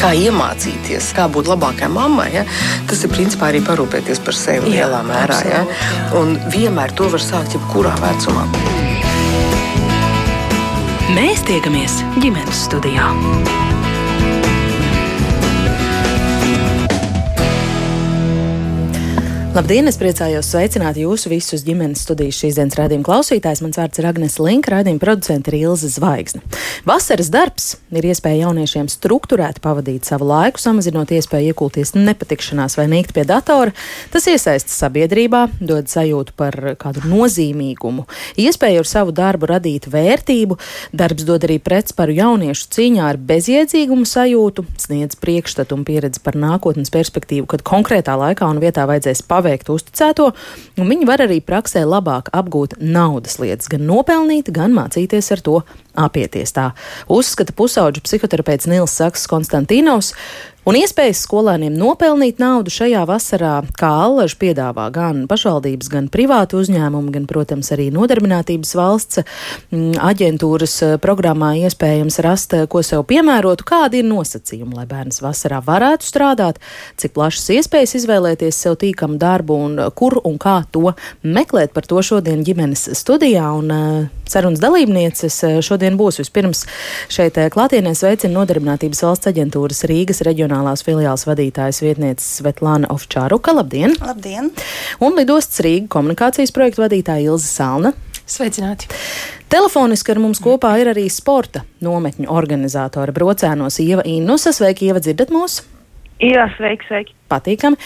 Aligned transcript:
kā 0.00 0.10
iemācīties, 0.16 1.10
kā 1.16 1.26
būt 1.32 1.50
labākai 1.50 1.90
mammai, 1.92 2.30
ja? 2.38 2.44
tas 2.88 3.04
ir 3.04 3.12
principā 3.12 3.50
arī 3.50 3.60
parūpēties 3.66 4.22
par 4.24 4.36
sevi 4.36 4.72
Jā, 4.72 4.86
lielā 4.86 5.02
mērā. 5.06 5.40
Ja? 5.48 5.62
Un 6.20 6.36
vienmēr 6.52 6.94
to 6.96 7.10
var 7.12 7.24
sākt 7.24 7.56
jebkurā 7.58 7.94
vecumā. 8.00 8.46
Mēs 11.10 11.44
tiekamies 11.48 12.00
ģimenes 12.22 12.66
studijā. 12.68 13.10
Labdien! 19.50 19.88
Es 19.90 19.96
priecājos 19.98 20.46
sveicināt 20.52 20.94
jūsu 20.94 21.26
visus 21.32 21.64
ģimenes 21.66 22.04
studijas 22.04 22.36
šīs 22.38 22.54
dienas 22.54 22.76
rādījuma 22.78 23.02
klausītājs. 23.02 23.58
Mans 23.64 23.80
vārds 23.80 23.98
ir 23.98 24.06
Agnēs 24.06 24.36
Linka, 24.38 24.70
rādījuma 24.76 25.02
producente 25.02 25.50
ir 25.50 25.56
Ilze 25.64 25.88
Zvaigzne. 25.90 26.38
Vasaras 26.86 27.32
darbs 27.34 27.72
ir 27.90 28.06
iespēja 28.06 28.44
jauniešiem 28.44 28.86
struktūrēti 28.86 29.58
pavadīt 29.64 30.06
savu 30.06 30.28
laiku, 30.28 30.62
samazinot 30.62 31.10
iespēju 31.16 31.50
iekulties 31.50 31.96
nepatikšanās 31.96 32.78
vai 32.78 32.84
nīkt 32.92 33.10
pie 33.16 33.24
datora. 33.26 33.74
Tas 34.14 34.28
iesaista 34.30 34.70
sabiedrībā, 34.70 35.48
dod 35.58 35.90
sajūtu 35.90 36.36
par 36.38 36.54
kādu 36.78 37.02
nozīmīgumu, 37.10 38.06
iespēju 38.38 38.84
ar 38.84 38.90
savu 38.92 39.16
darbu 39.18 39.50
radīt 39.50 39.90
vērtību. 39.90 40.60
Darbs 40.94 41.26
dod 41.26 41.48
arī 41.48 41.58
pretsparu 41.58 42.14
jauniešu 42.20 42.70
cīņā 42.78 43.10
ar 43.10 43.18
bezjēdzīgumu 43.18 44.06
sajūtu, 44.06 44.68
sniedz 44.86 45.18
priekšstatu 45.18 45.74
un 45.74 45.84
pieredzi 45.90 46.22
par 46.22 46.38
nākotnes 46.38 46.94
perspektīvu, 46.94 47.50
kad 47.50 47.66
konkrētā 47.66 48.14
laikā 48.14 48.46
un 48.46 48.62
vietā 48.62 48.86
vajadzēs 48.86 49.26
pavadīt 49.26 49.40
paveikt 49.50 49.70
uzticēto, 49.72 50.30
un 50.78 50.90
viņi 50.90 51.08
var 51.08 51.24
arī 51.26 51.40
praksē 51.42 51.82
labāk 51.84 52.30
apgūt 52.32 52.78
naudas 52.80 53.38
lietas, 53.42 53.68
gan 53.70 53.82
nopelnīt, 53.88 54.52
gan 54.54 54.74
mācīties 54.76 55.32
ar 55.34 55.42
to 55.42 55.56
apieties. 55.98 56.54
Tā 56.54 56.70
uzskata 57.10 57.54
pusauģa 57.56 58.04
psihoterapeits 58.06 58.70
Nils 58.70 58.94
Saks 58.94 59.26
Konstantīnos. 59.30 60.14
Un 60.68 60.76
iespējas 60.76 61.22
skolēniem 61.24 61.72
nopelnīt 61.72 62.36
naudu 62.42 62.68
šajā 62.74 63.06
vasarā, 63.08 63.54
kā 63.80 63.88
allaž 64.04 64.34
piedāvā 64.36 64.90
gan 64.92 65.22
pašvaldības, 65.30 65.88
gan 65.88 66.10
privāti 66.12 66.58
uzņēmumi, 66.60 67.14
gan, 67.14 67.24
protams, 67.30 67.70
arī 67.72 67.86
nodarbinātības 67.94 68.74
valsts 68.76 69.22
mm, 69.22 69.96
aģentūras 70.04 70.76
eh, 70.84 70.92
programmā 71.00 71.54
iespējams 71.62 72.20
rast, 72.26 72.52
eh, 72.58 72.68
ko 72.68 72.84
sev 72.84 73.06
piemērotu, 73.08 73.64
kādi 73.72 74.02
ir 74.02 74.08
nosacījumi, 74.10 74.76
lai 74.76 74.84
bērns 74.90 75.24
vasarā 75.24 75.62
varētu 75.64 76.10
strādāt, 76.12 76.60
cik 77.00 77.16
plašas 77.16 77.48
iespējas 77.56 77.96
izvēlēties 78.02 78.60
sev 78.60 78.76
tīkamu 78.84 79.16
darbu 79.20 79.56
un 79.64 79.80
kur 79.96 80.20
un 80.28 80.36
kā 80.36 80.60
to 80.68 80.92
meklēt. 81.24 81.72
Par 81.72 81.88
to 81.88 82.04
šodien 82.04 82.44
ģimenes 82.44 82.90
studijā 83.00 83.48
un 83.56 83.72
sarunas 84.30 84.62
dalībnieces 84.62 85.40
šodien 85.66 85.98
būs 86.00 86.22
vispirms 86.22 86.64
šeit 87.10 87.38
klātienē 87.54 87.96
sveicina 87.98 88.38
Nodarbinātības 88.38 89.04
valsts 89.06 89.30
aģentūras 89.30 89.84
Rīgas 89.90 90.22
reģionālā 90.26 90.60
reģionālās 90.60 90.84
filiāls 90.86 91.26
vadītājas 91.28 91.82
vietniece 91.82 92.24
Svetlana 92.24 92.88
Ovčāruka. 92.92 93.54
Labdien! 93.54 93.94
Labdien! 94.00 94.50
Un 95.00 95.16
lidostas 95.16 95.62
Rīga 95.64 95.88
komunikācijas 95.92 96.52
projektu 96.52 96.84
vadītāja 96.84 97.30
Ilza 97.30 97.46
Salna. 97.46 97.92
Sveicināti! 98.26 98.88
Telefoniski 99.50 100.14
ar 100.14 100.20
mums 100.22 100.40
kopā 100.42 100.76
ir 100.80 100.92
arī 100.92 101.08
sporta 101.10 101.64
nometņu 101.82 102.30
organizātora 102.30 103.12
brocēnos 103.12 103.80
Ieva 103.82 104.06
Innusa. 104.06 104.54
Sveiki, 104.54 104.90
Ieva, 104.90 105.02
dzirdat 105.02 105.32
mūs! 105.34 105.62
Jā, 106.20 106.46
sveiki, 106.56 106.86
sveiki! 106.88 107.19
Patīkami. 107.30 107.78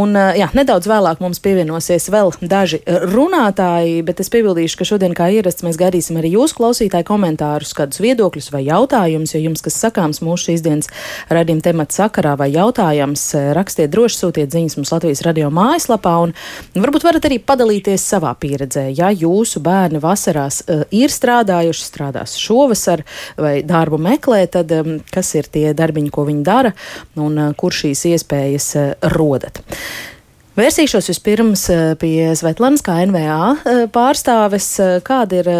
Un, 0.00 0.16
jā, 0.16 0.48
nedaudz 0.56 0.88
vēlāk 0.90 1.20
mums 1.22 1.40
pievienosies 1.44 2.08
vēl 2.12 2.32
daži 2.40 2.82
runātāji, 2.86 4.02
bet 4.06 4.20
es 4.24 4.32
piebildīšu, 4.32 4.80
ka 4.80 4.88
šodien, 4.88 5.14
kā 5.16 5.28
ierasts, 5.32 5.64
mēs 5.66 5.78
gaidīsim 5.80 6.18
arī 6.20 6.32
jūsu 6.34 6.58
klausītāju 6.58 7.06
komentārus, 7.08 7.74
kādus 7.76 8.02
viedokļus 8.04 8.50
vai 8.54 8.64
jautājumus. 8.66 9.36
Ja 9.36 9.42
jums 9.44 9.64
kas 9.64 9.78
sakāms 9.82 10.22
mūsu 10.24 10.50
šīs 10.50 10.64
dienas 10.64 10.90
radījuma 11.32 11.64
temata 11.64 11.96
sakarā 12.00 12.36
vai 12.40 12.50
jautājums, 12.54 13.28
rakstiet 13.56 13.92
droši, 13.92 14.20
sūtiet 14.22 14.54
ziņas 14.54 14.78
mums 14.78 14.92
Latvijas 14.94 15.24
radio 15.26 15.50
mājaslapā 15.54 16.14
un 16.24 16.34
varbūt 16.74 17.06
varat 17.06 17.28
arī 17.28 17.38
padalīties 17.42 18.04
savā 18.14 18.32
pieredzē. 18.40 18.88
Ja 18.96 19.10
jūsu 19.12 19.60
bērni 19.64 20.00
vasarās 20.02 20.62
ir 20.94 21.12
strādājuši, 21.12 21.86
strādās 21.86 22.36
šovasar 22.40 23.04
vai 23.40 23.60
darbu 23.66 23.98
meklē, 24.02 24.44
tad 24.52 24.72
kas 25.12 25.34
ir 25.38 25.50
tie 25.52 25.70
darbiņi, 25.76 26.12
ko 26.14 26.26
viņi 26.28 26.44
dara 26.46 26.72
un 27.20 27.40
kur 27.58 27.74
šīs 27.74 28.06
iespējas 28.12 28.68
rodat. 29.16 29.62
Vērsīšos 30.56 31.10
vispirms 31.10 31.66
eh, 31.68 31.80
pie 32.00 32.32
Svetlanas, 32.38 32.80
kā 32.84 33.02
NVA 33.04 33.40
eh, 33.52 33.80
pārstāves, 33.92 34.70
eh, 34.80 34.98
kāda 35.04 35.42
ir 35.42 35.50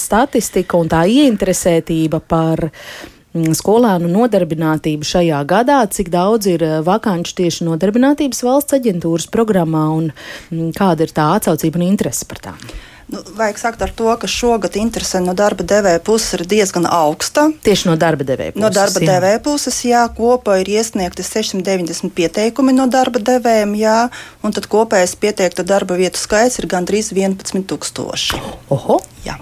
statistika 0.00 0.78
un 0.80 0.88
tā 0.88 1.02
ieinteresētība 1.12 2.22
par 2.24 2.62
mm, 2.70 3.52
skolēnu 3.58 4.08
nodarbinātību 4.08 5.04
šajā 5.04 5.42
gadā, 5.50 5.82
cik 5.92 6.08
daudz 6.14 6.48
ir 6.54 6.64
vakanču 6.86 7.36
tieši 7.42 7.68
nodarbinātības 7.68 8.40
valsts 8.46 8.78
aģentūras 8.78 9.28
programmā 9.28 9.84
un 9.98 10.08
mm, 10.08 10.72
kāda 10.78 11.04
ir 11.04 11.12
tā 11.12 11.34
atsaucība 11.36 11.82
un 11.82 11.90
interese 11.90 12.24
par 12.30 12.40
tām? 12.48 12.64
Nu, 13.10 13.20
vajag 13.34 13.58
sākt 13.58 13.80
ar 13.82 13.90
to, 13.96 14.06
ka 14.22 14.28
šogad 14.30 14.76
interese 14.78 15.18
no 15.24 15.34
darba 15.34 15.64
devēja 15.66 15.98
puses 16.06 16.36
ir 16.36 16.44
diezgan 16.46 16.86
augsta. 16.86 17.48
Tieši 17.66 17.88
no 17.90 17.96
darba 17.98 18.26
devēja 18.28 18.54
puses. 18.54 18.62
No 18.62 18.70
darba 18.70 19.02
devēja 19.02 19.40
puses, 19.42 19.78
jā, 19.82 20.04
kopā 20.14 20.60
ir 20.62 20.70
iesniegti 20.76 21.26
690 21.26 22.14
pieteikumi 22.14 22.76
no 22.76 22.86
darba 22.90 23.22
devējiem, 23.26 23.74
jā, 23.80 23.98
un 24.46 24.54
tad 24.54 24.70
kopējais 24.70 25.16
pieteikta 25.18 25.66
darba 25.66 25.98
vietu 25.98 26.22
skaits 26.22 26.60
ir 26.62 26.70
gandrīz 26.70 27.10
11 27.16 27.66
tūkstoši. 27.72 28.42
Oho! 28.76 29.00
Jā. 29.26 29.40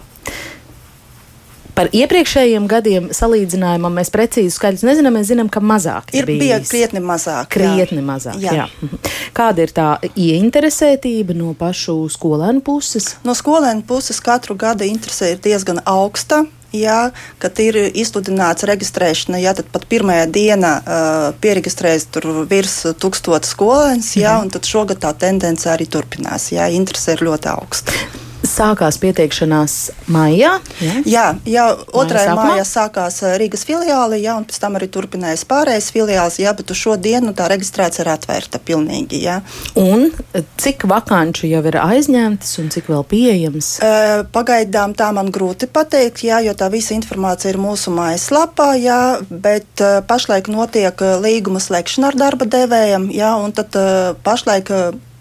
Par 1.78 1.86
iepriekšējiem 1.94 2.64
gadiem 2.66 3.04
salīdzinājumam 3.14 4.00
mēs 4.00 4.08
precīzi 4.10 4.50
skaļus 4.50 4.82
nezinām. 4.82 5.14
Mēs 5.14 5.28
zinām, 5.30 5.46
ka 5.46 5.62
mazāk 5.62 6.10
ir 6.10 6.26
bijis. 6.26 6.40
bija 6.40 6.58
krietni 6.66 6.98
mazāk. 6.98 7.52
Krietni 7.54 8.00
jā. 8.00 8.06
mazāk 8.08 8.40
jā. 8.42 8.54
Jā. 8.56 8.64
Kāda 9.36 9.62
ir 9.62 9.72
tā 9.76 9.86
ieinteresētība 10.10 11.38
no 11.38 11.52
pašu 11.58 11.94
skolēnu 12.10 12.64
puses? 12.66 13.12
No 13.22 13.36
skolēnu 13.38 13.86
puses 13.86 14.18
katru 14.18 14.58
gadu 14.58 14.88
interese 14.90 15.36
ir 15.36 15.42
diezgan 15.44 15.78
augsta. 15.86 16.42
Jā, 16.74 17.14
kad 17.40 17.56
ir 17.64 17.78
izsludināts 17.96 18.66
reģistrēšana, 18.68 19.38
jā, 19.40 19.54
tad 19.56 19.70
pat 19.72 19.86
pirmajā 19.88 20.26
dienā 20.34 20.74
uh, 20.82 21.30
pieregistrējas 21.40 22.10
tur 22.12 22.26
virs 22.50 22.74
tūkstoša 23.00 23.54
skolēns, 23.54 24.12
jā, 24.18 24.34
mhm. 24.34 24.50
un 24.50 24.56
tad 24.58 24.68
šogad 24.68 25.00
tā 25.06 25.14
tendence 25.16 25.70
arī 25.72 25.86
turpinās. 25.88 26.50
Jā, 26.52 26.68
interese 26.74 27.16
ir 27.16 27.24
ļoti 27.30 27.54
augsta 27.54 28.17
sākās 28.58 28.98
pieteikšanās 29.02 29.74
maijā. 30.10 30.56
Ja? 30.82 30.94
Jā, 31.06 31.26
jau 31.46 31.68
2. 31.94 32.24
maijā 32.34 32.64
sākās 32.66 33.20
Rīgas 33.38 33.64
filiāli, 33.68 34.20
jā, 34.24 34.34
un 34.38 34.46
pēc 34.48 34.58
tam 34.62 34.78
arī 34.78 34.88
turpinājās 34.92 35.44
pārējais 35.48 35.90
filiāls, 35.94 36.38
jā, 36.42 36.52
bet 36.58 36.72
uz 36.74 36.80
šo 36.80 36.96
dienu 37.00 37.34
tā 37.38 37.48
reģistrācija 37.52 38.04
ir 38.04 38.12
atvērta 38.14 38.60
pilnīgi. 38.62 39.22
Jā. 39.24 39.38
Un 39.78 40.08
cik 40.60 40.88
vakanču 40.90 41.48
jau 41.50 41.62
ir 41.70 41.78
aizņemtas 41.82 42.58
un 42.62 42.70
cik 42.74 42.90
vēl 42.90 43.04
pieejams? 43.08 43.70
Pagaidām 44.34 44.94
tā 44.98 45.10
man 45.16 45.32
grūti 45.34 45.70
pateikt, 45.70 46.24
jā, 46.26 46.42
jo 46.46 46.54
tā 46.58 46.70
visa 46.72 46.96
informācija 46.98 47.54
ir 47.54 47.60
mūsu 47.62 47.94
mājaslapā, 47.94 48.72
jā, 48.82 49.00
bet 49.30 49.84
pašlaik 50.08 50.50
notiek 50.52 51.04
līguma 51.22 51.62
slēgšana 51.62 52.12
ar 52.12 52.18
darba 52.18 52.48
devējiem, 52.50 53.10
jā, 53.14 53.34
un 53.38 53.54
tad 53.56 53.76
pašlaik 54.26 54.72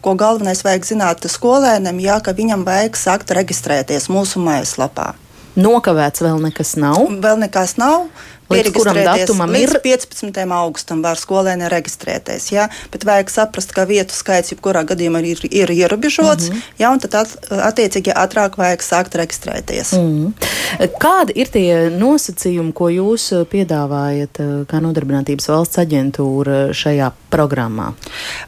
ko 0.08 0.14
galvenais 0.16 0.62
vajag 0.64 0.86
zināt 0.88 1.26
skolēnam, 1.28 1.98
jā, 2.00 2.22
ka 2.24 2.32
viņam 2.32 2.64
vajag 2.68 2.96
sākt 2.96 3.34
reģistrēties 3.36 4.08
mūsu 4.08 4.40
mājaslapā. 4.40 5.12
Nokavēts 5.60 6.24
vēl 6.24 6.40
nekas 6.46 6.76
nav. 6.80 7.10
Vēl 7.24 7.42
nekas 7.42 7.76
nav. 7.82 8.06
Līdz 8.48 8.72
kuram 8.72 8.98
datumam 9.04 9.52
līdz 9.52 9.76
ir? 9.76 9.80
15. 9.84 10.38
augustam 10.56 11.02
var 11.04 11.20
skolēni 11.20 11.68
reģistrēties. 11.72 12.48
Jā, 12.54 12.68
bet 12.94 13.04
vajag 13.08 13.32
saprast, 13.34 13.74
ka 13.76 13.84
vietu 13.90 14.16
skaits 14.16 14.54
jebkurā 14.54 14.86
gadījumā 14.88 15.20
ir, 15.28 15.42
ir 15.52 15.74
ierobežots, 15.76 16.48
mm 16.48 16.56
-hmm. 16.56 16.78
jā, 16.80 16.92
un 16.94 17.04
tad 17.04 17.18
at, 17.22 17.36
attiecīgi 17.72 18.16
ātrāk 18.16 18.56
vajag 18.58 18.86
sākt 18.86 19.18
reģistrēties. 19.20 19.92
Mm 20.00 20.14
-hmm. 20.16 20.88
Kādi 21.02 21.36
ir 21.36 21.52
tie 21.52 21.90
nosacījumi, 21.92 22.74
ko 22.74 22.90
jūs 22.90 23.28
piedāvājat 23.52 24.40
kā 24.72 24.80
nodarbinātības 24.82 25.48
valsts 25.48 25.78
aģentūra 25.84 26.72
šajā 26.74 27.12
programmā? 27.30 27.94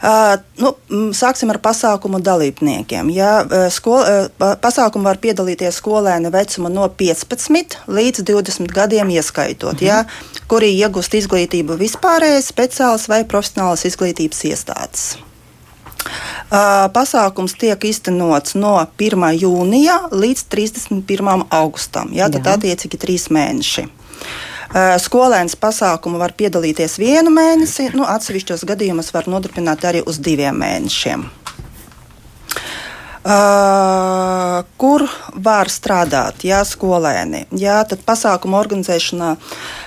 Uh, 0.02 0.40
nu, 0.56 0.74
sāksim 1.12 1.50
ar 1.50 1.58
pasākumu 1.58 2.22
dalībniekiem. 2.22 3.10
Jā, 3.10 3.44
skol, 3.70 4.04
pasākumu 4.38 5.04
var 5.04 5.16
piedalīties 5.16 5.76
skolēni 5.76 6.32
vecuma 6.32 6.68
no 6.68 6.88
15 6.88 7.76
līdz 7.86 8.24
20 8.24 8.72
gadiem 8.72 9.10
ieskaitot. 9.10 9.80
Mm 9.80 9.86
-hmm 9.86 9.89
ja, 9.90 10.04
kuri 10.50 10.70
iegūst 10.78 11.18
izglītību 11.20 11.78
vispārējas, 11.80 12.52
speciālas 12.54 13.08
vai 13.10 13.24
profesionālas 13.28 13.84
izglītības 13.90 14.46
iestādes. 14.50 15.10
Uh, 16.50 16.88
pasākums 16.90 17.54
tiek 17.60 17.84
iztenots 17.86 18.56
no 18.58 18.72
1. 18.98 19.26
jūnija 19.38 19.96
līdz 20.10 20.46
31. 20.50 21.44
augustam. 21.54 22.10
Jā, 22.16 22.30
tad 22.32 22.48
attiecīgi 22.56 22.98
trīs 22.98 23.28
mēneši. 23.30 23.84
Uh, 24.70 24.96
skolēns 25.02 25.58
pasākumu 25.60 26.18
var 26.18 26.34
piedalīties 26.38 26.96
vienu 27.02 27.32
mēnesi, 27.34 27.90
nu, 27.94 28.06
atsevišķos 28.08 28.64
gadījumos 28.70 29.12
var 29.14 29.28
nodarbināt 29.30 29.86
arī 29.86 30.02
uz 30.06 30.18
diviem 30.22 30.58
mēnešiem. 30.62 31.26
Uh, 33.20 34.29
kur 34.80 35.04
var 35.34 35.70
strādāt, 35.72 36.44
jā, 36.46 36.60
skolēni. 36.66 37.44
Jā, 37.56 37.80
tad 37.88 38.04
pasākuma 38.06 38.60
organizēšanā 38.60 39.34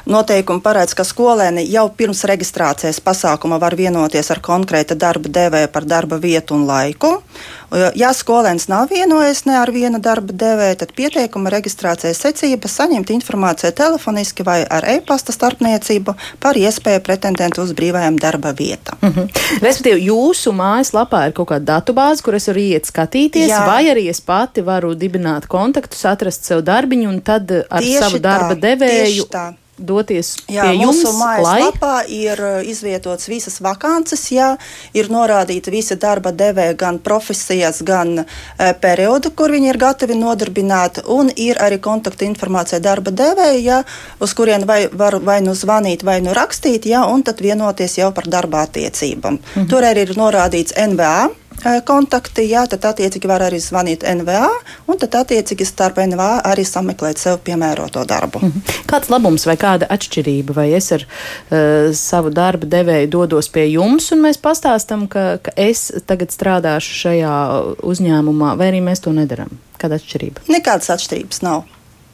noteikumi 0.09 0.63
paredz, 0.63 0.95
ka 0.97 1.05
skolēni 1.07 1.65
jau 1.71 1.87
pirms 1.97 2.23
reģistrācijas 2.29 3.01
pasākuma 3.03 3.59
var 3.61 3.77
vienoties 3.79 4.31
ar 4.33 4.41
konkrēta 4.43 4.97
darba 4.99 5.29
devēja 5.29 5.71
par 5.73 5.87
darba 5.89 6.19
vietu 6.21 6.57
un 6.57 6.67
laiku. 6.69 7.17
Ja 7.97 8.11
skolēns 8.13 8.67
nav 8.69 8.91
vienojies 8.93 9.47
ne 9.47 9.55
ar 9.57 9.71
viena 9.73 9.97
darba 9.97 10.33
devēja, 10.37 10.75
tad 10.83 10.91
pieteikuma 10.93 11.49
reģistrācijas 11.49 12.19
secība 12.21 12.69
saņemt 12.69 13.09
informāciju 13.15 13.73
telefoniski 13.73 14.45
vai 14.45 14.59
ar 14.61 14.85
e-pasta 14.91 15.33
starpniecību 15.33 16.13
par 16.43 16.59
iespēju 16.59 17.01
pretendentu 17.05 17.63
uz 17.65 17.73
brīvajām 17.73 18.19
darba 18.21 18.53
vietām. 18.53 18.99
Mm 19.01 19.09
-hmm. 19.09 19.41
Respektīvi, 19.65 20.05
jūsu 20.11 20.53
mājaslapā 20.53 21.25
ir 21.27 21.33
kaut 21.33 21.49
kāda 21.49 21.65
datubāze, 21.73 22.21
kur 22.21 22.35
es 22.35 22.47
varu 22.47 22.59
iet 22.59 22.85
skatīties, 22.85 23.49
Jā. 23.49 23.65
vai 23.65 23.83
arī 23.89 24.09
es 24.09 24.21
pati 24.43 24.61
varu 24.67 24.93
dibināt 24.99 25.47
kontaktus, 25.47 26.03
atrast 26.09 26.47
sev 26.49 26.63
darbiņu 26.67 27.11
un 27.15 27.19
tad 27.23 27.51
ar 27.63 27.83
tieši 27.83 27.99
savu 28.03 28.23
darba 28.23 28.55
tā, 28.57 28.63
devēju 28.67 29.29
doties 29.77 30.35
jā, 30.51 30.67
pie 30.67 30.81
jums. 30.83 31.01
Mūsu 31.01 31.13
mājaslapā 31.17 31.93
ir 32.11 32.41
uh, 32.43 32.59
izvietotas 32.67 33.29
visas 33.29 33.57
vakances, 33.63 34.21
jā, 34.33 34.53
ir 34.93 35.09
norādīta 35.13 35.73
visa 35.73 35.97
darba 35.99 36.33
devēja, 36.35 36.75
gan 36.77 36.99
profesijas, 37.03 37.81
gan 37.85 38.21
e, 38.21 38.25
periodu, 38.81 39.31
kur 39.35 39.53
viņi 39.53 39.71
ir 39.71 39.79
gatavi 39.81 40.17
nodarbināt, 40.19 41.01
un 41.09 41.31
ir 41.33 41.59
arī 41.63 41.79
kontakta 41.83 42.27
informācija 42.27 42.81
darba 42.83 43.13
devēja, 43.15 43.61
jā, 43.63 43.79
uz 44.23 44.35
kurien 44.37 44.67
vai, 44.69 44.83
var 44.91 45.17
vai 45.25 45.39
nu 45.45 45.55
zvanīt, 45.57 46.05
vai 46.05 46.19
nu 46.25 46.35
rakstīt, 46.37 46.87
jā, 46.89 47.03
un 47.09 47.25
tad 47.25 47.41
vienoties 47.41 47.97
jau 47.97 48.11
par 48.13 48.29
darba 48.29 48.67
attiecībām. 48.67 49.39
Mhm. 49.41 49.69
Tur 49.71 49.89
arī 49.89 50.05
ir 50.07 50.17
norādīts 50.19 50.77
NVA 50.77 51.31
kontakti, 51.85 52.45
jā, 52.49 52.65
tad 52.69 52.85
attiecīgi 52.91 53.29
var 53.29 53.45
arī 53.47 53.59
zvanīt 53.63 54.03
NVA, 54.03 54.47
un 54.87 54.99
tad 55.01 55.15
attiecīgi 55.23 55.67
starp 55.67 55.99
NVA 56.03 56.43
arī 56.49 56.65
sameklēt 56.67 57.21
sev 57.21 57.39
piemēroto 57.45 58.05
darbu. 58.05 58.39
Mm 58.43 58.51
-hmm. 58.51 58.79
Kāds 58.91 59.09
labums 59.09 59.45
vai 59.45 59.55
kāda 59.57 59.87
atšķirība, 59.89 60.53
vai 60.53 60.73
es 60.73 60.91
ar 60.91 61.05
uh, 61.05 61.93
savu 61.95 62.29
darba 62.29 62.65
devēju 62.65 63.09
dodos 63.09 63.49
pie 63.49 63.71
jums, 63.71 64.11
un 64.11 64.21
mēs 64.21 64.37
pastāstam, 64.41 65.07
ka, 65.07 65.37
ka 65.37 65.51
es 65.55 65.91
tagad 66.05 66.29
strādāšu 66.29 66.93
šajā 67.03 67.35
uzņēmumā, 67.83 68.57
vai 68.57 68.67
arī 68.67 68.81
mēs 68.81 68.99
to 68.99 69.11
nedaram? 69.11 69.49
Kāda 69.77 69.95
atšķirība? 69.95 70.41
Nekādas 70.47 70.89
atšķirības 70.89 71.41
nav. 71.41 71.63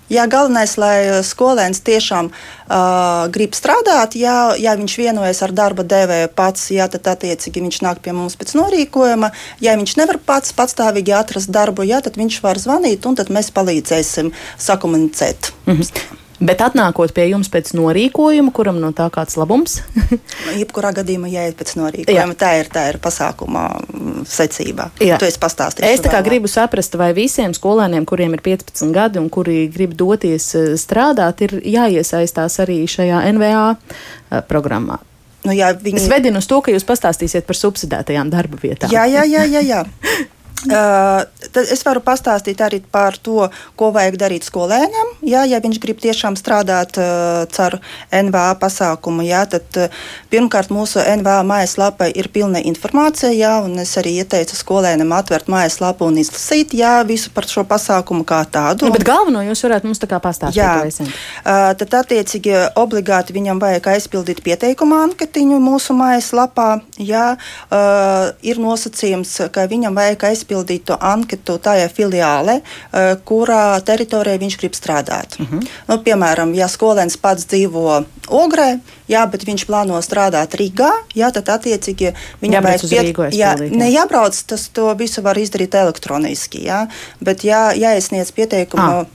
Jā, 0.10 0.26
galvenais, 0.30 0.76
lai 0.82 0.96
uh, 1.08 1.20
skolēns 1.26 1.84
tiešām 1.86 2.32
uh, 2.32 3.28
grib 3.34 3.54
strādāt, 3.58 4.18
jā, 4.20 4.56
ja 4.58 4.76
viņš 4.80 4.96
vienojas 5.02 5.44
ar 5.46 5.54
darba 5.56 5.86
devēju 5.86 6.32
pats, 6.36 6.70
jā, 6.74 6.88
tad 6.90 7.12
attiecīgi 7.14 7.66
viņš 7.66 7.82
nāk 7.86 8.02
pie 8.06 8.16
mums 8.18 8.38
pēc 8.40 8.56
norīkojuma. 8.58 9.32
Ja 9.62 9.76
viņš 9.80 9.98
nevar 10.02 10.22
pats 10.26 10.56
patstāvīgi 10.58 11.14
atrast 11.16 11.54
darbu, 11.54 11.86
jā, 11.88 12.02
tad 12.06 12.18
viņš 12.18 12.42
var 12.46 12.62
zvanīt 12.62 13.06
un 13.06 13.20
tad 13.20 13.30
mēs 13.34 13.54
palīdzēsim 13.54 14.34
sakomunicēt. 14.58 15.54
Mm 15.68 15.78
-hmm. 15.78 16.26
Bet 16.40 16.62
atnākot 16.64 17.12
pie 17.16 17.26
jums 17.34 17.50
pēc 17.52 17.74
norīkojuma, 17.76 18.54
kuram 18.56 18.78
no 18.80 18.94
tā 18.96 19.10
kāds 19.12 19.36
labums? 19.40 19.82
Jebkurā 20.60 20.94
gadījumā 20.96 21.28
jāiet 21.32 21.58
pēc 21.60 21.74
norīkojuma. 21.76 22.16
Jā. 22.16 22.38
Tā 22.40 22.52
ir, 22.62 22.70
tā 22.72 22.86
ir 22.94 23.00
pasākuma 23.04 23.66
mm, 23.76 24.24
secība. 24.30 24.88
Jā. 25.04 25.20
Tu 25.20 25.28
esi 25.28 25.42
pastāstījis. 25.42 26.00
Es 26.00 26.06
tā 26.06 26.14
kā 26.14 26.24
gribu 26.24 26.48
saprast, 26.52 26.96
vai 27.00 27.12
visiem 27.18 27.56
skolēniem, 27.56 28.08
kuriem 28.08 28.38
ir 28.40 28.46
15 28.46 28.96
gadi 28.96 29.20
un 29.20 29.28
kuri 29.34 29.66
grib 29.74 29.98
doties 30.00 30.48
eh, 30.56 30.72
strādāt, 30.80 31.44
ir 31.44 31.60
jāiesaistās 31.60 32.60
arī 32.64 32.82
šajā 32.88 33.22
NVA 33.36 33.68
eh, 33.76 34.42
programmā. 34.48 35.02
Nu, 35.44 35.54
jā, 35.56 35.74
viņi... 35.76 36.00
Es 36.00 36.10
vedinu 36.12 36.40
uz 36.40 36.48
to, 36.48 36.64
ka 36.64 36.72
jūs 36.72 36.88
pastāstīsiet 36.88 37.48
par 37.48 37.60
subsidētajām 37.60 38.32
darba 38.32 38.60
vietām. 38.64 38.92
Jā, 38.96 39.06
jā, 39.12 39.28
jā. 39.28 39.48
jā, 39.48 39.64
jā. 39.64 39.86
Uh, 40.68 41.24
tad 41.54 41.70
es 41.72 41.82
varu 41.88 42.02
pastāstīt 42.04 42.60
arī 42.60 42.82
par 42.84 43.16
to, 43.24 43.46
ko 43.80 43.90
vajag 43.96 44.18
darīt 44.20 44.44
skolēnam. 44.44 45.14
Jā, 45.24 45.46
ja 45.48 45.62
viņš 45.64 45.78
grib 45.80 46.02
tiešām 46.04 46.36
strādāt 46.36 46.98
uh, 47.00 47.46
caur 47.56 47.78
NVA 48.12 48.58
pasākumu, 48.60 49.24
jā, 49.24 49.46
tad 49.48 49.80
uh, 49.80 50.02
pirmkārt 50.32 50.74
mūsu 50.76 51.00
NVA 51.00 51.38
mājaslapā 51.48 52.10
ir 52.12 52.28
pilna 52.34 52.60
informācija. 52.60 53.32
Jā, 53.32 53.54
es 53.80 53.96
arī 54.02 54.18
ieteicu 54.20 54.58
skolēnam 54.60 55.14
atvērt 55.16 55.48
mājaslapu 55.52 56.10
un 56.10 56.20
izlasīt 56.20 56.76
jā, 56.76 56.98
visu 57.08 57.32
par 57.32 57.48
šo 57.48 57.64
pasākumu 57.70 58.28
kā 58.28 58.42
tādu. 58.52 58.90
Nu, 58.90 58.98
bet 58.98 59.08
galveno 59.08 59.46
jūs 59.48 59.64
varētu 59.64 59.88
mums 59.88 60.04
tā 60.04 60.12
kā 60.12 60.20
pastāstīt. 60.24 60.60
Jā, 60.60 60.76
uh, 60.84 61.72
tad 61.80 61.98
attiecīgi 62.02 62.58
obligāti 62.76 63.38
viņam 63.38 63.64
vajag 63.64 63.94
aizpildīt 63.96 64.44
pieteikuma 64.44 65.06
anketiņu 65.08 65.64
mūsu 65.64 65.96
mājaslapā. 65.96 66.70
Jā, 67.00 67.32
uh, 67.40 68.36
ir 68.44 68.60
nosacījums, 68.60 69.38
ka 69.56 69.70
viņam 69.72 69.96
vajag 69.96 70.30
aizpildīt 70.34 70.48
aizpildītu 70.50 70.98
anketu 71.00 71.58
tajā 71.62 71.90
filiālē, 71.90 72.62
eh, 72.62 73.16
kurā 73.26 73.80
teritorijā 73.82 74.40
viņš 74.40 74.58
grib 74.58 74.74
strādāt. 74.74 75.40
Uh 75.40 75.46
mhm. 75.46 75.60
-huh. 75.60 75.68
nu, 75.88 75.98
piemēram, 76.04 76.56
ja 76.56 76.68
skolēns 76.68 77.18
pats 77.18 77.46
dzīvo 77.46 78.06
Ogrē, 78.30 78.80
jā, 79.08 79.26
bet 79.26 79.44
viņš 79.44 79.66
plāno 79.66 79.98
strādāt 80.02 80.54
Rīgā, 80.54 80.92
jā, 81.16 81.32
tad 81.32 81.50
attiecīgi 81.50 82.14
viņam 82.42 82.64
vajag 82.64 82.82
piet... 82.90 83.34
jā, 83.34 83.56
ne 83.58 83.90
jābrauc, 83.90 84.44
tas 84.46 84.70
to 84.70 84.94
visu 84.94 85.22
var 85.22 85.38
izdarīt 85.38 85.74
elektroniski, 85.74 86.64
jā, 86.64 86.88
bet 87.20 87.44
jā, 87.44 87.74
jāiesniedz 87.74 88.32
pieteikumu. 88.32 89.06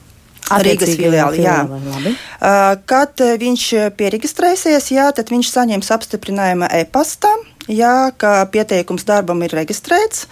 Ah. 0.49 0.61
Rīgas 0.61 0.93
filiāli. 0.95 1.41
Uh, 1.41 2.77
kad 2.85 3.17
viņš 3.17 3.73
pieregistrēsies, 3.97 4.91
jā, 4.91 5.11
tad 5.11 5.31
viņš 5.31 5.49
saņems 5.49 5.91
apstiprinājumu 5.91 6.67
e-pastā 6.69 7.33
jā, 7.71 8.11
ka 8.17 8.45
pieteikums 8.51 9.05
darbam 9.07 9.41
ir 9.45 9.53
reģistrēts. 9.55 10.25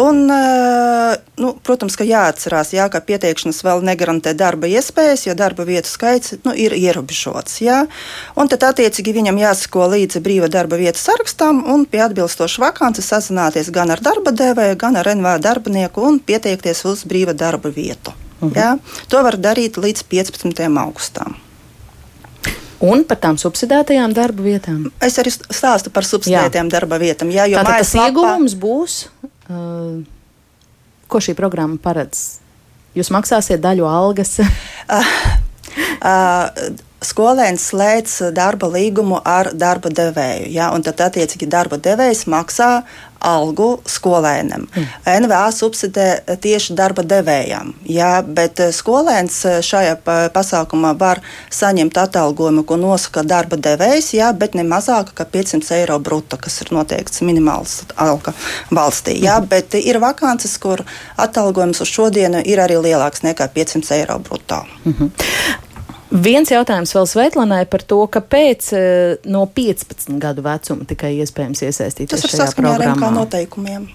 Un, 0.00 0.30
eh, 0.30 1.16
nu, 1.40 1.52
protams, 1.62 1.96
ka 1.96 2.04
jāatcerās, 2.04 2.72
jā, 2.74 2.88
ka 2.90 3.00
pieteikšanas 3.00 3.62
vēl 3.64 3.84
negarantē 3.86 4.34
darba 4.34 4.66
iespējas, 4.66 5.26
jo 5.26 5.34
darba 5.34 5.64
vietu 5.64 5.88
skaits 5.88 6.34
nu, 6.44 6.52
ir 6.52 6.72
ierobežots. 6.72 7.60
Jā. 7.60 7.86
Un 8.36 8.48
tad, 8.48 8.66
attiecīgi, 8.66 9.14
viņam 9.14 9.38
jāsako 9.38 9.88
līdzi 9.94 10.20
brīva 10.24 10.50
darba 10.50 10.76
vietu 10.76 10.98
sarakstam 10.98 11.64
un 11.72 11.86
pie 11.86 12.02
atbilstošas 12.04 12.58
vakances 12.58 13.08
sazināties 13.10 13.70
gan 13.70 13.90
ar 13.90 14.00
darba 14.00 14.34
devēju, 14.34 14.76
gan 14.76 14.96
ar 14.96 15.06
NVA 15.14 15.38
darbinieku 15.38 16.02
un 16.02 16.20
pieteikties 16.20 16.84
uz 16.84 17.04
brīva 17.04 17.34
darba 17.34 17.70
vietu. 17.70 18.12
Mhm. 18.40 18.52
Jā. 18.54 18.78
To 19.08 19.22
var 19.22 19.36
darīt 19.36 19.78
līdz 19.78 20.04
15. 20.10 20.78
augustam. 20.78 21.36
Un 22.82 23.04
par 23.08 23.20
tām 23.22 23.38
subsidētajām 23.40 24.14
darba 24.16 24.44
vietām? 24.44 24.88
Es 25.04 25.18
arī 25.22 25.32
stāstu 25.34 25.92
par 25.94 26.06
subsidētajām 26.08 26.70
jā. 26.70 26.74
darba 26.74 26.98
vietām. 27.02 27.30
Jā, 27.34 27.46
jo 27.50 27.60
Tātad 27.60 27.84
tas 27.84 27.92
lapā... 27.94 28.08
ieguvums 28.10 28.56
būs, 28.58 28.96
uh, 29.52 30.00
ko 31.08 31.22
šī 31.22 31.36
programma 31.38 31.78
paredz? 31.82 32.40
Jūs 32.94 33.10
maksāsiet 33.14 33.62
daļu 33.62 33.86
algas? 33.90 34.36
uh, 34.40 35.14
uh, 36.10 36.66
skolēns 37.04 37.68
slēdz 37.70 38.16
darba 38.34 38.68
līgumu 38.72 39.20
ar 39.24 39.52
darba 39.54 39.92
devēju. 39.92 40.50
Ja, 40.54 40.70
tad, 40.84 41.02
attiecīgi, 41.08 41.48
darba 41.50 41.78
devējs 41.82 42.24
maksā 42.30 42.70
algu 43.24 43.68
skolēnam. 43.88 44.66
Mm. 44.68 44.86
NVA 45.24 45.44
subsidē 45.54 46.06
tieši 46.44 46.76
darba 46.76 47.04
devējām. 47.08 47.72
Ja, 47.88 48.18
bet 48.22 48.60
skolēns 48.76 49.40
šajā 49.64 49.96
pasākumā 50.34 50.94
var 51.00 51.22
saņemt 51.54 51.98
atalgojumu, 52.04 52.66
ko 52.68 52.78
nosaka 52.80 53.24
darba 53.26 53.56
devējs, 53.56 54.12
ja, 54.18 54.32
bet 54.36 54.56
ne 54.58 54.66
mazāk 54.68 55.14
kā 55.16 55.26
500 55.26 55.78
eiro 55.80 55.98
brutto, 55.98 56.38
kas 56.40 56.60
ir 56.64 56.72
noteikts 56.76 57.24
minimāls 57.24 57.80
alga 57.96 58.34
valstī. 58.70 59.16
Ja, 59.22 59.40
mm. 59.40 59.50
Bet 59.50 59.78
ir 59.80 60.00
vakances, 60.02 60.56
kur 60.60 60.84
atalgojums 61.16 61.80
uz 61.84 61.92
šodienu 61.92 62.42
ir 62.44 62.62
arī 62.62 62.80
lielāks 62.88 63.24
nekā 63.24 63.48
500 63.54 64.00
eiro 64.00 64.18
brutto. 64.18 64.64
Mm 64.84 64.94
-hmm. 64.98 65.72
Viens 66.14 66.50
jautājums 66.52 66.92
vēl 66.94 67.08
Sveitlanai 67.10 67.64
par 67.66 67.82
to, 67.82 68.04
kāpēc 68.06 68.70
eh, 68.78 69.26
no 69.26 69.44
15 69.50 70.14
gadu 70.22 70.44
vecuma 70.46 70.86
tikai 70.86 71.16
iespējams 71.24 71.64
iesaistīties 71.66 72.22
šajā 72.22 72.30
programmā. 72.30 72.30
Tas 72.30 72.30
ir 72.30 72.42
saskaņā 72.44 73.08
ar 73.08 73.16
noteikumiem. 73.18 73.88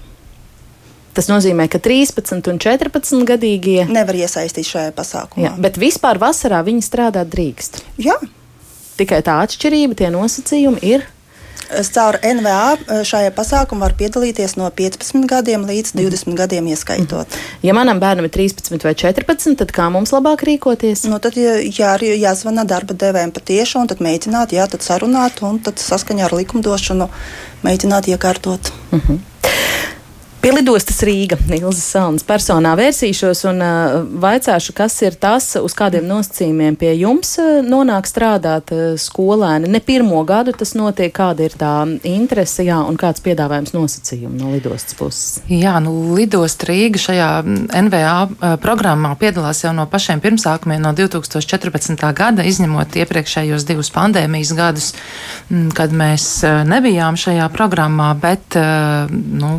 Tas 1.16 1.30
nozīmē, 1.32 1.66
ka 1.72 1.80
13 1.84 2.52
un 2.52 2.60
14 2.62 3.24
gadīgie 3.28 3.86
nevar 3.90 4.20
iesaistīt 4.20 4.68
šajā 4.68 4.92
pasākumā. 4.98 5.46
Jā, 5.48 5.54
bet 5.64 5.80
vispār 5.82 6.20
vasarā 6.22 6.60
viņi 6.68 6.84
strādāt 6.86 7.32
drīkst. 7.34 7.82
Jā. 8.04 8.20
Tikai 9.00 9.22
tā 9.26 9.40
atšķirība, 9.46 9.96
tie 10.00 10.12
nosacījumi 10.12 10.84
ir 10.92 11.08
Caur 11.70 12.18
NVA 12.26 12.64
eh, 12.74 13.02
šajā 13.06 13.32
pasākumā 13.38 13.86
var 13.86 13.96
piedalīties 14.00 14.56
no 14.60 14.70
15 14.74 15.28
gadiem 15.30 15.66
līdz 15.70 15.94
20 15.98 16.38
gadiem 16.38 16.70
ieskaitot. 16.74 17.38
Ja 17.66 17.76
manam 17.78 18.02
bērnam 18.02 18.26
ir 18.26 18.34
13 18.34 18.86
vai 18.86 18.96
14, 18.98 19.58
tad 19.62 19.74
kā 19.76 19.90
mums 19.94 20.14
labāk 20.16 20.44
rīkoties? 20.50 21.06
Nu, 21.12 21.22
tad 21.22 21.38
jā, 21.38 21.94
jāzvana 22.00 22.66
darba 22.68 22.98
devējiem 22.98 23.34
patieši 23.36 23.80
un 23.82 23.92
tad 23.92 24.02
mēģināt, 24.04 24.56
jā, 24.58 24.66
tad 24.72 24.86
sarunāt 24.86 25.44
un 25.46 25.62
tad 25.64 25.82
saskaņā 25.84 26.28
ar 26.28 26.38
likumdošanu 26.42 27.10
mēģināt 27.66 28.14
iekārtot. 28.16 28.74
Uh 28.90 28.98
mhm. 29.00 29.26
Pie 30.40 30.54
lidostas 30.56 31.02
Rīga 31.04 31.36
Ilzas 31.52 31.84
Salnas 31.92 32.24
personā 32.24 32.72
vērsīšos 32.80 33.42
un 33.50 33.58
uh, 33.60 33.96
vaicāšu, 34.24 34.72
kas 34.72 34.94
ir 35.04 35.18
tas, 35.20 35.50
uz 35.60 35.74
kādiem 35.76 36.06
nosacījumiem 36.08 36.78
pie 36.80 36.94
jums 36.96 37.34
uh, 37.44 37.58
nonāk 37.60 38.08
strādāt 38.08 38.72
uh, 38.72 38.94
skolēni. 38.96 39.68
Ne 39.68 39.82
pirmo 39.84 40.22
gadu 40.24 40.54
tas 40.56 40.72
notiek, 40.80 41.12
kāda 41.12 41.44
ir 41.44 41.58
tā 41.60 41.74
interese, 42.08 42.64
jā, 42.64 42.78
un 42.88 42.96
kāds 42.96 43.20
piedāvājums 43.26 43.76
nosacījumi 43.76 44.40
no 44.40 44.54
lidostas 44.54 44.96
puses. 44.96 45.42
Jā, 45.52 45.74
nu 45.84 46.16
lidosta 46.16 46.70
Rīga 46.70 47.02
šajā 47.04 47.28
NVA 47.90 48.14
uh, 48.24 48.54
programmā 48.64 49.12
piedalās 49.20 49.66
jau 49.66 49.74
no 49.76 49.90
pašiem 49.92 50.24
pirmsākumiem 50.24 50.86
no 50.86 50.94
2014. 50.96 52.00
gada, 52.16 52.46
izņemot 52.48 52.96
iepriekšējos 53.04 53.68
divus 53.68 53.92
pandēmijas 53.92 54.56
gadus, 54.56 54.88
kad 55.76 55.92
mēs 55.92 56.30
nebijām 56.72 57.20
šajā 57.20 57.52
programmā, 57.52 58.14
bet, 58.24 58.56
nu, 59.12 59.58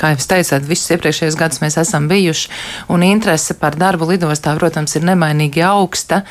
kā 0.00 0.12
jau 0.14 0.22
teicāt, 0.34 0.66
visus 0.68 0.92
iepriekšējos 0.96 1.38
gadus 1.38 1.62
mēs 1.62 1.78
esam 1.80 2.08
bijuši, 2.10 2.52
un 2.92 3.04
interese 3.06 3.56
par 3.58 3.76
darbu 3.78 4.10
lidostā, 4.12 4.56
protams, 4.58 4.96
ir 4.96 5.06
nemainīgi 5.08 5.64
augsta. 5.66 6.22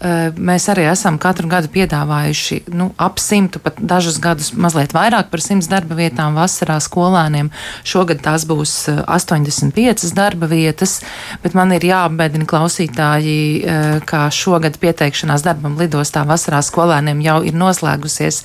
Eh, 0.00 0.32
mēs 0.32 0.64
arī 0.72 0.86
esam 0.88 1.18
katru 1.20 1.48
gadu 1.50 1.68
piedāvājuši 1.74 2.62
nu, 2.72 2.86
ap 2.96 3.18
simtu, 3.20 3.60
pat 3.60 3.76
dažus 3.84 4.16
gadus 4.22 4.46
mazliet 4.56 4.94
vairāk 4.96 5.28
par 5.28 5.42
simts 5.44 5.68
darba 5.68 5.98
vietām 5.98 6.38
vasarā 6.38 6.78
skolēniem. 6.80 7.50
Šogad 7.84 8.22
tās 8.24 8.46
būs 8.48 8.72
85 9.04 9.76
eh, 10.06 10.14
darba 10.16 10.48
vietas, 10.48 11.02
bet 11.42 11.52
man 11.58 11.74
ir 11.76 11.84
jāapbēdina 11.84 12.48
klausītāji, 12.48 13.36
eh, 13.60 13.98
ka 14.08 14.22
šogad 14.32 14.78
pieteikšanās 14.80 15.44
darbam 15.44 15.76
lidostā 15.76 16.24
vasarā 16.24 16.62
skolēniem 16.64 17.20
jau 17.26 17.36
ir 17.44 17.60
noslēgusies. 17.60 18.40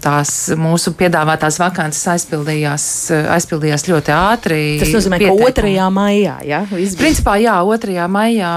Tās 0.00 0.34
mūsu 0.56 0.94
piedāvātās 0.96 1.60
vakances 1.60 2.08
aizpildījās, 2.14 2.88
aizpildījās 3.36 3.84
ļoti 3.90 4.14
ātri. 4.14 4.60
Tas 4.80 4.92
nozīmē, 4.94 5.18
pieteikumi. 5.20 5.52
ka 5.52 5.64
2. 5.66 5.88
maijā, 5.94 6.36
jā? 6.46 6.60
Izbīd. 6.70 7.00
Principā, 7.00 7.36
jā, 7.42 7.56
2. 7.66 8.06
maijā, 8.12 8.52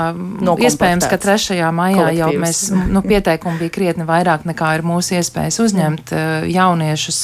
iespējams, 0.67 1.07
ka 1.11 1.19
3. 1.25 1.59
maijā 1.75 2.07
jau 2.19 2.29
mēs, 2.43 2.61
nu, 2.73 3.03
pieteikumi 3.05 3.61
bija 3.63 3.73
krietni 3.73 4.07
vairāk 4.07 4.47
nekā 4.49 4.73
ir 4.77 4.85
mūsu 4.87 5.17
iespējas 5.19 5.59
uzņemt 5.63 6.13
uh, 6.15 6.47
jauniešus 6.49 7.23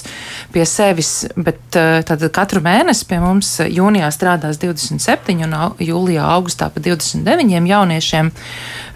pie 0.54 0.66
sevis, 0.70 1.13
bet 1.38 1.80
uh, 1.80 2.01
tad 2.08 2.25
katru 2.36 2.63
mēnesi 2.66 3.08
pie 3.10 3.22
mums 3.24 3.56
jūnijā 3.63 4.12
strādās 4.16 4.60
27 4.62 5.46
un 5.48 5.58
jūlijā, 5.84 6.25
augustā 6.36 6.70
pa 6.74 6.84
29 6.84 7.70
jauniešiem. 7.70 8.34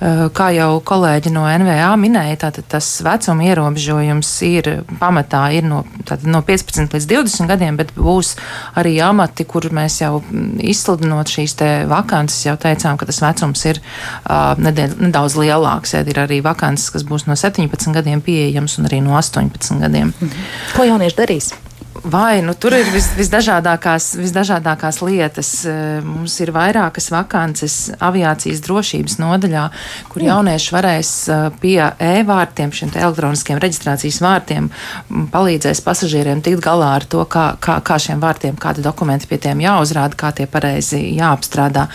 Uh, 0.03 0.27
kā 0.35 0.49
jau 0.55 0.81
kolēģi 0.83 1.31
no 1.33 1.45
NVA 1.47 1.91
minēja, 1.99 2.39
tātad 2.47 2.67
tas 2.75 2.87
vecuma 3.05 3.45
ierobežojums 3.47 4.31
ir 4.47 4.69
pamatā 4.99 5.45
ir 5.55 5.67
no, 5.67 5.83
no 6.27 6.41
15 6.45 6.95
līdz 6.95 7.07
20 7.09 7.51
gadiem, 7.51 7.77
bet 7.79 7.93
būs 7.95 8.33
arī 8.79 8.95
amati, 9.05 9.45
kur 9.49 9.67
mēs 9.73 9.99
jau 10.01 10.17
mm, 10.21 10.61
izsludinot 10.73 11.31
šīs 11.31 11.57
vakances, 11.91 12.45
jau 12.47 12.55
teicām, 12.59 12.97
ka 12.99 13.07
tas 13.09 13.21
vecums 13.23 13.65
ir 13.69 13.81
uh, 13.81 14.53
nedaudz 14.59 15.37
lielāks. 15.39 15.95
Ja, 15.97 16.03
ir 16.07 16.21
arī 16.23 16.41
vakances, 16.45 16.89
kas 16.93 17.05
būs 17.07 17.27
no 17.29 17.37
17 17.39 17.93
gadiem 17.95 18.23
pieejams 18.25 18.79
un 18.79 18.89
arī 18.89 19.03
no 19.05 19.17
18 19.19 19.81
gadiem. 19.83 20.13
Mhm. 20.19 20.49
Ko 20.77 20.87
jaunieši 20.89 21.19
darīs? 21.19 21.53
Vai 22.03 22.41
nu, 22.41 22.51
tur 22.53 22.73
ir 22.75 22.89
vis, 22.91 23.05
visdažādākās, 23.15 24.09
visdažādākās 24.19 24.97
lietas. 25.05 25.51
Eh, 25.63 26.01
mums 26.03 26.33
ir 26.43 26.49
vairākas 26.51 27.05
vakances 27.13 27.75
aviācijas 28.03 28.59
drošības 28.65 29.15
nodaļā, 29.21 29.61
kur 30.11 30.25
jaunieši 30.25 30.73
varēs 30.75 31.11
eh, 31.31 31.45
pie 31.61 31.77
e-vārtiem, 32.03 32.73
šiem 32.75 32.91
elektroniskiem 32.91 33.61
reģistrācijas 33.63 34.19
vārtiem, 34.19 34.67
palīdzēs 35.31 35.79
pasažieriem 35.85 36.41
tikt 36.43 36.59
galā 36.65 36.89
ar 36.97 37.07
to, 37.07 37.23
kā, 37.23 37.53
kā, 37.63 37.77
kā 37.79 37.95
šiem 37.95 38.19
vārtiem, 38.19 38.59
kādi 38.59 38.83
dokumenti 38.83 39.31
pie 39.31 39.39
tiem 39.47 39.63
jāuzrāda, 39.63 40.19
kā 40.19 40.33
tie 40.35 40.49
pareizi 40.51 40.99
jāapstrādā. 41.15 41.87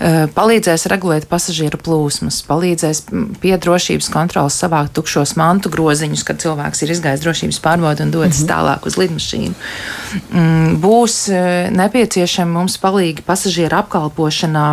Eh, 0.00 0.24
palīdzēs 0.32 0.88
regulēt 0.88 1.28
pasažieru 1.28 1.76
plūsmas, 1.84 2.40
palīdzēs 2.48 3.04
pie 3.44 3.52
drošības 3.60 4.08
kontrolas 4.08 4.56
savākt 4.56 4.96
tukšos 4.96 5.36
mantu 5.36 5.68
groziņus, 5.76 6.24
kad 6.24 6.40
cilvēks 6.40 6.86
ir 6.86 6.96
izgājis 6.96 7.28
drošības 7.28 7.60
pārbaudu 7.60 8.08
un 8.08 8.16
dodas 8.16 8.40
mm 8.40 8.46
-hmm. 8.46 8.52
tālāk 8.56 8.88
uz 8.88 8.96
lidmašīnu 8.96 9.49
mašīnu. 9.50 10.30
Mm, 10.32 10.78
būs 10.82 11.28
eh, 11.30 11.70
nepieciešami 11.70 12.52
mums 12.52 12.78
palīgi 12.78 13.22
pasažieru 13.26 13.76
apkalpošanā 13.78 14.66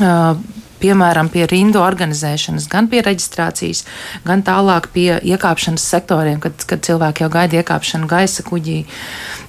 eh, 0.00 0.34
piemēram, 0.80 1.30
pie 1.32 1.46
rindu 1.50 1.80
organizēšanas, 1.82 2.68
gan 2.72 2.88
pie 2.92 3.02
reģistrācijas, 3.04 3.84
gan 4.26 4.44
tālāk 4.46 4.90
pie 4.94 5.08
iekāpšanas 5.22 5.84
sektoriem, 5.94 6.40
kad, 6.42 6.66
kad 6.68 6.84
cilvēki 6.86 7.24
jau 7.24 7.30
gaida 7.32 7.60
iekāpšanu 7.60 8.08
gaisa 8.10 8.44
kuģī. 8.46 8.78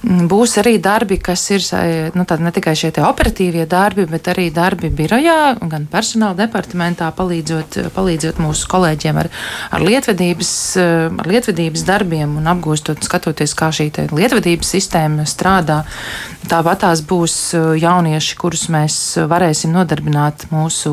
Mm, 0.06 0.26
būs 0.30 0.56
arī 0.62 0.76
darbi, 0.82 1.18
kas 1.22 1.44
ir 1.54 1.64
nu, 2.16 2.26
ne 2.26 2.52
tikai 2.54 2.76
šie 2.78 2.92
operatīvie 3.02 3.66
darbi, 3.70 4.06
bet 4.10 4.30
arī 4.32 4.48
darbi 4.54 4.90
birojā, 4.92 5.56
gan 5.70 5.88
personāla 5.90 6.36
departamentā, 6.44 7.10
palīdzot, 7.16 7.80
palīdzot 7.96 8.40
mūsu 8.42 8.68
kolēģiem 8.70 9.22
ar, 9.24 9.30
ar, 9.70 9.86
lietvedības, 9.86 10.52
ar 11.22 11.30
lietvedības 11.30 11.86
darbiem 11.88 12.38
un 12.40 12.50
apgūstot, 12.52 13.02
skatoties, 13.06 13.56
kā 13.58 13.72
šī 13.74 13.90
lietvedības 14.12 14.72
sistēma 14.76 15.26
strādā. 15.28 15.82
Tāpat 16.46 16.84
tās 16.84 17.02
būs 17.02 17.36
jaunieši, 17.80 18.36
kurus 18.38 18.68
mēs 18.70 18.96
varēsim 19.26 19.72
nodarbināt 19.74 20.46
mūsu 20.52 20.92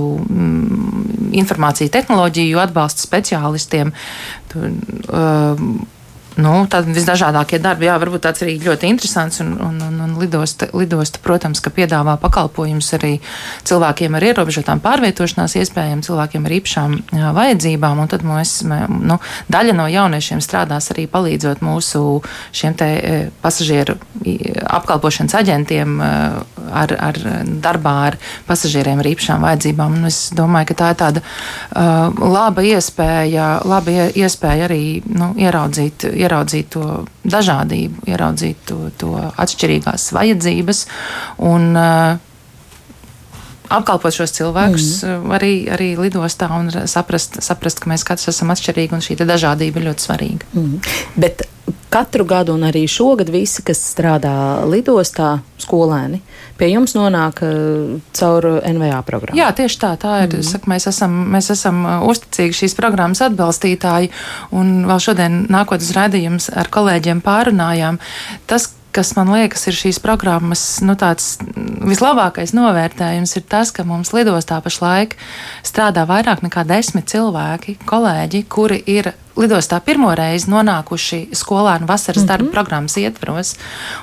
informāciju 1.33 1.91
tehnoloģiju 1.93 2.61
atbalsta 2.61 3.03
speciālistiem. 3.05 3.93
Tu, 4.51 4.69
uh, 5.09 5.63
Nu, 6.41 6.53
Tādi 6.69 6.95
visdažādākie 6.95 7.59
darbi, 7.61 7.85
jā, 7.85 7.97
varbūt 8.01 8.23
tāds 8.25 8.43
arī 8.45 8.55
ļoti 8.63 8.89
interesants. 8.89 9.41
Un, 9.43 9.53
un, 9.61 9.77
un, 9.85 9.99
un 10.05 10.15
lidosta, 10.21 10.69
lidosta, 10.73 11.21
protams, 11.23 11.61
ka 11.63 11.73
piedāvā 11.73 12.15
pakalpojumus 12.21 12.89
arī 12.97 13.13
cilvēkiem 13.67 14.17
ar 14.17 14.25
ierobežotām 14.31 14.81
pārvietošanās 14.83 15.57
iespējām, 15.61 16.01
cilvēkiem 16.05 16.47
ar 16.47 16.55
īpašām 16.57 16.95
jā, 17.19 17.33
vajadzībām. 17.37 18.01
Un 18.03 18.11
tad 18.11 18.25
mēs, 18.27 18.55
nu, 18.65 19.19
daļa 19.53 19.77
no 19.77 19.87
jauniešiem 19.91 20.41
strādās 20.43 20.89
arī 20.93 21.05
palīdzot 21.11 21.61
mūsu 21.65 22.03
šiem 22.55 22.77
te 22.79 22.89
e, 22.89 23.13
pasažieru 23.43 23.99
apkalpošanas 24.73 25.37
aģentiem 25.37 25.99
e, 26.01 26.11
ar, 26.73 26.95
ar 26.97 27.19
darbā 27.63 27.93
ar 28.07 28.17
pasažieriem 28.47 29.01
ar 29.01 29.09
īpašām 29.13 29.45
vajadzībām. 29.45 29.99
Un 29.99 30.09
es 30.09 30.19
domāju, 30.35 30.71
ka 30.71 30.77
tā 30.79 30.91
ir 30.93 30.99
tāda 30.99 31.23
uh, 31.23 32.23
laba 32.33 32.63
iespēja, 32.65 33.47
laba 33.67 34.09
iespēja 34.09 34.67
arī 34.67 34.83
nu, 35.05 35.31
ieraudzīt 35.39 36.07
ieraudzīt 36.23 36.73
to 36.75 37.03
dažādību, 37.23 38.05
ieraudzīt 38.09 38.61
to, 38.69 38.79
to 38.97 39.15
atšķirīgās 39.19 40.11
vajadzības 40.15 40.85
un 41.51 41.71
uh, 41.77 42.21
apkalpot 43.73 44.15
šos 44.15 44.35
cilvēkus 44.37 44.89
mm. 45.07 45.33
arī, 45.37 45.53
arī 45.73 45.89
lidostā 45.99 46.49
un 46.55 46.69
saprast, 46.89 47.39
saprast, 47.45 47.81
ka 47.83 47.91
mēs 47.91 48.05
katrs 48.07 48.33
esam 48.33 48.53
atšķirīgi 48.53 48.97
un 48.97 49.03
šī 49.03 49.17
dažādība 49.23 49.81
ir 49.81 49.89
ļoti 49.89 50.07
svarīga. 50.07 50.49
Mm. 50.53 50.79
Bet 51.19 51.45
katru 51.93 52.25
gadu, 52.27 52.55
un 52.57 52.65
arī 52.67 52.83
šogad, 52.89 53.29
visi, 53.33 53.63
kas 53.65 53.81
strādā 53.93 54.33
lidostā, 54.69 55.37
skolēni, 55.61 56.19
pie 56.59 56.71
jums 56.73 56.95
nonāk 56.97 57.43
uh, 57.45 57.95
caur 58.17 58.49
NVA 58.65 58.99
programmu. 59.07 59.39
Jā, 59.39 59.51
tieši 59.55 59.79
tā. 59.79 59.93
tā 60.01 60.15
ir, 60.25 60.33
mm. 60.33 60.47
saku, 60.49 60.71
mēs, 60.73 60.89
esam, 60.89 61.17
mēs 61.33 61.51
esam 61.53 61.83
uh, 61.85 61.97
uzticīgi 62.11 62.63
šīs 62.63 62.77
programmas 62.79 63.23
atbalstītāji, 63.25 64.11
un 64.57 64.79
vēl 64.89 65.03
šodien 65.05 65.43
nākotnes 65.53 65.93
raidījums 65.95 66.49
ar 66.57 66.71
kolēģiem 66.73 67.23
pārunājām. 67.25 68.01
Tas, 68.49 68.71
kas 68.93 69.15
man 69.17 69.31
liekas, 69.33 69.65
ir 69.67 69.77
šīs 69.77 69.99
programmas 70.03 70.63
nu, 70.85 70.95
vislabākais 71.89 72.53
novērtējums, 72.55 73.35
ir 73.39 73.47
tas, 73.49 73.73
ka 73.73 73.85
mums 73.87 74.13
lidostā 74.15 74.59
pašlaik 74.63 75.17
strādā 75.65 76.05
vairāk 76.09 76.45
nekā 76.45 76.65
desmit 76.69 77.09
cilvēki, 77.11 77.79
kolēģi, 77.89 78.45
kuri 78.49 78.79
ir 78.93 79.13
lidostā 79.39 79.79
pirmo 79.81 80.11
reizi 80.13 80.51
nonākuši 80.53 81.33
skolēnu 81.33 81.87
vasaras 81.89 82.21
mm 82.21 82.25
-hmm. 82.25 82.27
darba 82.27 82.51
programmas 82.51 82.97
ietvaros. 82.97 83.55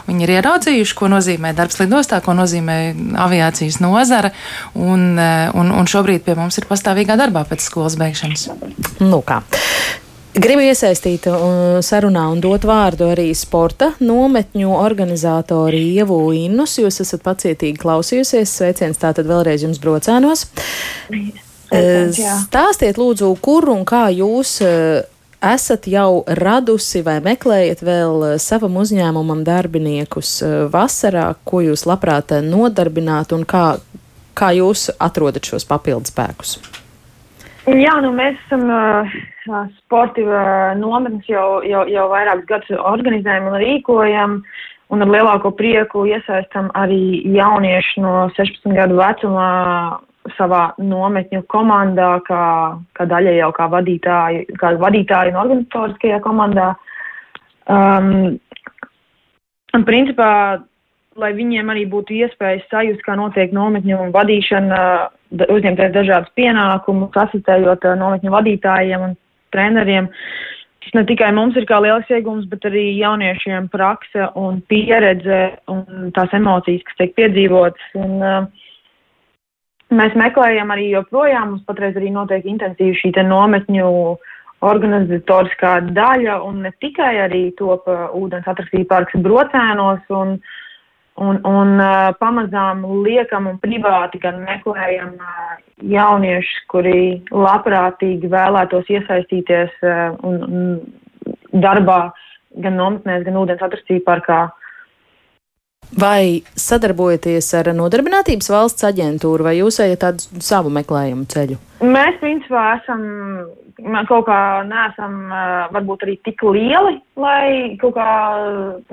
Viņi 0.09 0.23
ir 0.27 0.35
ieraudzījuši, 0.37 0.95
ko 0.99 1.09
nozīmē 1.09 1.55
darbs 1.55 1.79
lidostā, 1.79 2.21
ko 2.21 2.35
nozīmē 2.35 2.79
aviācijas 3.15 3.81
nozara, 3.81 4.31
un, 4.75 5.19
un, 5.55 5.71
un 5.71 5.87
šobrīd 5.87 6.27
pie 6.27 6.35
mums 6.35 6.59
ir 6.59 6.67
pastāvīgā 6.67 7.17
darbā 7.17 7.45
pēc 7.45 7.61
skolas 7.61 7.97
beigšanas. 7.97 8.49
Nu 9.01 9.23
kā. 9.23 9.43
Gribu 10.31 10.63
iesaistīt 10.63 11.25
uh, 11.27 11.81
sarunā 11.83 12.29
un 12.31 12.39
dot 12.43 12.63
vārdu 12.69 13.09
arī 13.11 13.33
sporta 13.35 13.89
nometņu 13.99 14.71
organizatori 14.79 15.81
Ievu 15.97 16.21
Innus. 16.39 16.77
Jūs 16.79 17.01
esat 17.03 17.25
pacietīgi 17.25 17.81
klausījusies. 17.83 18.53
Sveiciens 18.61 19.01
tātad 19.03 19.27
vēlreiz 19.27 19.65
jums 19.67 19.81
brocēnos. 19.83 20.45
Sveiciens, 21.11 22.21
Stāstiet 22.45 23.01
lūdzu, 23.01 23.33
kur 23.43 23.67
un 23.75 23.83
kā 23.89 24.05
jūs 24.15 24.61
uh, 24.63 25.03
esat 25.43 25.91
jau 25.91 26.23
radusi 26.39 27.03
vai 27.03 27.19
meklējat 27.27 27.83
vēl 27.83 28.27
uh, 28.29 28.35
savam 28.39 28.79
uzņēmumam 28.85 29.43
darbiniekus 29.43 30.37
vasarā, 30.71 31.33
ko 31.43 31.65
jūs 31.67 31.89
labprāt 31.91 32.37
nodarbināt 32.47 33.35
un 33.35 33.43
kā, 33.43 33.81
kā 34.39 34.55
jūs 34.55 34.93
atrodat 34.95 35.51
šos 35.51 35.67
papildus 35.67 36.15
spēkus? 36.15 36.61
Jā, 37.69 37.93
nu 38.01 38.15
mēs 38.17 38.39
esam 38.47 38.63
uh, 38.73 39.17
sporta 39.77 40.23
uh, 40.25 40.73
nometnes 40.81 41.27
jau, 41.29 41.61
jau, 41.67 41.83
jau 41.93 42.07
vairākus 42.09 42.49
gadus 42.49 42.79
organizējam 42.81 43.51
un 43.51 43.59
rīkojam. 43.61 44.43
un 44.91 45.03
ar 45.03 45.09
lielāko 45.09 45.53
prieku 45.55 46.07
iesaistam 46.09 46.71
arī 46.75 47.23
jaunieši 47.37 48.01
no 48.01 48.31
16 48.35 48.75
gadu 48.75 48.97
vecumā 48.97 49.51
savā 50.37 50.73
nometņu 50.79 51.45
komandā, 51.53 52.21
kā, 52.27 52.45
kā 52.97 53.07
daļa 53.07 53.37
jau 53.39 53.53
kā 53.57 53.69
vadītāji, 53.73 54.47
kā 54.61 54.73
vadītāji 54.81 55.33
un 55.33 55.41
organizatoriskajā 55.45 56.21
komandā. 56.25 56.75
Um, 57.71 58.41
un 59.77 59.87
principā, 59.87 60.61
lai 61.21 61.33
viņiem 61.37 61.73
arī 61.73 61.87
būtu 61.91 62.17
iespējas 62.25 62.67
sajust, 62.73 63.03
kā 63.07 63.17
notiek 63.19 63.53
nometņu 63.57 64.11
vadīšana, 64.15 64.79
uzņemties 65.47 65.93
dažādus 65.95 66.33
pienākumus, 66.39 67.19
asistējot 67.25 67.87
nometņu 68.01 68.33
vadītājiem 68.35 69.05
un 69.11 69.19
treneriem. 69.55 70.09
Tas 70.81 70.97
ne 70.97 71.05
tikai 71.07 71.29
mums 71.37 71.59
ir 71.61 71.67
kā 71.69 71.79
liels 71.85 72.09
iegums, 72.09 72.49
bet 72.49 72.65
arī 72.67 72.87
jauniešiem 72.97 73.69
prakse 73.73 74.31
un 74.41 74.63
pieredze 74.73 75.43
un 75.69 76.11
tās 76.17 76.33
emocijas, 76.37 76.83
kas 76.89 77.03
tiek 77.03 77.15
piedzīvotas. 77.21 77.93
Un, 78.01 78.17
uh, 78.25 78.67
Mēs 79.91 80.13
meklējam 80.15 80.71
arī 80.71 80.85
joprojām, 80.93 81.49
mums 81.51 81.65
patreiz 81.67 81.97
arī 81.99 82.13
notiek 82.15 82.45
intensīvi 82.47 82.95
šī 82.95 83.11
nometņu 83.27 83.89
organizatoriskā 84.63 85.73
daļa, 85.97 86.37
un 86.47 86.61
ne 86.67 86.71
tikai 86.85 87.15
arī 87.25 87.49
top 87.59 87.89
uh, 87.91 88.07
ūdens 88.15 88.47
atraktīja 88.47 88.87
parks 88.87 89.17
brocēnos, 89.25 90.05
un, 90.15 90.37
un, 91.19 91.41
un 91.47 91.75
uh, 91.81 92.11
pamazām 92.21 92.85
liekam 93.05 93.49
un 93.51 93.59
privāti 93.63 94.21
gan 94.23 94.41
meklējam 94.45 95.17
uh, 95.19 95.59
jauniešus, 95.91 96.63
kuri 96.71 97.21
labprātīgi 97.33 98.31
vēlētos 98.31 98.89
iesaistīties 98.93 99.77
uh, 99.83 100.17
un, 100.27 100.41
un 100.47 101.61
darbā 101.63 102.11
gan 102.63 102.79
nometnēs, 102.79 103.25
gan 103.27 103.39
ūdens 103.43 103.63
atraktīja 103.63 104.07
parkā. 104.07 104.41
Vai 106.01 106.43
sadarbojaties 106.55 107.49
ar 107.59 107.73
Nodarbinātības 107.75 108.51
valsts 108.53 108.87
aģentūru, 108.87 109.43
vai 109.49 109.57
jūs 109.59 109.81
ejat 109.83 110.05
tādu 110.05 110.43
savu 110.45 110.71
meklējumu 110.71 111.27
ceļu? 111.31 111.57
Mēs, 111.83 112.21
principā, 112.23 112.77
esam 112.79 113.03
kaut 114.07 114.29
kā 114.29 114.41
neesam 114.69 115.17
varbūt 115.75 116.05
arī 116.07 116.15
tik 116.27 116.45
lieli, 116.47 117.01
lai 117.19 117.75
kaut 117.81 117.97
kā 117.97 118.11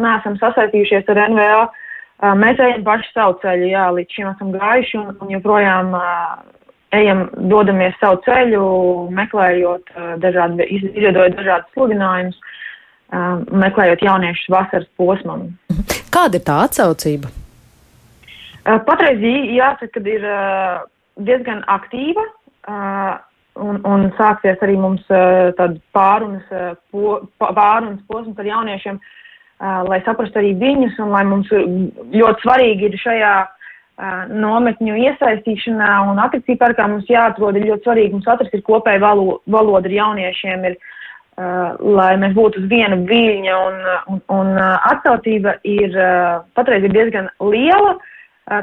neesam 0.01 0.39
sasaistījušies 0.41 1.11
ar 1.13 1.21
NVA. 1.27 1.67
Mēs 2.17 2.57
ejam 2.57 2.83
paši 2.85 3.11
savu 3.13 3.35
ceļu, 3.43 3.67
jā, 3.69 3.87
līdz 3.93 4.15
šim 4.15 4.29
esam 4.31 4.53
gājuši 4.55 4.97
un, 4.97 5.09
un 5.21 5.33
joprojām 5.35 5.91
ejam, 6.97 7.27
dodamies 7.51 7.97
savu 8.01 8.21
ceļu, 8.25 8.61
meklējot 9.13 9.91
dažādi, 10.23 10.65
izveidojot 10.79 11.37
dažādus 11.37 11.75
sludinājumus, 11.75 12.39
meklējot 13.53 14.01
jauniešus 14.07 14.49
vasaras 14.49 14.89
posmam. 14.97 15.45
Kāda 16.13 16.39
ir 16.39 16.47
tā 16.47 16.57
atsaucība? 16.65 17.29
Patreiz 18.87 19.21
jāsaka, 19.21 20.01
ka 20.01 20.15
ir 20.17 20.25
diezgan 21.29 21.61
aktīva. 21.71 22.25
Un, 23.57 23.79
un 23.89 24.03
sāksies 24.19 24.59
arī 24.61 24.75
mums 24.77 25.05
tāda 25.09 25.79
pārunas, 25.95 26.49
pārunas 27.41 28.01
posms 28.09 28.37
ar 28.37 28.49
jauniešiem, 28.49 28.99
lai 29.59 30.01
saprastu 30.05 30.41
arī 30.41 30.53
viņus, 30.59 30.97
un 31.01 31.13
lai 31.15 31.23
mums 31.25 31.49
ļoti 31.51 32.43
svarīgi 32.43 32.89
ir 32.89 32.97
šajā 33.01 33.35
nometņu 34.29 34.97
iesaistīšanā 35.07 35.89
un 36.11 36.19
attīstībā 36.21 36.67
parkā 36.67 36.85
mums 36.91 37.07
jāatrod 37.09 37.57
ir 37.57 37.65
ļoti 37.71 37.87
svarīgi 37.87 38.13
mums 38.13 38.27
atrast 38.29 38.53
ir 38.53 38.61
kopēja 38.67 39.01
valo, 39.01 39.39
valoda 39.49 39.89
ar 39.89 39.95
jauniešiem, 39.95 40.67
ir 40.69 40.77
lai 41.37 42.11
mēs 42.17 42.33
būtu 42.33 42.61
uz 42.61 42.69
viena 42.69 42.97
viļņa, 43.09 43.57
un, 43.69 43.81
un, 44.13 44.21
un 44.33 44.57
atsaucība 44.57 45.57
ir 45.69 45.93
patreiz 46.57 46.85
ir 46.85 46.93
diezgan 46.93 47.29
liela, 47.41 47.97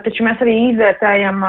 taču 0.07 0.27
mēs 0.27 0.43
arī 0.43 0.57
izvērtējam 0.73 1.45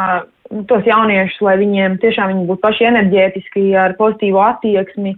tos 0.69 0.85
jauniešus, 0.85 1.41
lai 1.41 1.55
viņiem 1.61 1.97
tiešām 2.01 2.29
viņi 2.29 2.45
būtu 2.49 2.61
paši 2.61 2.89
enerģētiski, 2.91 3.65
ar 3.73 3.95
pozitīvu 3.97 4.41
attieksmi, 4.45 5.15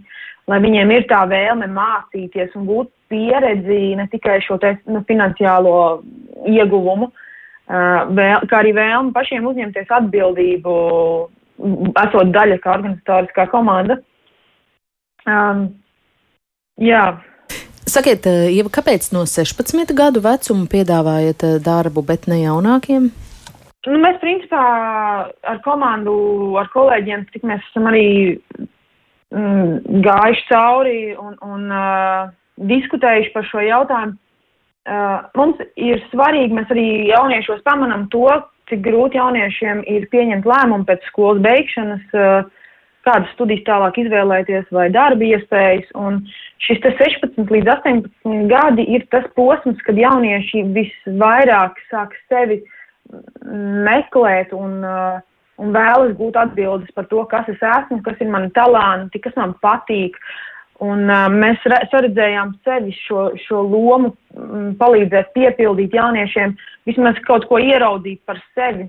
lai 0.48 0.60
viņiem 0.64 0.94
ir 0.96 1.04
tā 1.10 1.26
vēlme 1.28 1.68
mācīties 1.72 2.56
un 2.56 2.64
būt 2.68 2.92
pieredzi 3.08 3.96
ne 3.98 4.06
tikai 4.12 4.38
šo 4.44 4.58
te, 4.62 4.76
nu, 4.90 5.02
finansiālo 5.08 5.74
ieguvumu, 6.48 7.10
vēl, 7.68 8.46
kā 8.48 8.62
arī 8.62 8.72
vēlme 8.76 9.12
pašiem 9.16 9.48
uzņemties 9.50 9.90
atbildību, 9.98 10.76
esot 12.04 12.30
daļa 12.32 12.60
kā 12.62 12.76
organizatoriskā 12.78 13.48
komanda. 13.52 13.98
Um, 15.28 15.66
Jā. 16.78 17.18
Sakiet, 17.88 18.26
eh, 18.26 18.52
Ieva, 18.54 18.70
kāpēc 18.70 19.10
no 19.12 19.24
16 19.26 19.94
gadu 19.96 20.22
vecuma 20.22 20.68
piedāvājat 20.70 21.42
eh, 21.42 21.58
darbu, 21.58 22.04
bet 22.06 22.28
ne 22.30 22.42
jaunākiem? 22.44 23.08
Nu, 23.88 23.98
mēs, 24.02 24.18
principā, 24.22 24.62
ar 25.42 25.58
komandu, 25.64 26.14
ar 26.60 26.68
kolēģiem, 26.70 27.24
cik 27.32 27.46
mēs 27.48 27.64
esam 27.70 27.88
arī 27.90 28.06
mm, 29.32 30.02
gājuši 30.04 30.44
cauri 30.50 31.00
un, 31.16 31.38
un 31.42 31.72
uh, 31.72 32.28
diskutējuši 32.70 33.34
par 33.34 33.46
šo 33.48 33.64
jautājumu. 33.64 34.18
Uh, 34.88 35.26
mums 35.36 35.58
ir 35.76 36.00
svarīgi, 36.08 36.54
mēs 36.56 36.70
arī 36.72 36.86
jauniešos 37.10 37.60
pamanam 37.66 38.06
to, 38.12 38.24
cik 38.70 38.80
grūti 38.86 39.18
jauniešiem 39.20 39.82
ir 39.84 40.06
pieņemt 40.12 40.48
lēmumu 40.48 40.88
pēc 40.88 41.04
skolas 41.10 41.42
beigšanas. 41.44 42.06
Uh, 42.16 42.48
kādas 43.08 43.30
studijas 43.36 43.64
tālāk 43.66 44.00
izvēlēties 44.02 44.68
vai 44.74 44.88
darba 44.92 45.24
iespējas. 45.24 45.88
Un 45.98 46.20
šis 46.64 46.82
16 46.84 47.52
līdz 47.54 47.70
18 47.78 48.48
gadi 48.50 48.84
ir 48.96 49.06
tas 49.12 49.26
posms, 49.38 49.80
kad 49.86 49.98
jaunieši 49.98 50.66
visvairāk 50.76 51.78
sāk 51.92 52.16
sevi 52.28 52.60
meklēt 53.88 54.52
un, 54.56 54.82
uh, 54.84 55.20
un 55.62 55.72
vēlas 55.76 56.16
gūt 56.18 56.36
atbildes 56.36 56.92
par 56.96 57.08
to, 57.12 57.24
kas 57.30 57.48
es 57.48 57.62
esmu, 57.62 58.02
kas 58.04 58.20
ir 58.20 58.32
mani 58.32 58.52
talanti, 58.56 59.22
kas 59.24 59.36
man 59.38 59.56
patīk. 59.64 60.18
Un, 60.78 61.08
uh, 61.10 61.26
mēs 61.34 61.64
saredzējām 61.90 62.52
sevi 62.62 62.92
šo, 62.94 63.32
šo 63.42 63.64
lomu, 63.66 64.12
um, 64.38 64.68
palīdzēt 64.78 65.32
piepildīt 65.34 65.96
jauniešiem, 65.98 66.52
vismaz 66.86 67.18
kaut 67.26 67.48
ko 67.50 67.58
ieraudzīt 67.58 68.20
par 68.28 68.38
sevi. 68.54 68.86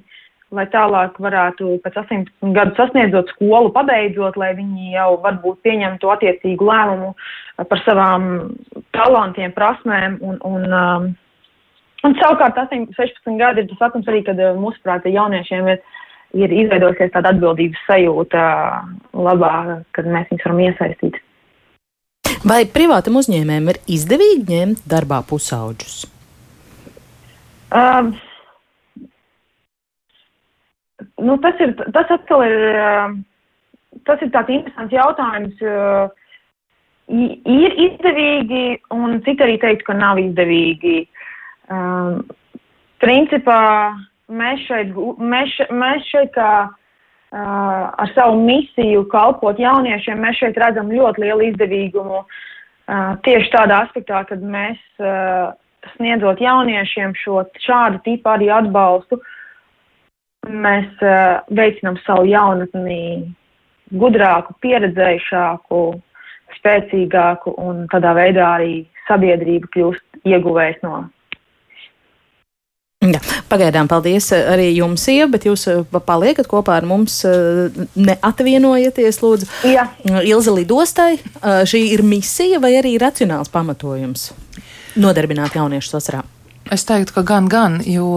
Lai 0.54 0.66
tālāk 0.70 1.18
varētu 1.22 1.76
pēc 1.84 1.98
18 2.02 2.54
gadu 2.56 2.74
sasniedzot 2.78 3.30
skolu, 3.36 3.70
pabeidzot, 3.74 4.38
lai 4.38 4.56
viņi 4.58 4.96
jau 4.96 5.12
varbūt 5.22 5.60
pieņemtu 5.66 6.10
attiecīgu 6.10 6.66
lēmumu 6.66 7.12
par 7.70 7.82
savām 7.86 8.26
talantiem, 8.98 9.54
prasmēm. 9.54 10.18
Un, 10.26 10.40
un, 10.50 10.66
um, 10.74 11.08
un 12.06 12.18
savukārt 12.22 12.58
8, 12.66 12.90
16 12.98 13.38
gadi 13.38 13.66
ir 13.66 13.70
tas 13.70 13.86
vecums 13.86 14.10
arī, 14.10 14.24
kad 14.26 14.42
mūsuprāt 14.58 15.06
jauniešiem 15.10 15.70
ir, 15.76 15.82
ir 16.38 16.58
izveidojusies 16.64 17.14
tāda 17.14 17.34
atbildības 17.36 17.86
sajūta 17.86 18.46
labā, 19.14 19.56
kad 19.98 20.10
mēs 20.10 20.34
viņus 20.34 20.50
varam 20.50 20.66
iesaistīt. 20.66 21.22
Vai 22.48 22.64
privātam 22.72 23.18
uzņēmējiem 23.20 23.68
ir 23.74 23.78
izdevīgi 23.92 24.46
ņemt 24.48 24.86
darbā 24.88 25.20
pusauģus? 25.28 26.06
Um, 27.76 28.14
nu, 31.20 31.36
tas, 31.44 31.60
ir, 31.60 31.76
tas 31.96 32.14
atkal 32.16 32.46
ir, 32.48 32.56
tas 34.08 34.24
ir 34.24 34.32
tāds 34.32 34.56
interesants 34.56 34.96
jautājums. 34.96 35.60
Ir 37.10 37.78
izdevīgi, 37.90 38.64
un 38.96 39.20
citi 39.26 39.44
arī 39.44 39.60
teikt, 39.60 39.84
ka 39.90 39.98
nav 39.98 40.22
izdevīgi. 40.22 41.02
Um, 41.70 42.24
principā 43.04 43.62
mēs 44.32 44.64
šeit, 44.70 44.96
mēs, 45.20 45.60
mēs 45.76 46.08
šeit 46.08 46.32
kā 46.38 46.52
ar 47.32 48.12
savu 48.16 48.40
misiju 48.42 49.04
kalpot 49.12 49.60
jauniešiem, 49.62 50.22
mēs 50.24 50.40
šeit 50.42 50.58
redzam 50.58 50.90
ļoti 50.90 51.22
lielu 51.26 51.50
izdevīgumu 51.52 52.22
uh, 52.22 53.12
tieši 53.26 53.52
tādā 53.54 53.84
aspektā, 53.86 54.24
kad 54.30 54.42
mēs 54.42 54.80
uh, 54.98 55.52
sniedzot 55.96 56.42
jauniešiem 56.42 57.14
šo 57.22 57.44
šādu 57.62 58.02
tipu 58.08 58.34
arī 58.34 58.50
atbalstu, 58.54 59.20
uh, 59.20 59.36
mēs 60.48 60.90
uh, 61.04 61.42
veicinām 61.56 61.98
savu 62.06 62.28
jaunatni 62.30 63.28
gudrāku, 64.00 64.56
pieredzējušāku, 64.64 65.82
spēcīgāku 66.60 67.54
un 67.62 67.86
tādā 67.92 68.14
veidā 68.18 68.46
arī 68.58 68.74
sabiedrība 69.08 69.70
kļūst 69.76 70.24
ieguvējis 70.30 70.84
no. 70.86 71.04
Ja, 73.00 73.22
pagaidām 73.48 73.88
paldies 73.88 74.26
arī 74.36 74.74
jums, 74.76 75.06
Ieva, 75.08 75.30
bet 75.32 75.46
jūs 75.48 75.62
paliekat 76.04 76.50
kopā 76.52 76.74
ar 76.82 76.88
mums, 76.88 77.22
neatvienojieties, 77.96 79.22
lūdzu. 79.24 79.48
Jā. 79.72 79.86
Ilza 80.28 80.52
lidostai, 80.52 81.14
šī 81.40 81.80
ir 81.94 82.04
misija 82.04 82.60
vai 82.60 82.74
arī 82.82 82.98
racionāls 83.00 83.48
pamatojums 83.54 84.34
nodarbināt 85.00 85.56
jauniešus 85.56 85.96
vasarā? 85.96 86.26
Es 86.70 86.84
teiktu, 86.86 87.16
ka 87.16 87.22
gan, 87.26 87.48
gan, 87.50 87.80
jo 87.82 88.12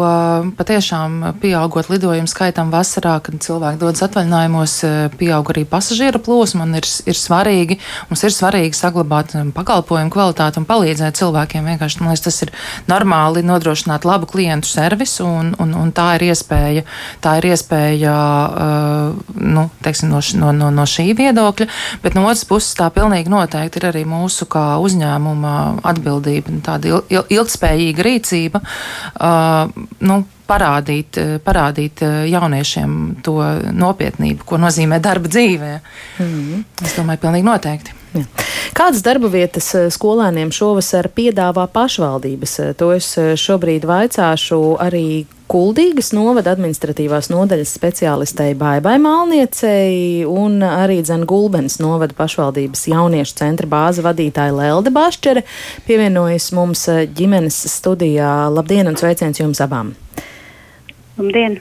patiešām 0.59 1.39
pieaugot 1.41 1.87
lidojumu 1.89 2.29
skaitam 2.29 2.69
vasarā, 2.69 3.15
kad 3.25 3.39
cilvēki 3.41 3.79
dodas 3.81 4.05
atvaļinājumos, 4.05 4.75
pieaug 5.17 5.53
arī 5.55 5.63
pasažieru 5.69 6.21
plūsma 6.21 6.67
un 6.67 6.77
ir, 6.77 6.85
ir 7.09 7.17
svarīgi, 7.17 7.79
mums 8.11 8.25
ir 8.29 8.35
svarīgi 8.37 8.77
saglabāt 8.77 9.33
pakalpojumu 9.57 10.13
kvalitāti 10.13 10.61
un 10.61 10.67
palīdzēt 10.69 11.17
cilvēkiem. 11.17 11.71
Vienkārši, 11.73 12.03
man 12.03 12.13
liekas, 12.13 12.27
tas 12.27 12.45
ir 12.45 12.53
normāli 12.93 13.41
nodrošināt 13.49 14.05
labu 14.05 14.29
klientu 14.29 14.69
servisu 14.69 15.25
un, 15.25 15.55
un, 15.57 15.73
un 15.87 15.95
tā 15.97 16.11
ir 16.19 16.27
iespēja, 16.29 16.85
tā 17.25 17.39
ir 17.41 17.49
iespēja, 17.55 18.19
nu, 19.33 19.65
teiksim, 19.81 20.13
no, 20.13 20.21
no, 20.43 20.53
no, 20.61 20.69
no 20.77 20.85
šī 20.85 21.09
viedokļa, 21.23 21.71
bet 22.05 22.21
no 22.21 22.27
otras 22.29 22.45
puses 22.53 22.77
tā 22.77 22.93
pilnīgi 22.93 23.33
noteikti 23.33 23.81
ir 23.81 23.89
arī 23.95 24.05
mūsu 24.13 24.45
kā 24.53 24.77
uzņēmuma 24.85 25.57
atbildība, 25.89 26.61
tāda 26.69 26.93
il, 26.93 27.03
il, 27.17 27.27
ilgspējīga 27.41 28.09
rīcība 28.11 28.42
uh, 28.51 29.85
nu, 30.09 30.19
parādīt, 30.49 31.17
parādīt 31.47 32.03
jauniešiem 32.29 32.99
to 33.25 33.39
nopietnību, 33.73 34.45
ko 34.45 34.59
nozīmē 34.61 34.99
darba 35.01 35.31
dzīvē. 35.33 35.73
Mm. 36.21 36.63
Es 36.85 36.99
domāju, 36.99 37.23
pilnīgi 37.25 37.49
noteikti. 37.49 38.02
Jā. 38.13 38.25
Kādas 38.77 39.03
darba 39.05 39.29
vietas 39.33 39.71
skolēniem 39.95 40.51
šovasar 40.53 41.09
piedāvā 41.13 41.65
pašvaldības? 41.73 42.59
To 42.81 42.91
es 42.97 43.13
šobrīd 43.41 43.87
vaicāšu 43.89 44.59
arī 44.81 45.07
Kuldīgas 45.53 46.15
novada 46.17 46.55
administratīvās 46.55 47.27
nodaļas 47.29 47.75
speciālistei 47.77 48.55
Baibai 48.57 48.95
Malniecei 49.03 50.23
un 50.25 50.63
arī 50.65 51.03
Dzen 51.05 51.27
Gulbens 51.29 51.77
novada 51.83 52.17
pašvaldības 52.17 52.87
jauniešu 52.89 53.37
centra 53.43 53.69
bāza 53.69 54.05
vadītāja 54.07 54.55
Lelde 54.57 54.93
Bašķere 54.95 55.43
pievienojas 55.89 56.49
mums 56.57 56.87
ģimenes 57.19 57.59
studijā. 57.75 58.33
Labdien 58.53 58.89
un 58.89 58.97
sveiciens 58.97 59.43
jums 59.45 59.61
abām! 59.61 59.93
Labdien! 61.21 61.61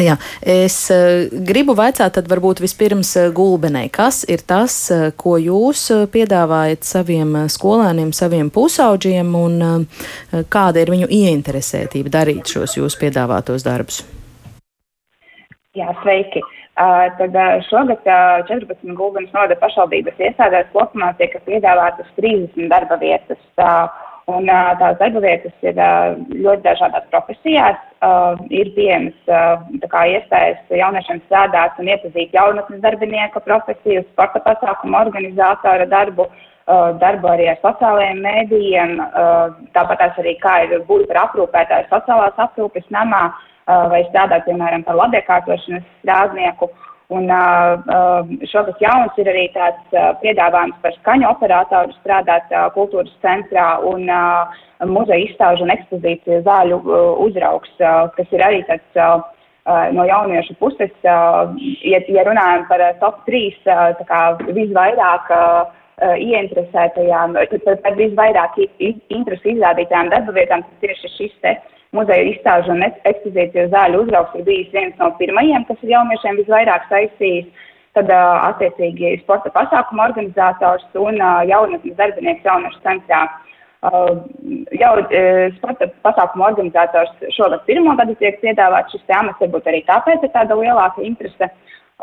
Jā, 0.00 0.16
es 0.44 0.76
uh, 0.92 1.24
gribu 1.46 1.72
vaicāt, 1.78 2.12
tad 2.16 2.28
varbūt 2.28 2.60
vispirms 2.64 3.14
uh, 3.16 3.30
Gulbenai, 3.34 3.86
kas 3.92 4.22
ir 4.28 4.42
tas, 4.44 4.74
uh, 4.92 5.06
ko 5.16 5.38
jūs 5.40 5.86
piedāvājat 6.12 6.84
saviem 6.84 7.46
skolēniem, 7.52 8.12
saviem 8.12 8.50
pusauģiem, 8.52 9.30
un 9.38 9.86
kāda 10.52 10.82
ir 10.82 10.92
viņu 10.92 11.08
ieinteresētība 11.08 12.12
darīt 12.12 12.52
šos 12.52 12.76
jūsu 12.76 13.00
piedāvātos 13.06 13.64
darbus? 13.64 14.02
Jā, 15.74 15.90
sveiki! 16.02 16.44
Uh, 16.74 17.06
tad 17.18 17.36
uh, 17.38 17.60
šogad 17.68 18.02
uh, 18.02 18.40
14 18.48 18.96
Gulbenas 18.98 19.30
novada 19.30 19.54
pašvaldības 19.60 20.18
iestādēs 20.18 20.72
kopumā 20.74 21.12
tiek 21.20 21.36
piedāvātas 21.46 22.08
30 22.18 22.66
darba 22.72 22.98
vietas. 22.98 23.38
Uh, 23.54 23.86
Un 24.32 24.46
tās 24.48 24.96
darba 24.96 25.20
vietas 25.20 25.52
ir 25.60 25.76
ļoti 25.76 26.62
dažādās 26.64 27.04
profesijās. 27.12 27.76
Ir 28.48 28.70
pieejamas 28.76 29.18
iespējas 29.84 30.72
jauniešiem 30.72 31.20
strādāt 31.26 31.76
un 31.80 31.90
iepazīt 31.92 32.32
jaunatnes 32.32 32.80
darbinieka 32.80 33.42
profesiju, 33.44 34.04
sporta 34.12 34.40
pasākumu 34.46 34.96
organizātora 35.02 35.84
darbu, 35.92 36.28
darbu 37.02 37.32
arī 37.34 37.50
ar 37.52 37.60
sociālajiem 37.60 38.24
mēdījiem, 38.24 38.96
tāpat 39.76 40.06
arī 40.08 40.38
kā 40.40 40.56
ir 40.64 40.78
būt 40.88 41.04
par 41.10 41.26
aprūpētāju 41.26 41.90
sociālās 41.92 42.40
aprūpes 42.48 42.88
namā 42.96 43.26
vai 43.66 44.02
strādāt, 44.08 44.48
piemēram, 44.48 44.88
par 44.88 44.96
labiekārtošanas 45.04 45.84
strādnieku. 46.00 46.70
Un 47.12 47.28
uh, 47.28 48.30
šogad 48.48 48.80
jauns 48.80 49.18
ir 49.20 49.28
arī 49.28 49.44
tāds 49.52 49.92
uh, 49.92 50.14
piedāvājums 50.22 50.78
par 50.80 50.94
skaņu 51.02 51.28
operatoru 51.28 51.92
strādāt 51.98 52.48
uh, 52.48 52.70
kultūras 52.72 53.12
centrā 53.20 53.74
un 53.84 54.08
uh, 54.08 54.54
muzeja 54.88 55.20
izstāžu 55.26 55.66
un 55.66 55.74
ekspozīciju 55.74 56.40
zāļu 56.46 56.80
uh, 56.80 57.20
uzraugs, 57.26 57.68
uh, 57.82 58.06
kas 58.16 58.32
ir 58.32 58.44
arī 58.46 58.62
tāds 58.70 58.96
uh, 58.96 59.20
no 59.92 60.08
jauniešu 60.08 60.56
puses, 60.56 60.96
uh, 61.04 61.52
ja, 61.84 62.00
ja 62.08 62.24
runājam 62.24 62.64
par 62.72 62.80
uh, 62.80 62.96
top 63.04 63.20
3, 63.28 63.44
uh, 63.68 63.84
tā 64.00 64.08
kā 64.08 64.22
visvairāk 64.48 65.28
uh, 65.36 65.76
ieinteresētajām, 66.00 67.36
par, 67.52 67.78
par 67.84 68.00
visvairāk 68.00 68.56
interesi 68.80 69.52
izrādītajām 69.52 70.08
darba 70.10 70.34
vietām, 70.40 70.64
tas 70.64 70.80
tieši 70.88 71.12
šis 71.18 71.36
te 71.44 71.58
muzeja 71.96 72.26
izstāžu 72.30 72.74
un 72.74 72.84
ekspozīciju 72.86 73.70
zāļu 73.72 74.02
uzraugs 74.04 74.34
ir 74.38 74.46
bijis 74.48 74.72
viens 74.74 74.98
no 75.00 75.10
pirmajiem, 75.20 75.64
kas 75.68 75.80
ir 75.82 75.94
jauniešiem 75.94 76.40
visvairāk 76.42 76.90
saistījis. 76.90 77.70
Tad, 77.94 78.08
attiecīgi, 78.10 79.20
sporta 79.20 79.52
pasākuma 79.54 80.08
organizators 80.08 80.82
un 80.98 81.20
jaunatnes 81.46 81.94
darbinieks 81.94 82.42
jauniešu 82.42 82.80
centrā. 82.82 83.20
Jau 84.80 84.94
sporta 85.60 85.86
pasākuma 86.02 86.48
organizators 86.48 87.12
šogad 87.36 87.62
pirmo 87.68 87.94
gadu 88.00 88.16
tiek 88.18 88.40
piedāvāts 88.42 88.96
šis 88.96 89.14
amats, 89.14 89.38
varbūt 89.44 89.70
arī 89.70 89.84
tāpēc 89.86 90.26
ir 90.26 90.32
tāda 90.34 90.58
lielāka 90.58 91.06
interese. 91.06 91.52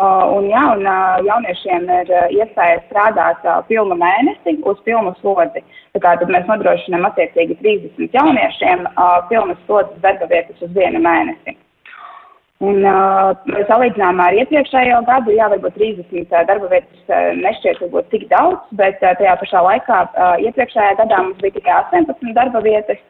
Un, 0.02 0.48
jā, 0.50 0.62
un 0.74 0.86
jauniešiem 1.28 1.90
ir 2.00 2.12
iespēja 2.34 2.80
strādāt 2.88 3.44
pilnu 3.68 3.98
mēnesi 4.00 4.56
uz 4.66 4.80
pilnu 4.88 5.12
slodzi. 5.20 5.62
Tad 6.02 6.24
mēs 6.32 6.48
nodrošinām 6.50 7.06
attiecīgi 7.12 7.60
30 7.62 8.16
jauniešiem 8.18 8.88
pilnas 9.30 9.60
slodzes 9.68 10.00
darba 10.06 10.30
vietas 10.32 10.64
uz 10.66 10.72
vienu 10.78 11.04
mēnesi. 11.04 11.58
Un, 12.62 12.84
uh, 12.86 13.32
salīdzinājumā 13.66 14.28
ar 14.30 14.36
iepriekšējo 14.38 15.00
gadu, 15.08 15.32
jā, 15.34 15.48
varbūt 15.50 15.80
30 15.80 16.28
darba 16.46 16.68
vietas 16.70 17.08
uh, 17.10 17.32
nešķiet 17.40 17.80
varbūt 17.82 18.12
tik 18.12 18.28
daudz, 18.30 18.60
bet 18.78 19.02
uh, 19.02 19.16
tajā 19.18 19.34
pašā 19.42 19.64
laikā 19.66 20.02
uh, 20.06 20.36
iepriekšējā 20.46 20.92
gadā 21.00 21.24
mums 21.24 21.42
bija 21.42 21.56
tikai 21.56 21.80
18 21.80 22.36
darba 22.38 22.62
vietas. 22.62 23.02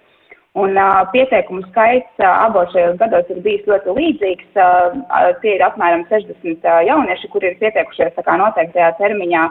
Un 0.59 0.75
uh, 0.75 1.05
pieteikumu 1.13 1.63
skaits 1.69 2.19
uh, 2.19 2.27
abos 2.43 2.73
šajos 2.73 2.97
gados 2.99 3.29
ir 3.31 3.37
bijis 3.45 3.67
ļoti 3.71 3.93
līdzīgs. 3.95 4.49
Uh, 4.59 5.29
tie 5.39 5.53
ir 5.55 5.63
apmēram 5.63 6.03
60 6.09 6.67
uh, 6.67 6.81
jaunieši, 6.83 7.29
kuri 7.31 7.53
ir 7.53 7.59
pieteikušies 7.61 8.19
kā 8.19 8.35
noteiktajā 8.41 8.89
termiņā. 8.99 9.45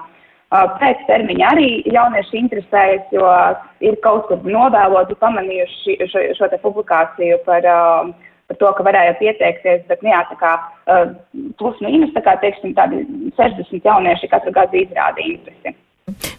Uh, 0.50 0.66
pēc 0.76 1.00
termiņa 1.08 1.48
arī 1.54 1.68
jaunieši 1.88 2.36
interesējas, 2.42 3.08
jo 3.16 3.32
ir 3.80 3.96
kaut 4.04 4.28
kur 4.28 4.44
novēloti 4.44 5.16
pamanījuši 5.24 5.96
šo, 6.12 6.26
šo 6.36 6.52
te 6.52 6.60
publikāciju 6.60 7.40
par, 7.48 7.64
uh, 7.64 8.32
par 8.50 8.60
to, 8.60 8.72
ka 8.76 8.84
varēja 8.90 9.16
pieteikties, 9.22 9.86
bet, 9.88 10.04
nu 10.04 10.12
jā, 10.12 10.20
tā 10.34 10.36
kā 10.42 10.56
uh, 10.60 11.14
plus 11.56 11.80
mīnus, 11.80 12.12
tā 12.12 12.20
kā, 12.28 12.36
teiksim, 12.44 12.76
tādi 12.76 13.06
60 13.40 13.88
jaunieši 13.88 14.28
katru 14.34 14.52
gadu 14.52 14.84
izrāda 14.84 15.24
interesi. 15.24 15.78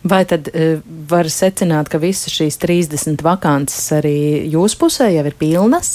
Vai 0.03 0.23
tad 0.29 0.49
uh, 0.51 0.79
var 1.09 1.29
secināt, 1.31 1.89
ka 1.91 2.01
visas 2.01 2.33
šīs 2.33 2.59
30 2.61 3.21
vakances 3.25 3.91
arī 3.97 4.47
jūsu 4.51 4.79
pusē 4.81 5.11
jau 5.13 5.25
ir 5.27 5.37
pilnas? 5.39 5.91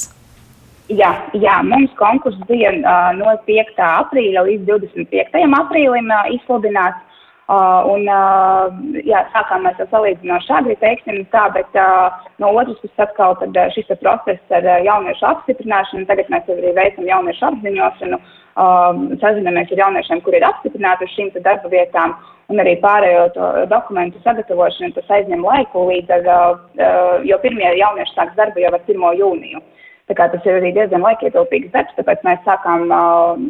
Jā, 0.86 1.10
jā 1.34 1.56
mums 1.66 1.90
konkurss 1.98 2.38
bija 2.46 2.70
uh, 2.78 3.10
no 3.18 3.32
5. 3.48 3.74
aprīļa 3.86 4.44
līdz 4.46 4.68
25. 4.68 5.42
aprīlim 5.62 6.12
uh, 6.14 6.30
izsludināts. 6.36 7.02
Uh, 7.46 7.84
un, 7.86 8.08
uh, 8.10 8.72
jā, 9.06 9.20
sākām 9.30 9.62
mēs 9.62 9.76
jau 9.78 9.84
salīdzinoši 9.92 10.48
agri, 10.50 10.74
teiksim 10.80 11.20
tā, 11.30 11.44
bet 11.54 11.76
uh, 11.78 12.08
no 12.42 12.48
otras 12.50 12.80
puses 12.80 13.02
atkal 13.04 13.36
tad, 13.38 13.54
uh, 13.54 13.68
šis 13.70 13.92
process 14.00 14.54
ar 14.56 14.64
uh, 14.66 14.80
jauniešu 14.82 15.28
apstiprināšanu, 15.28 16.08
tagad 16.08 16.32
mēs 16.32 16.48
arī 16.50 16.72
veicam 16.74 17.04
jauniešu 17.06 17.44
apziņošanu, 17.46 18.16
uh, 18.18 18.98
sazinamies 19.20 19.70
ar 19.70 19.82
jauniešiem, 19.84 20.22
kur 20.26 20.34
ir 20.34 20.46
apstiprināti 20.48 21.06
uz 21.06 21.12
šīm 21.14 21.30
darba 21.36 21.70
vietām, 21.70 22.16
un 22.50 22.62
arī 22.64 22.72
pārējo 22.82 23.28
to 23.36 23.50
dokumentu 23.70 24.18
sagatavošanu, 24.24 24.96
tas 24.96 25.12
aizņem 25.14 25.46
laiku 25.46 25.84
līdz 25.86 26.10
ar, 26.16 26.26
uh, 26.32 27.12
jo 27.30 27.38
pirmie 27.44 27.68
jaunieši 27.78 28.16
sāks 28.16 28.34
darbu 28.40 28.64
jau 28.64 28.72
ar 28.74 28.82
1. 28.82 29.06
jūniju. 29.20 29.62
Tā 30.10 30.16
kā 30.18 30.26
tas 30.34 30.42
ir 30.50 30.58
arī 30.58 30.74
diezgan 30.74 31.06
laikietilpīgs 31.06 31.70
darbs, 31.70 31.94
tāpēc 31.94 32.26
mēs 32.26 32.42
sākām 32.42 32.90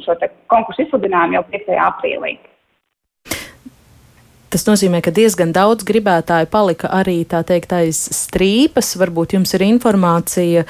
šo 0.04 0.18
konkursu 0.52 0.84
izsludinājumu 0.84 1.40
jau 1.40 1.44
5. 1.56 1.72
aprīlī. 1.86 2.34
Tas 4.46 4.62
nozīmē, 4.68 5.00
ka 5.02 5.10
diezgan 5.10 5.50
daudz 5.50 5.82
gribētāju 5.86 6.46
palika 6.52 6.90
arī 6.94 7.16
tā 7.26 7.40
teikt 7.46 7.72
aiz 7.74 7.98
strīpas. 8.14 8.92
Varbūt 9.00 9.34
jums 9.34 9.54
ir 9.58 9.64
informācija, 9.66 10.62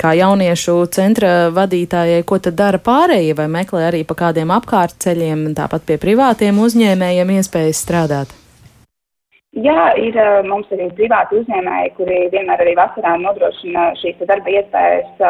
kā 0.00 0.14
jauniešu 0.16 0.78
centra 0.96 1.50
vadītājai, 1.52 2.22
ko 2.24 2.40
tad 2.40 2.56
dara 2.56 2.80
pārējie, 2.80 3.36
vai 3.36 3.50
meklē 3.52 3.90
arī 3.90 4.04
pa 4.08 4.16
kādiem 4.24 4.54
apkārtceļiem, 4.56 5.50
tāpat 5.58 5.84
pie 5.90 6.00
privātiem 6.00 6.62
uzņēmējiem 6.64 7.34
iespējas 7.36 7.84
strādāt. 7.84 8.32
Jā, 9.52 9.92
ir 10.00 10.16
mums 10.48 10.70
arī 10.72 10.86
privāti 10.96 11.36
uzņēmēji, 11.42 11.90
kuri 11.98 12.18
vienmēr 12.32 12.62
arī 12.64 12.72
vasarā 12.78 13.18
nodrošina 13.20 13.90
šīs 14.00 14.22
darba 14.24 14.48
iespējas 14.48 15.20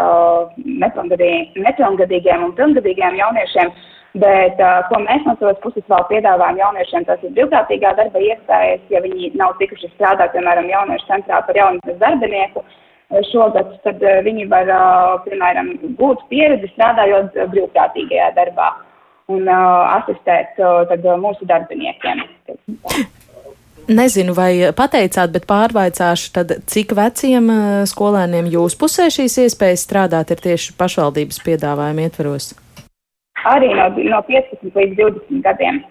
nepilngadīgiem 0.70 2.44
un 2.46 2.54
pilngadīgiem 2.54 3.18
jauniešiem. 3.18 3.74
Bet, 4.12 4.58
uh, 4.60 4.82
ko 4.90 4.98
mēs 5.00 5.24
no 5.24 5.32
savas 5.40 5.60
puses 5.62 5.84
vēl 5.88 6.02
piedāvājam 6.10 6.58
jauniešiem, 6.60 7.04
tas 7.08 7.22
ir 7.24 7.32
brīvprātīgā 7.32 7.94
darba 7.96 8.20
iespējas, 8.20 8.82
ja 8.92 9.00
viņi 9.00 9.30
nav 9.40 9.54
tikuši 9.56 9.88
strādāt, 9.94 10.34
piemēram, 10.34 10.68
jauniešu 10.68 11.08
centrā 11.08 11.38
par 11.46 11.56
jaunatnes 11.56 11.96
darbinieku. 12.02 12.60
Šogad 13.30 13.70
tad 13.86 14.04
uh, 14.04 14.18
viņi 14.26 14.44
var, 14.52 14.68
uh, 14.68 15.14
piemēram, 15.24 15.72
gūt 15.96 16.20
pieredzi 16.28 16.68
strādājot 16.74 17.38
brīvprātīgajā 17.54 18.28
darbā 18.36 18.68
un 19.32 19.48
uh, 19.48 19.96
asistēt 19.96 20.60
uh, 20.60 20.82
tad, 20.90 21.06
uh, 21.08 21.16
mūsu 21.20 21.48
darbiniekiem. 21.48 22.20
Nezinu, 23.88 24.34
vai 24.36 24.52
pateicāt, 24.76 25.32
bet 25.32 25.48
pārvaicāšu, 25.48 26.28
tad 26.36 26.52
cik 26.70 26.92
veciem 26.94 27.48
skolēniem 27.90 28.52
jūs 28.52 28.76
pusē 28.78 29.08
šīs 29.10 29.40
iespējas 29.48 29.88
strādāt 29.88 30.30
ir 30.30 30.44
tieši 30.44 30.76
pašvaldības 30.78 31.40
piedāvājuma 31.48 32.06
ietveros? 32.06 32.52
Arī 33.48 33.72
no, 33.74 33.88
no 34.12 34.20
15 34.28 34.76
līdz 34.76 34.98
20 35.00 35.42
gadiem. 35.44 35.82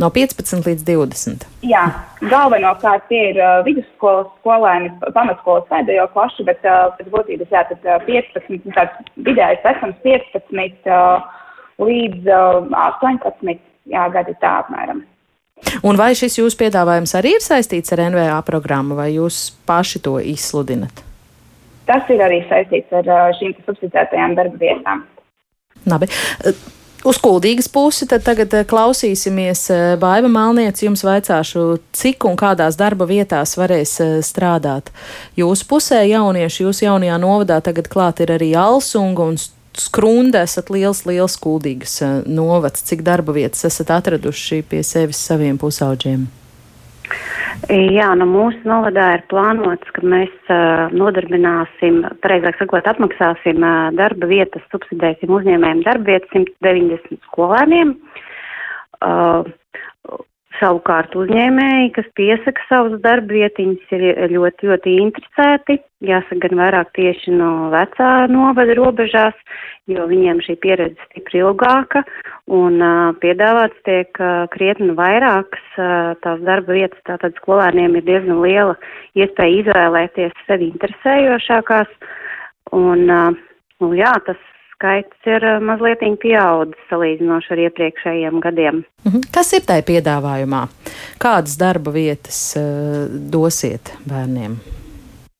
No 0.00 0.08
15 0.08 0.64
līdz 0.64 0.84
20. 0.86 1.44
Jā, 1.68 1.82
galvenokārt 2.30 3.04
tie 3.10 3.20
ir 3.32 3.40
uh, 3.40 3.58
vidusskolas 3.66 4.30
skolēni, 4.38 4.88
pamatskolas 5.16 5.66
pēdējo 5.68 6.06
klašu, 6.14 6.46
bet 6.48 6.64
uh, 6.64 6.88
pēc 6.96 7.10
būtības 7.12 7.52
jā, 7.52 7.64
tad 7.68 7.84
uh, 7.84 7.98
15, 8.06 8.70
tāds 8.76 9.12
vidējais 9.28 9.60
vecums 9.66 10.00
15 10.06 10.88
uh, 10.88 11.28
līdz 11.84 12.32
uh, 12.32 12.72
18 13.02 13.60
jā, 13.92 14.06
gadi 14.14 14.36
tā 14.40 14.54
apmēram. 14.62 15.04
Un 15.84 16.00
vai 16.00 16.14
šis 16.16 16.38
jūsu 16.40 16.56
piedāvājums 16.62 17.12
arī 17.18 17.34
ir 17.36 17.44
saistīts 17.44 17.92
ar 17.92 18.00
NVA 18.08 18.40
programmu, 18.48 18.96
vai 18.96 19.10
jūs 19.18 19.50
paši 19.68 20.00
to 20.06 20.16
izsludinat? 20.24 21.04
Tas 21.90 22.08
ir 22.08 22.22
arī 22.24 22.40
saistīts 22.48 22.92
ar 22.96 23.34
šīm 23.36 23.52
subsidētajām 23.66 24.36
darba 24.38 24.60
vietām. 24.62 25.04
Labi. 25.90 26.08
Uz 27.00 27.16
kuldīgas 27.16 27.70
pusi 27.72 28.04
tad 28.08 28.26
tagad 28.26 28.52
klausīsimies. 28.68 29.62
Baiva 30.02 30.28
Malniec, 30.28 30.82
jums 30.84 31.00
vaicāšu, 31.06 31.78
cik 31.96 32.26
un 32.28 32.36
kādās 32.36 32.76
darba 32.76 33.06
vietās 33.08 33.56
varēs 33.56 33.94
strādāt. 34.26 34.92
Jūsu 35.40 35.68
pusē 35.70 36.02
jaunieši, 36.04 36.66
jūs 36.66 36.82
jaunajā 36.84 37.16
novadā 37.22 37.62
tagad 37.64 37.88
klāt 37.88 38.20
ir 38.20 38.34
arī 38.36 38.52
Alsunga 38.58 39.30
un 39.32 39.40
Skrunda 39.80 40.42
esat 40.44 40.70
liels, 40.74 41.04
liels 41.06 41.36
kuldīgas 41.40 42.00
eh, 42.02 42.18
novads. 42.26 42.82
Cik 42.86 43.04
darba 43.06 43.34
vietas 43.36 43.64
esat 43.68 43.92
atraduši 43.94 44.64
pie 44.68 44.82
sevis 44.86 45.22
saviem 45.30 45.58
pusauģiem? 45.60 46.26
Jā, 47.70 48.08
nu 48.18 48.26
mūsu 48.30 48.60
novadā 48.66 49.06
ir 49.18 49.24
plānots, 49.30 49.92
ka 49.94 50.02
mēs 50.06 50.32
uh, 50.48 50.88
nodarbināsim, 50.96 52.02
pareizāk 52.24 52.58
sakot, 52.58 52.88
apmaksāsim 52.88 53.60
uh, 53.60 53.90
darba 53.98 54.30
vietas, 54.30 54.64
subsidēsim 54.72 55.32
uzņēmējiem 55.36 55.84
darba 55.86 56.14
vietas 56.14 56.32
190 56.32 57.20
skolēniem. 57.28 57.94
Uh, 59.00 59.44
Savukārt 60.60 61.14
uzņēmēji, 61.16 61.92
kas 61.96 62.08
piesaka 62.18 62.64
savus 62.68 62.98
darba 63.00 63.32
vietiņus, 63.32 63.92
ir 63.96 64.32
ļoti, 64.34 64.68
ļoti 64.68 64.96
interesēti. 65.00 65.78
Jāsaka, 66.04 66.36
gan 66.44 66.60
vairāk 66.60 66.90
tieši 66.96 67.32
no 67.32 67.70
vecā 67.72 68.10
novada 68.28 68.76
robežās, 68.76 69.38
jo 69.88 70.04
viņiem 70.08 70.42
šī 70.44 70.58
pieredze 70.60 71.08
stipri 71.08 71.40
ilgāka 71.40 72.02
un 72.52 72.76
uh, 72.84 73.14
piedāvāts 73.24 73.80
tiek 73.88 74.20
uh, 74.20 74.44
krietni 74.52 74.92
vairākas 74.96 75.80
uh, 75.80 76.12
tās 76.24 76.44
darba 76.44 76.76
vietas. 76.76 77.00
Tātad 77.08 77.40
skolēniem 77.40 77.96
ir 77.96 78.06
diezgan 78.08 78.44
liela 78.44 78.76
iespēja 79.16 79.64
izvēlēties 79.64 80.44
sevi 80.44 80.68
interesējošākās. 80.74 81.92
Un, 82.76 83.08
uh, 83.08 83.32
nu, 83.80 83.92
jā, 83.96 84.12
tas 84.28 84.49
skaits 84.80 85.28
ir 85.28 85.44
eh, 85.44 85.60
mazliet 85.60 86.00
pieaudzis 86.22 86.88
salīdzinoši 86.88 87.52
ar 87.54 87.62
iepriekšējiem 87.68 88.40
gadiem. 88.40 88.82
Mhm. 89.04 89.28
Kas 89.34 89.52
ir 89.52 89.66
tajā 89.68 89.84
piedāvājumā? 89.92 90.66
Kādas 91.20 91.58
darba 91.60 91.92
vietas 91.92 92.56
uh, 92.56 93.06
dosiet 93.32 93.92
bērniem? 94.08 94.56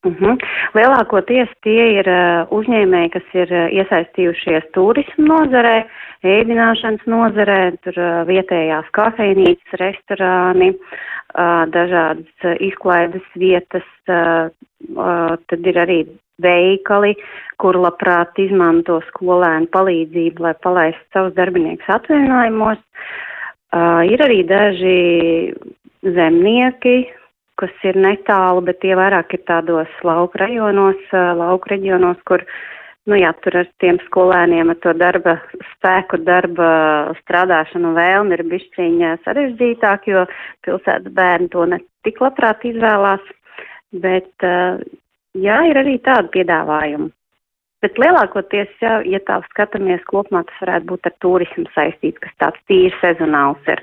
Uh 0.04 0.12
mhm. 0.12 0.24
-huh. 0.24 0.36
Lielākoties 0.76 1.48
tie 1.64 2.00
ir 2.00 2.08
uh, 2.08 2.48
uzņēmēji, 2.52 3.10
kas 3.16 3.26
ir 3.34 3.48
uh, 3.52 3.68
iesaistījušies 3.80 4.70
turismu 4.74 5.26
nozarē, 5.26 5.84
ēdināšanas 6.24 7.04
nozarē, 7.06 7.76
tur 7.84 7.96
uh, 7.96 8.24
vietējās 8.28 8.88
kafejnīcas, 8.92 9.80
restorāni, 9.80 10.72
uh, 10.76 11.64
dažādas 11.68 12.44
uh, 12.44 12.56
izklaides 12.60 13.26
vietas, 13.36 13.88
uh, 14.08 14.48
uh, 14.96 15.36
tad 15.48 15.66
ir 15.66 15.76
arī 15.76 16.04
veikali, 16.42 17.14
kur 17.60 17.76
labprāt 17.76 18.38
izmanto 18.40 19.00
skolēnu 19.10 19.68
palīdzību, 19.74 20.44
lai 20.46 20.54
palaistu 20.64 21.04
savus 21.14 21.36
darbiniekus 21.36 21.92
atvaļinājumos. 21.98 22.80
Uh, 23.70 24.02
ir 24.10 24.22
arī 24.24 24.40
daži 24.48 24.98
zemnieki, 26.02 26.96
kas 27.60 27.84
ir 27.86 27.98
netālu, 28.00 28.64
bet 28.66 28.80
tie 28.82 28.96
vairāk 28.98 29.36
ir 29.36 29.44
tādos 29.46 29.90
lauku 30.06 30.40
rajonos, 30.40 31.00
uh, 31.12 31.30
lauku 31.38 31.70
reģionos, 31.74 32.18
kur, 32.26 32.42
nu 33.06 33.18
jā, 33.20 33.30
tur 33.44 33.60
ar 33.62 33.68
tiem 33.82 34.00
skolēniem, 34.08 34.72
ar 34.72 34.80
to 34.82 34.94
darba 34.98 35.36
spēku, 35.74 36.18
darba 36.26 36.70
strādāšanu 37.20 37.92
vēlmi 37.98 38.34
ir 38.38 38.46
bišķiņa 38.54 39.12
sarežģītāk, 39.26 40.08
jo 40.10 40.24
pilsētas 40.66 41.14
bērni 41.14 41.52
to 41.52 41.68
ne 41.70 41.78
tik 42.08 42.18
labprāt 42.24 42.64
izvēlās. 42.72 43.22
Bet 44.02 44.46
uh, 44.46 44.82
Jā, 45.38 45.60
ir 45.70 45.78
arī 45.78 45.98
tādi 46.02 46.32
piedāvājumi. 46.34 47.10
Bet 47.80 47.96
lielākoties, 47.96 48.72
ja, 48.82 48.98
ja 49.08 49.20
tā 49.24 49.38
skatāmies 49.48 50.02
kopumā, 50.08 50.42
tas 50.44 50.58
varētu 50.60 50.90
būt 50.90 51.06
ar 51.08 51.14
turismu 51.24 51.64
saistīts, 51.72 52.20
kas 52.20 52.34
tāds 52.42 52.60
tīri 52.68 52.92
sezonāls 53.00 53.70
ir. 53.72 53.80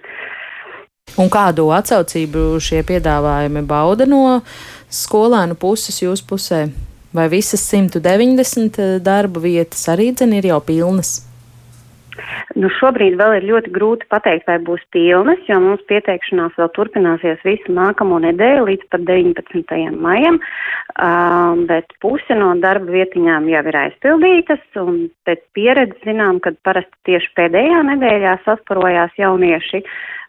Un 1.18 1.32
kādu 1.34 1.70
atsaucību 1.74 2.60
šie 2.62 2.84
piedāvājumi 2.86 3.64
bauda 3.66 4.06
no 4.06 4.42
skolēnu 4.94 5.58
puses 5.58 5.98
jūsu 6.04 6.28
pusē? 6.30 6.68
Vai 7.16 7.26
visas 7.32 7.64
190 7.72 9.00
darba 9.02 9.42
vietas 9.42 9.88
arī 9.90 10.12
dzen 10.14 10.36
ir 10.38 10.52
jau 10.52 10.60
pilnas? 10.62 11.27
Nu, 12.58 12.70
šobrīd 12.74 13.18
vēl 13.20 13.38
ir 13.38 13.48
ļoti 13.52 13.72
grūti 13.76 14.08
pateikt, 14.12 14.48
vai 14.50 14.58
būs 14.64 14.82
pilnas, 14.96 15.42
jo 15.50 15.60
mums 15.62 15.84
pieteikšanās 15.90 16.56
vēl 16.58 16.70
turpināsies 16.78 17.44
visu 17.46 17.74
nākamo 17.76 18.20
nedēļu 18.24 18.66
līdz 18.70 18.88
pat 18.94 19.06
19. 19.10 19.78
maijam, 20.02 20.40
uh, 20.42 21.54
bet 21.70 21.94
puse 22.04 22.38
no 22.40 22.54
darba 22.64 22.96
vietiņām 22.98 23.50
jau 23.52 23.64
ir 23.72 23.80
aizpildītas, 23.84 24.64
un 24.82 25.08
pēc 25.28 25.44
pieredzes 25.58 26.08
zinām, 26.08 26.42
ka 26.42 26.56
parasti 26.66 27.12
tieši 27.12 27.34
pēdējā 27.38 27.84
nedēļā 27.94 28.38
sasparojās 28.48 29.20
jaunieši. 29.22 29.84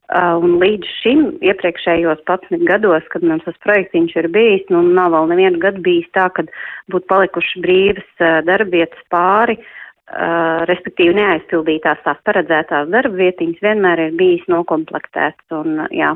Uh, 0.09 0.38
un 0.40 0.55
līdz 0.57 0.88
šim 1.03 1.24
iepriekšējos 1.44 2.22
11 2.24 2.62
gados, 2.64 3.05
kad 3.12 3.24
mums 3.29 3.44
tas 3.44 3.59
projektiņš 3.61 4.14
ir 4.16 4.31
bijis, 4.33 4.62
nu 4.72 4.81
nav 4.96 5.12
vēl 5.12 5.29
nevienu 5.35 5.61
gadu 5.61 5.83
bijis 5.85 6.09
tā, 6.16 6.31
kad 6.33 6.48
būtu 6.88 7.05
palikuši 7.12 7.61
brīvas 7.61 8.09
uh, 8.16 8.38
darbietas 8.48 9.05
pāri, 9.12 9.59
uh, 9.61 9.74
Uh, 10.08 10.62
respektīvi 10.64 11.12
neaizpildītās 11.18 11.98
tās 12.00 12.20
paredzētās 12.24 12.86
darba 12.88 13.18
vietiņas 13.18 13.60
vienmēr 13.60 14.06
ir 14.06 14.14
bijis 14.16 14.46
nokomplektēts 14.48 15.52
un, 15.52 15.82
jā, 15.92 16.14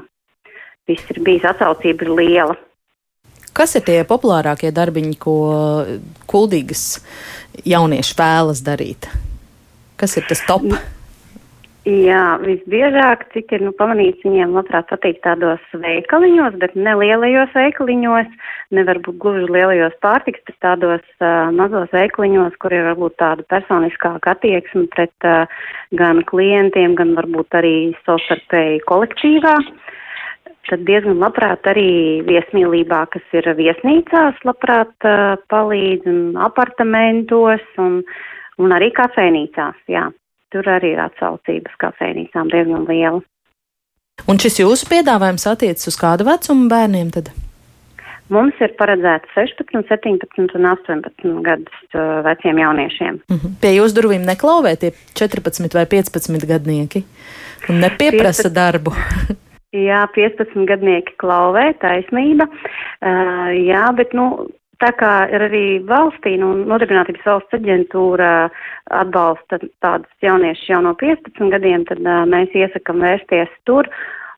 viss 0.89 1.11
ir 1.13 1.21
bijis 1.21 1.45
atsaucība 1.51 2.07
ir 2.07 2.13
liela. 2.17 2.57
Kas 3.53 3.77
ir 3.77 3.85
tie 3.85 3.99
populārākie 4.09 4.71
darbiņi, 4.73 5.13
ko 5.21 5.37
kuldīgas 6.25 6.87
jaunieši 7.69 8.17
vēlas 8.17 8.65
darīt? 8.65 9.11
Kas 10.01 10.17
ir 10.17 10.25
tas 10.31 10.41
top? 10.49 10.65
Jā, 11.83 12.37
visbiežāk, 12.39 13.25
cik 13.35 13.57
ir 13.57 13.63
nu, 13.67 13.73
pamanīts, 13.75 14.23
viņiem 14.23 14.53
labprāt 14.55 14.87
patīk 14.87 15.17
tādos 15.25 15.63
veikaliņos, 15.75 16.55
bet 16.63 16.77
ne 16.79 16.93
lielajos 16.95 17.51
veikaliņos, 17.59 18.29
nevar 18.79 19.01
būt 19.03 19.19
gluži 19.25 19.49
lielajos 19.51 19.97
pārtiks, 20.05 20.45
bet 20.47 20.61
tādos 20.63 21.03
uh, 21.19 21.51
mazos 21.51 21.91
veikaliņos, 21.91 22.55
kur 22.63 22.77
ir 22.77 22.87
varbūt 22.87 23.19
tāda 23.19 23.43
personiskāka 23.51 24.37
attieksme 24.37 24.85
pret 24.95 25.27
uh, 25.27 25.51
gan 25.99 26.23
klientiem, 26.31 26.95
gan 26.95 27.17
varbūt 27.19 27.59
arī 27.59 27.75
savstarpēji 28.07 28.85
kolektīvā. 28.87 29.59
Tad 30.71 30.87
diezgan 30.87 31.19
labprāt 31.19 31.67
arī 31.67 32.23
viesmīlībā, 32.31 33.09
kas 33.11 33.39
ir 33.43 33.51
viesnīcās, 33.59 34.39
labprāt 34.47 34.95
uh, 35.03 35.35
palīdz 35.51 36.07
un 36.15 36.25
apartamentos 36.47 37.67
un, 37.83 38.05
un 38.63 38.79
arī 38.79 38.95
kafejnīcās, 38.95 39.83
jā. 39.91 40.13
Tur 40.53 40.69
arī 40.69 40.93
ir 40.93 41.01
atsaucības 41.01 41.79
kafejnīcām 41.81 42.51
diezgan 42.53 42.85
liela. 42.89 43.23
Un 44.29 44.39
šis 44.43 44.61
jūsu 44.61 44.87
piedāvājums 44.91 45.49
attiecas 45.49 45.89
uz 45.89 45.97
kādu 45.99 46.27
vecumu 46.29 46.69
bērniem 46.71 47.11
tad? 47.15 47.33
Mums 48.33 48.57
ir 48.65 48.73
paredzēts 48.79 49.33
16, 49.35 49.83
17 49.89 50.55
un 50.57 50.69
18 50.71 51.33
gadus 51.45 51.81
uh, 51.93 52.21
veciem 52.25 52.61
jauniešiem. 52.63 53.19
Mm 53.29 53.37
-hmm. 53.37 53.57
Pie 53.61 53.73
jūsu 53.77 53.97
durvīm 53.99 54.25
neklauvē 54.29 54.77
tie 54.77 54.93
14 55.15 55.75
vai 55.75 55.87
15 55.87 56.47
gadnieki 56.47 57.05
un 57.69 57.81
nepieprasa 57.81 58.49
15... 58.49 58.55
darbu. 58.55 58.95
jā, 59.89 60.01
15 60.15 60.67
gadnieki 60.67 61.17
klauvē, 61.19 61.73
taisnība. 61.81 62.49
Uh, 62.49 63.51
jā, 63.69 63.85
bet, 63.97 64.13
nu, 64.13 64.49
Tā 64.83 64.89
kā 64.99 65.11
ir 65.31 65.45
arī 65.47 65.67
valstī, 65.87 66.33
nu, 66.43 66.49
nodarbinātības 66.67 67.27
valsts 67.29 67.55
aģentūra 67.55 68.31
atbalsta 69.03 69.61
tādus 69.85 70.25
jauniešus 70.27 70.73
jau 70.73 70.81
no 70.83 70.97
15 70.99 71.53
gadiem, 71.55 71.85
tad 71.87 72.03
uh, 72.03 72.25
mēs 72.27 72.51
iesakam 72.59 73.05
vērsties 73.05 73.53
tur. 73.69 73.87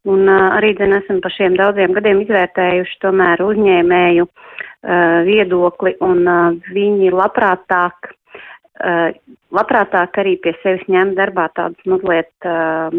Un 0.04 0.28
uh, 0.28 0.50
arī, 0.58 0.74
zin, 0.76 0.92
esam 0.98 1.22
pa 1.24 1.32
šiem 1.32 1.56
daudziem 1.56 1.96
gadiem 1.96 2.20
izvērtējuši 2.26 3.00
tomēr 3.06 3.40
uzņēmēju 3.40 4.28
uh, 4.28 5.24
viedokli, 5.24 5.94
un 6.04 6.20
uh, 6.28 6.60
viņi 6.76 7.08
labprātāk, 7.14 8.12
uh, 8.84 9.16
labprātāk 9.56 10.20
arī 10.20 10.36
pie 10.44 10.52
sevis 10.60 10.84
ņem 10.92 11.16
darbā 11.16 11.48
tādus 11.56 11.88
mazliet 11.88 12.34
uh, 12.44 12.92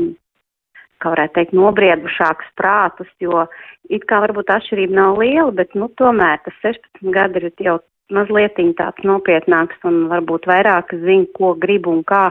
kā 1.03 1.11
varētu 1.13 1.37
teikt, 1.37 1.55
nobriedušākus 1.57 2.53
prātus, 2.59 3.09
jo 3.23 3.45
it 3.89 4.05
kā 4.09 4.21
varbūt 4.23 4.51
atšķirība 4.55 4.97
nav 4.97 5.19
liela, 5.21 5.51
bet, 5.55 5.75
nu, 5.77 5.89
tomēr 5.99 6.41
tas 6.45 6.57
16 6.63 7.13
gadi 7.15 7.43
ir 7.43 7.51
jau 7.67 7.79
mazliet 8.13 8.59
tāds 8.77 9.07
nopietnāks 9.07 9.81
un 9.87 10.05
varbūt 10.11 10.45
vairāk 10.49 10.93
zina, 11.01 11.25
ko 11.37 11.53
grib 11.57 11.87
un 11.89 12.03
kā, 12.05 12.29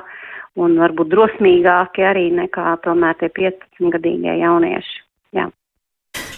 un 0.55 0.79
varbūt 0.79 1.11
drosmīgāki 1.11 2.07
arī 2.07 2.29
nekā 2.35 2.77
tomēr 2.85 3.19
tie 3.19 3.31
15-gadīgie 3.35 4.39
jaunieši. 4.43 5.03
Jā. 5.35 5.51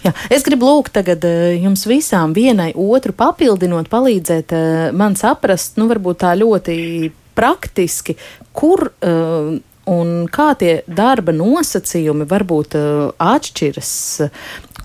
Jā, 0.05 0.13
es 0.33 0.45
gribu 0.45 0.69
lūgt 0.69 0.93
tagad 0.97 1.25
uh, 1.25 1.53
jums 1.57 1.85
visām 1.89 2.33
vienai 2.33 2.71
otru 2.73 3.13
papildinot, 3.17 3.89
palīdzēt 3.91 4.53
uh, 4.53 4.89
man 4.97 5.17
saprast, 5.17 5.77
nu 5.77 5.87
varbūt 5.89 6.21
tā 6.23 6.33
ļoti 6.37 6.77
praktiski, 7.37 8.17
kur 8.57 8.87
uh, 8.89 9.57
un 9.87 10.27
kā 10.31 10.51
tie 10.59 10.81
darba 10.87 11.33
nosacījumi 11.35 12.27
varbūt 12.29 12.77
uh, 12.79 12.99
atšķiras. 13.23 13.91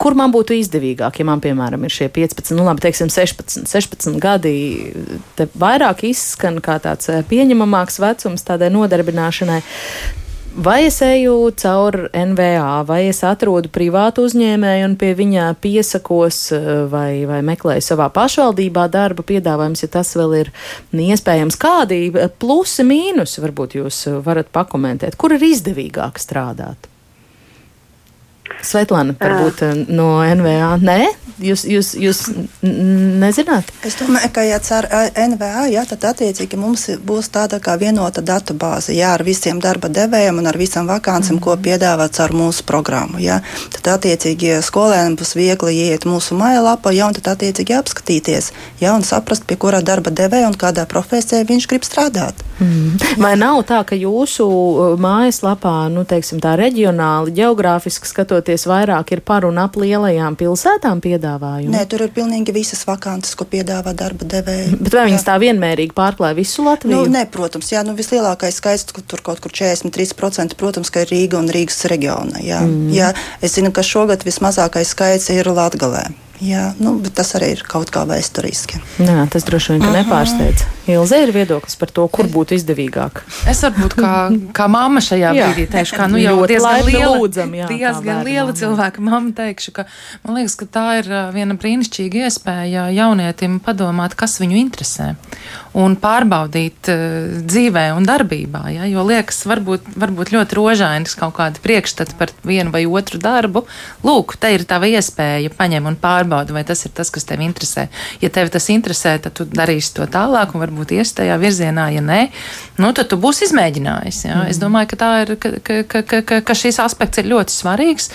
Kur 0.03 0.17
man 0.19 0.33
būtu 0.35 0.57
izdevīgāk, 0.57 1.21
ja 1.21 1.27
man, 1.29 1.43
piemēram, 1.45 1.85
ir 1.85 1.93
šie 1.93 2.09
15, 2.11 2.55
nu, 2.57 2.65
labi, 2.67 2.83
teiksim, 2.87 3.11
16, 3.13 3.69
16 3.71 4.17
gadi, 4.23 4.55
te 5.39 5.47
vairāk 5.59 6.07
izskan 6.09 6.59
kā 6.65 6.79
tāds 6.83 7.11
pieņemamāks 7.31 8.01
vecums 8.03 8.47
tādai 8.49 8.73
nodarbināšanai. 8.75 9.61
Vai 10.57 10.85
es 10.85 10.99
eju 11.01 11.51
cauri 11.57 12.11
NVA, 12.13 12.83
vai 12.85 13.07
es 13.09 13.23
atrodu 13.25 13.71
privātu 13.73 14.27
uzņēmēju 14.29 14.85
un 14.85 14.97
pie 15.01 15.15
viņa 15.17 15.47
piesakos, 15.65 16.41
eh, 16.53 16.69
vai, 16.93 17.25
vai 17.25 17.41
meklēju 17.41 17.81
savā 17.81 18.11
pašvaldībā 18.13 18.85
darba 18.93 19.25
piedāvājums, 19.25 19.81
ja 19.81 19.89
tas 19.89 20.13
vēl 20.13 20.37
ir 20.43 20.53
iespējams. 20.93 21.57
Kādi 21.57 22.03
plusi, 22.37 22.85
mīnusi 22.85 23.41
varbūt 23.41 23.81
jūs 23.81 24.05
varat 24.21 24.53
pakomentēt? 24.53 25.17
Kur 25.17 25.33
ir 25.33 25.41
izdevīgāk 25.41 26.21
strādāt? 26.21 26.92
Svetlana, 28.63 29.17
varbūt 29.19 29.67
uh, 29.67 29.83
no 29.91 30.09
NVA. 30.23 30.77
Nē, 30.83 31.01
jūs, 31.43 31.65
jūs, 31.69 31.93
jūs 31.99 32.21
nezināt? 32.63 33.71
Es 33.87 33.97
domāju, 33.99 34.31
ka, 34.35 34.45
ja 34.47 34.59
ar 34.77 34.89
NVA, 35.33 35.67
jā, 35.73 35.85
tad 35.89 36.07
attiecīgi 36.13 36.59
mums 36.61 36.87
būs 37.05 37.31
tāda 37.35 37.59
kā 37.63 37.75
vienota 37.81 38.23
datu 38.25 38.55
bāze, 38.59 38.95
jā, 38.97 39.13
ar 39.17 39.25
visiem 39.27 39.61
darba 39.63 39.91
devējiem 39.93 40.39
un 40.43 40.51
ar 40.51 40.59
visam 40.59 40.89
vakancēm, 40.91 41.39
mm. 41.39 41.43
ko 41.45 41.57
mhm. 41.57 41.65
piedāvāts 41.67 42.23
ar 42.23 42.35
mūsu 42.37 42.67
programmu. 42.69 43.21
Jā. 43.23 43.41
Tad 43.75 43.93
attiecīgi 43.97 44.61
skolēniem 44.65 45.17
būs 45.19 45.35
viegli 45.39 45.77
ieiet 45.87 46.07
mūsu 46.09 46.39
mājaslapā, 46.39 46.95
jā, 46.97 47.09
un 47.09 47.19
tad 47.19 47.33
attiecīgi 47.37 47.77
apskatīties, 47.79 48.53
jā, 48.83 48.95
un 48.95 49.07
saprast, 49.07 49.47
pie 49.49 49.59
kurā 49.61 49.83
darba 49.85 50.13
devēja 50.15 50.51
un 50.51 50.59
kādā 50.59 50.87
profesijā 50.89 51.43
viņš 51.49 51.69
grib 51.71 51.87
strādāt. 51.87 52.39
Mm. 52.63 52.99
Vai 53.19 53.35
nav 53.39 53.63
tā, 53.67 53.81
ka 53.87 53.97
jūsu 53.99 54.47
mājaslapā, 55.03 55.89
nu, 55.93 56.05
teiksim, 56.09 56.41
tā 56.43 56.55
reģionāli, 56.61 57.35
geogrāfiski 57.35 58.07
skatoties, 58.07 58.52
skatoties 58.53 58.67
vairāk, 58.69 59.13
ir 59.13 59.21
par 59.21 59.45
un 59.45 59.59
ap 59.59 59.77
lielajām 59.77 60.37
pilsētām 60.37 61.01
piedāvājumi? 61.01 61.73
Nē, 61.73 61.87
tur 61.89 62.03
ir 62.05 62.13
pilnīgi 62.13 62.53
visas 62.53 62.85
vakances, 62.87 63.35
ko 63.35 63.45
piedāvā 63.45 63.95
darba 63.95 64.25
devēji. 64.25 64.79
Bet 64.81 64.93
vai 64.93 65.07
viņas 65.09 65.25
tā 65.25 65.39
vienmērīgi 65.41 65.95
pārklāja 65.95 66.37
visu 66.37 66.65
Latviju? 66.65 66.97
Nu, 66.97 67.07
nē, 67.11 67.27
protams, 67.31 67.73
jā, 67.73 67.83
nu, 67.85 67.95
vislielākais 67.95 68.61
skaits, 68.61 68.85
tur 68.93 69.23
kaut 69.23 69.41
kur 69.41 69.53
43%, 69.53 70.57
protams, 70.57 70.91
ka 70.91 71.05
ir 71.05 71.13
Rīga 71.13 71.39
un 71.39 71.49
Rīgas 71.49 71.85
reģiona. 71.89 72.43
Jā. 72.43 72.61
Mm. 72.63 72.91
jā, 72.93 73.13
es 73.41 73.57
zinu, 73.57 73.73
ka 73.73 73.83
šogad 73.83 74.25
vismazākais 74.27 74.93
skaits 74.93 75.31
ir 75.33 75.49
Latgalē. 75.49 76.11
Jā, 76.43 76.73
nu, 76.83 76.97
bet 76.99 77.15
tas 77.15 77.29
arī 77.39 77.53
ir 77.55 77.61
kaut 77.71 77.93
kā 77.95 78.03
vēsturiski. 78.09 78.81
Jā, 78.99 79.23
tas 79.31 79.45
droši 79.47 79.77
vien 79.77 79.93
nepārsteidz. 79.95 80.65
Ilze 80.91 81.21
ir 81.23 81.31
viedoklis 81.31 81.77
par 81.79 81.93
to, 81.95 82.05
kur 82.11 82.27
būtu 82.27 82.57
izdevīgāk. 82.57 83.21
Es 83.51 83.61
varbūt 83.63 83.95
kā, 83.95 84.15
kā 84.57 84.67
mamma 84.71 85.03
šajā 85.05 85.31
brīdī 85.37 85.67
teikšu, 85.71 85.95
ka 85.95 86.09
nu, 86.11 86.19
jau 86.19 86.41
diezgan 86.51 86.83
liela, 86.89 87.13
lūdzam, 87.21 87.53
jā, 87.55 87.69
diezgan 87.71 88.23
liela 88.27 88.49
mamma. 88.49 88.59
cilvēka 88.59 89.05
mamma 89.07 89.35
teikšu, 89.39 89.75
ka 89.77 89.87
man 90.25 90.41
liekas, 90.41 90.57
ka 90.59 90.67
tā 90.67 90.87
ir 90.99 91.11
viena 91.37 91.55
brīnišķīga 91.55 92.27
iespēja 92.27 92.89
jaunietim 92.97 93.61
padomāt, 93.63 94.17
kas 94.19 94.41
viņu 94.43 94.59
interesē 94.59 95.13
un 95.79 95.95
pārbaudīt 95.97 96.91
uh, 96.91 97.39
dzīvē 97.47 97.85
un 97.97 98.05
darbībā. 98.09 98.65
Ja? 98.75 98.89
Jo 98.91 99.07
liekas, 99.07 99.39
varbūt, 99.49 99.95
varbūt 100.03 100.35
ļoti 100.35 100.59
rožainas 100.59 101.15
kaut 101.19 101.37
kāda 101.39 101.63
priekšstata 101.65 102.19
par 102.19 102.35
vienu 102.45 102.75
vai 102.75 102.83
otru 102.91 103.23
darbu. 103.23 103.65
Lūk, 104.05 104.35
te 104.43 104.51
ir 104.57 104.67
tava 104.69 104.91
iespēja 104.91 105.53
paņem 105.57 105.89
un 105.89 105.97
pārbauda, 106.03 106.59
vai 106.59 106.67
tas 106.69 106.85
ir 106.85 106.93
tas, 106.97 107.13
kas 107.15 107.29
tev 107.29 107.41
interesē. 107.47 107.87
Ja 108.21 108.29
tev 108.35 108.51
tas 108.53 108.69
interesē, 108.75 109.15
tad 109.23 109.39
tu 109.39 109.47
darīsi 109.49 109.95
to 109.97 110.11
tālāk, 110.11 110.53
un 110.53 110.67
varbūt 110.67 110.72
ies 110.93 111.13
tajā 111.17 111.37
virzienā, 111.41 111.89
ja 111.95 112.03
nē, 112.05 112.21
nu, 112.83 112.93
tad 112.97 113.11
tu 113.11 113.19
būsi 113.21 113.47
izmēģinājis. 113.49 114.21
Ja? 114.27 114.37
Mm. 114.41 114.53
Es 114.53 114.61
domāju, 114.63 114.93
ka, 114.93 115.11
ir, 115.25 115.35
ka, 115.37 115.53
ka, 115.61 116.03
ka, 116.03 116.23
ka, 116.29 116.41
ka 116.49 116.57
šis 116.59 116.81
aspekts 116.83 117.23
ir 117.23 117.29
ļoti 117.33 117.55
svarīgs. 117.55 118.11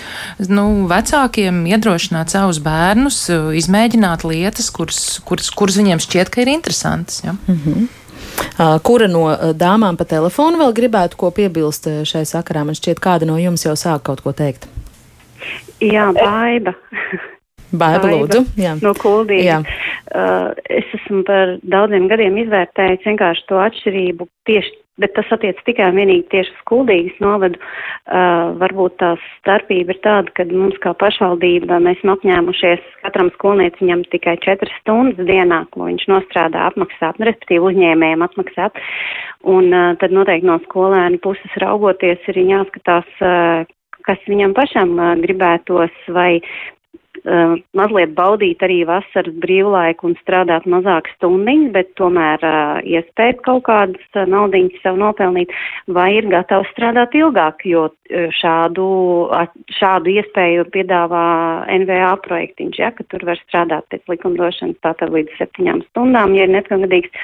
Nu, 0.50 0.66
vecākiem 0.90 1.64
iedrošināt 1.70 2.34
savus 2.34 2.60
bērnus, 2.64 3.22
izmēģināt 3.62 4.26
lietas, 4.28 4.72
kuras, 4.74 5.02
kuras, 5.28 5.52
kuras 5.54 5.78
viņiem 5.80 6.02
šķiet, 6.02 6.32
ka 6.34 6.42
ir 6.44 6.52
interesantas. 6.56 7.22
Ja? 7.24 7.36
Mm 7.46 7.62
-hmm. 7.64 7.88
Kura 8.82 9.06
no 9.06 9.24
dāmām 9.54 9.96
pa 9.96 10.04
telefonu 10.04 10.58
vēl 10.58 10.72
gribētu 10.74 11.16
ko 11.16 11.30
piebilst 11.30 11.86
šai 12.04 12.24
sakarā? 12.26 12.64
Man 12.64 12.74
šķiet, 12.74 13.00
kāda 13.00 13.26
no 13.26 13.38
jums 13.38 13.64
jau 13.64 13.76
sāk 13.78 14.02
kaut 14.02 14.20
ko 14.20 14.32
teikt. 14.32 14.68
Jā, 15.80 16.12
baiba. 16.12 16.74
Baiba, 17.72 18.08
lūdzu. 18.08 18.44
Jā. 18.56 18.74
No 18.80 18.94
kuldīgas. 18.96 19.68
Uh, 20.08 20.54
es 20.72 20.88
esmu 20.96 21.20
par 21.28 21.58
daudziem 21.68 22.06
gadiem 22.08 22.38
izvērtējis 22.40 23.04
vienkārši 23.04 23.42
to 23.50 23.58
atšķirību 23.60 24.26
tieši, 24.48 24.70
bet 25.02 25.12
tas 25.18 25.28
attiec 25.34 25.58
tikai 25.66 25.90
un 25.90 25.98
vienīgi 26.00 26.24
tieši 26.32 26.54
uz 26.54 26.62
kuldīgas 26.70 27.18
novadu. 27.20 27.60
Uh, 28.08 28.56
varbūt 28.62 28.96
tā 29.02 29.10
starpība 29.36 29.92
ir 29.92 30.00
tāda, 30.06 30.32
ka 30.32 30.46
mums 30.48 30.78
kā 30.80 30.94
pašvaldība 30.96 31.80
mēs 31.84 32.00
esam 32.00 32.14
apņēmušies 32.14 32.86
katram 33.02 33.28
skolnieciņam 33.36 34.06
tikai 34.14 34.38
četras 34.46 34.72
stundas 34.80 35.28
dienā, 35.28 35.60
ko 35.74 35.90
viņš 35.90 36.08
nostrādā 36.08 36.64
apmaksāt, 36.70 37.20
nu, 37.20 37.28
respektīvi 37.28 37.68
uzņēmējiem 37.74 38.24
atmaksāt. 38.30 38.80
Un 39.44 39.68
uh, 39.74 39.92
tad 40.00 40.16
noteikti 40.16 40.48
no 40.48 40.56
skolēnu 40.64 41.20
puses 41.20 41.60
raugoties 41.60 42.24
ir 42.32 42.40
jāskatās, 42.46 43.12
uh, 43.20 43.68
kas 44.08 44.24
viņam 44.24 44.56
pašam 44.56 44.96
uh, 44.96 45.12
gribētos, 45.20 45.92
vai 46.16 46.38
uh, 47.28 47.54
mazliet 47.76 48.14
baudīt 48.16 48.62
arī 48.64 48.80
vasaras 48.88 49.34
brīvlaiku 49.42 50.08
un 50.08 50.16
strādāt 50.22 50.66
mazāk 50.70 51.10
stundiņas, 51.14 51.72
bet 51.74 51.92
tomēr 52.00 52.44
uh, 52.46 52.80
iespēt 52.82 53.42
kaut 53.46 53.66
kādas 53.68 54.16
uh, 54.16 54.24
naudiņas 54.28 54.80
sev 54.82 54.98
nopelnīt, 55.00 55.52
vai 55.94 56.08
ir 56.16 56.30
gatavs 56.32 56.70
strādāt 56.74 57.14
ilgāk, 57.18 57.64
jo 57.68 57.88
uh, 57.90 58.26
šādu, 58.40 58.88
šādu 59.78 60.16
iespēju 60.16 60.66
piedāvā 60.74 61.26
NVA 61.84 62.14
projektiņš, 62.24 62.80
ja, 62.82 62.90
ka 62.96 63.06
tur 63.12 63.26
var 63.28 63.40
strādāt 63.44 63.86
pēc 63.92 64.08
likumdošanas 64.14 64.80
tātad 64.84 65.14
līdz 65.14 65.38
septiņām 65.38 65.84
stundām, 65.90 66.36
ja 66.38 66.48
ir 66.48 66.56
nepilngadīgs. 66.56 67.14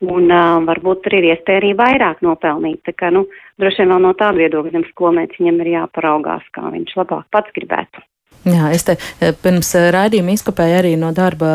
Un 0.00 0.30
uh, 0.32 0.62
varbūt 0.64 1.02
tur 1.04 1.18
ir 1.18 1.26
iespēja 1.28 1.60
arī 1.60 1.74
vairāk 1.76 2.22
nopelnīt. 2.24 2.80
Tā 2.88 2.94
kā, 2.96 3.10
nu, 3.12 3.26
droši 3.60 3.82
vien 3.82 3.92
vēl 3.92 4.06
no 4.06 4.14
tāda 4.16 4.40
viedokļa 4.40 4.80
skolnieks 4.94 5.36
viņam 5.42 5.60
ir 5.60 5.74
jāparaugās, 5.74 6.46
kā 6.56 6.70
viņš 6.72 6.96
labāk 7.02 7.28
pats 7.36 7.52
gribētu. 7.58 8.00
Jā, 8.40 8.70
es 8.72 8.86
te 8.88 8.94
eh, 9.20 9.34
pirms 9.36 9.68
eh, 9.76 9.90
raidījuma 9.92 10.32
izkopēju 10.32 10.76
arī 10.78 10.94
no 10.96 11.10
darba 11.12 11.50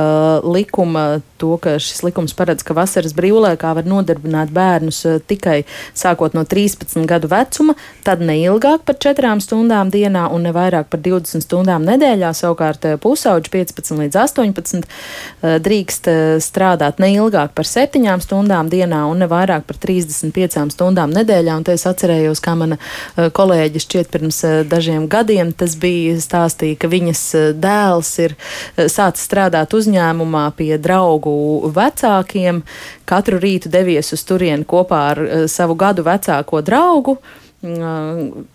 likuma 0.45 1.17
to, 1.41 1.55
ka 1.57 1.79
šis 1.81 2.03
likums 2.05 2.35
paredz, 2.37 2.61
ka 2.61 2.75
vasaras 2.77 3.15
brīvlaikā 3.17 3.71
var 3.73 3.87
nodarbināt 3.89 4.51
bērnus 4.53 4.99
eh, 5.09 5.15
tikai 5.17 5.63
sākot 5.97 6.35
no 6.37 6.43
13 6.45 7.07
gadu 7.09 7.31
vecuma, 7.31 7.73
tad 8.05 8.21
ne 8.21 8.35
ilgāk 8.37 8.83
par 8.85 8.99
4 9.01 9.33
stundām 9.41 9.89
dienā 9.89 10.27
un 10.29 10.45
ne 10.45 10.51
vairāk 10.53 10.91
par 10.93 11.01
20 11.01 11.41
stundām 11.47 11.87
nedēļā. 11.89 12.29
Savukārt 12.37 12.85
pusauģi 13.01 13.49
15 13.55 14.03
līdz 14.03 14.21
18 14.21 14.85
drīkst 15.65 16.11
strādāt 16.45 17.01
ne 17.01 17.09
ilgāk 17.15 17.55
par 17.57 17.65
7 17.65 18.21
stundām 18.21 18.69
dienā 18.69 19.01
un 19.09 19.25
ne 19.25 19.29
vairāk 19.31 19.65
par 19.65 19.81
35 19.81 20.69
stundām 20.77 21.17
nedēļā. 21.17 21.57
Un 21.57 21.65
te 21.65 21.73
es 21.73 21.89
atcerējos, 21.89 22.43
kā 22.45 22.53
mana 22.59 22.77
kolēģi 23.17 23.81
šķiet 23.87 24.13
pirms 24.13 24.43
dažiem 24.69 25.09
gadiem 25.09 25.49
tas 25.57 25.73
bija 25.81 26.19
stāstījis 26.21 26.74
ka 26.79 26.89
viņas 26.91 27.21
eh, 27.35 27.47
dēls 27.57 28.11
ir 28.23 28.35
eh, 28.35 28.87
sācis 28.91 29.25
strādāt 29.27 29.75
uzņēmumā 29.77 30.45
pie 30.57 30.75
draugu 30.81 31.35
vecākiem. 31.75 32.63
Katru 33.05 33.39
rītu 33.41 33.71
devies 33.73 34.13
uz 34.15 34.25
turieni 34.27 34.67
kopā 34.67 35.01
ar 35.13 35.23
eh, 35.25 35.45
savu 35.51 35.77
gadu 35.79 36.05
vecāko 36.07 36.61
draugu 36.65 37.17
mm, 37.61 38.45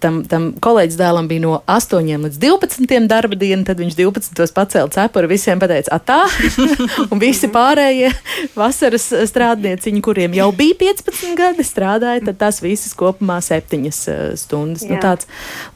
tam, 0.00 0.20
tam 0.28 0.48
kolēģis 0.62 0.98
dēlam 0.98 1.28
bija 1.30 1.42
no 1.44 1.52
8 1.70 2.08
līdz 2.24 2.38
12 2.40 3.08
darba 3.10 3.36
diena, 3.38 3.64
tad 3.66 3.80
viņš 3.82 3.96
12 3.98 4.54
pacēla 4.56 4.90
cepuri, 4.94 5.30
visiem 5.30 5.60
pateica, 5.60 5.98
atā, 5.98 6.18
un 7.12 7.20
visi 7.22 7.50
pārējie 7.52 8.10
vasaras 8.56 9.10
strādnieciņi, 9.30 10.02
kuriem 10.04 10.36
jau 10.38 10.48
bija 10.56 10.78
15 10.80 11.36
gadi, 11.38 11.66
strādāja, 11.66 12.24
tad 12.30 12.40
tās 12.40 12.60
visas 12.64 12.94
kopumā 12.98 13.40
7 13.44 13.88
eh, 13.90 14.20
stundas. 14.40 14.86
Nu, 14.86 14.96
Jā. 14.96 14.96
Nu, 14.96 15.00
tāds 15.04 15.28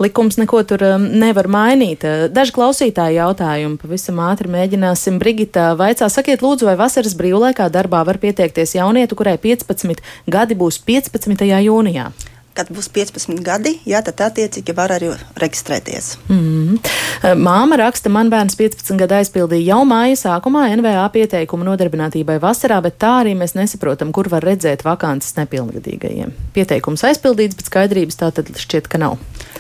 likums 0.03 0.39
neko 0.41 0.63
tur 0.69 0.85
um, 0.89 1.09
nevar 1.21 1.49
mainīt. 1.51 2.07
Eh, 2.07 2.27
daži 2.33 2.55
klausītāji 2.57 3.19
jautājumu 3.21 3.81
pavisam 3.83 4.21
ātri 4.25 4.51
mēģināsim. 4.53 5.19
Brigita 5.23 5.73
vaicā, 5.79 6.09
sakiet 6.13 6.45
lūdzu, 6.45 6.69
vai 6.69 6.79
vasaras 6.81 7.17
brīvlaikā 7.19 7.69
darbā 7.73 8.05
var 8.07 8.21
pieteikties 8.23 8.77
jaunietu, 8.79 9.19
kurai 9.19 9.37
15 9.41 10.03
gadi 10.31 10.59
būs 10.59 10.81
15. 10.87 11.45
jūnijā? 11.69 12.13
Kad 12.55 12.71
būs 12.71 12.89
15 12.95 13.43
gadi, 13.45 13.75
jā, 13.89 14.01
tad 14.07 14.21
attiecīgi 14.29 14.75
var 14.77 14.95
arī 14.95 15.11
reģistrēties. 15.41 16.11
Mm 16.29 16.39
-hmm. 16.39 17.37
Māma 17.41 17.77
raksta, 17.77 18.09
man 18.09 18.31
bērns 18.31 18.57
15 18.57 18.97
gadu 18.99 19.15
aizpildīja 19.15 19.75
jau 19.75 19.83
māja 19.85 20.17
sākumā 20.23 20.65
NVA 20.77 21.09
pieteikumu 21.13 21.65
nodarbinātībai 21.65 22.39
vasarā, 22.41 22.81
bet 22.83 22.99
tā 22.99 23.13
arī 23.23 23.35
mēs 23.35 23.55
nesaprotam, 23.55 24.13
kur 24.13 24.29
var 24.29 24.43
redzēt 24.43 24.85
vakances 24.85 25.37
nepilngadīgajiem. 25.37 26.33
Pieteikums 26.55 27.05
aizpildīts, 27.05 27.57
bet 27.57 27.67
skaidrības 27.67 28.17
tā 28.17 28.31
tad 28.31 28.51
šķiet, 28.57 28.89
ka 28.89 28.99
nav. 28.99 29.17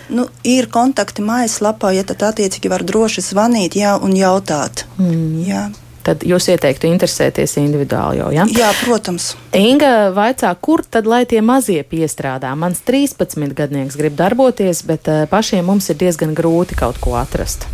Nu, 0.08 0.28
ir 0.44 0.66
kontakti 0.66 1.22
mājaslapā, 1.22 1.94
ja 1.94 2.04
tad 2.04 2.22
attiecīgi 2.22 2.68
var 2.68 2.82
droši 2.82 3.20
zvanīt 3.20 3.74
jā, 3.74 3.96
un 4.02 4.12
jautāt. 4.16 4.86
Mm. 4.98 5.48
Jā 5.48 5.70
tad 6.04 6.24
jūs 6.26 6.48
ieteiktu 6.52 6.88
interesēties 6.90 7.56
individuāli 7.62 8.20
jau. 8.20 8.30
Ja? 8.34 8.46
Jā, 8.50 8.70
protams. 8.84 9.32
Inga 9.56 10.10
vaicā, 10.16 10.50
kur 10.60 10.84
tad 10.84 11.08
lai 11.10 11.24
tie 11.28 11.40
mazie 11.44 11.80
piestrādā? 11.88 12.52
Mans 12.58 12.82
13 12.86 13.54
gadnieks 13.56 13.98
grib 14.00 14.18
darboties, 14.18 14.84
bet 14.88 15.08
uh, 15.10 15.24
pašiem 15.30 15.64
mums 15.68 15.88
ir 15.92 16.00
diezgan 16.00 16.36
grūti 16.36 16.78
kaut 16.78 17.00
ko 17.02 17.16
atrast. 17.20 17.68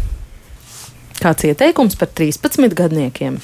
Kāds 1.20 1.45
ieteikums 1.45 1.99
par 2.01 2.09
13 2.16 2.72
gadniekiem? 2.76 3.41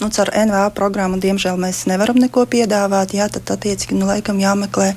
Nu, 0.00 0.08
ar 0.08 0.30
NVA 0.32 0.70
programmu, 0.72 1.18
diemžēl, 1.20 1.58
mēs 1.60 1.82
nevaram 1.90 2.16
neko 2.16 2.46
piedāvāt. 2.48 3.12
Jā, 3.12 3.26
tad 3.28 3.50
attiecīgi, 3.52 3.98
nu, 4.00 4.08
laikam 4.08 4.40
jāmeklē 4.40 4.94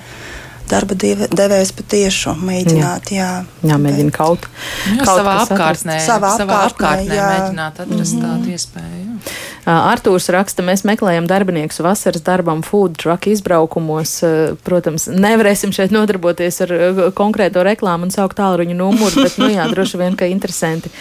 darba 0.71 0.97
devējs 0.97 1.73
patiešu 1.77 2.35
mēģināt. 2.43 3.13
Jā, 3.13 3.29
jā, 3.61 3.69
jā 3.71 3.79
mēģina 3.81 4.13
kaut, 4.15 4.47
jā, 4.87 4.99
kaut 5.03 5.21
savā 5.21 5.39
apkārtnē, 5.43 5.97
savā 6.03 6.35
apkārtnē, 6.37 6.59
apkārtnē 6.69 7.17
jā. 7.17 7.31
mēģināt 7.33 7.81
atrast 7.85 8.15
mm 8.15 8.21
-hmm. 8.21 8.29
tādu 8.29 8.53
iespēju. 8.57 9.01
Jā. 9.03 9.43
Artūrs 9.63 10.27
raksta, 10.33 10.63
mēs 10.65 10.81
meklējam 10.83 11.27
darbiniekus 11.27 11.79
vasaras 11.79 12.23
darbam, 12.25 12.63
food 12.67 12.97
truck 12.99 13.27
izbraukumos. 13.31 14.17
Protams, 14.63 15.07
nevarēsim 15.07 15.71
šeit 15.71 15.93
nodarboties 15.95 16.61
ar 16.65 16.73
konkrēto 17.15 17.63
reklāmu 17.63 18.09
un 18.09 18.11
saukt 18.11 18.37
tālruņa 18.41 18.75
numuru, 18.75 19.23
bet, 19.23 19.37
nu 19.39 19.47
jā, 19.53 19.69
droši 19.71 20.01
vien, 20.01 20.17
ka 20.19 20.27
interesanti 20.27 20.91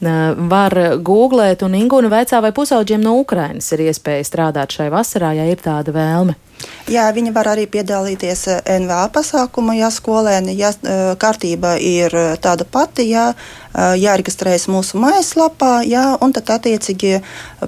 var 0.00 0.74
googlēt. 0.98 1.62
Un 1.62 1.78
Ingūna 1.78 2.10
veicā, 2.10 2.42
vai 2.42 2.50
pusauģiem 2.56 3.02
no 3.04 3.14
Ukrainas 3.22 3.70
ir 3.72 3.86
iespēja 3.86 4.26
strādāt 4.26 4.74
šai 4.74 4.90
vasarā, 4.90 5.36
ja 5.38 5.46
ir 5.46 5.62
tāda 5.62 5.94
vēlme. 5.94 6.34
Jā, 6.90 7.04
viņi 7.14 7.30
var 7.30 7.52
arī 7.52 7.68
piedalīties 7.70 8.40
eh, 8.50 8.60
NVA 8.82 9.04
pasākumā, 9.14 9.76
ja 9.78 9.90
skolēni, 9.94 10.56
ja 10.58 10.72
eh, 10.74 11.12
kārtība 11.20 11.76
ir 11.78 12.14
eh, 12.18 12.32
tāda 12.42 12.66
pati, 12.66 13.06
jā, 13.12 13.30
jāreģistrējas 13.74 14.66
mūsu 14.72 14.98
mājaslapā, 15.00 15.80
jā, 15.86 16.04
un 16.20 16.34
tad 16.36 16.50
attiecīgi 16.56 17.20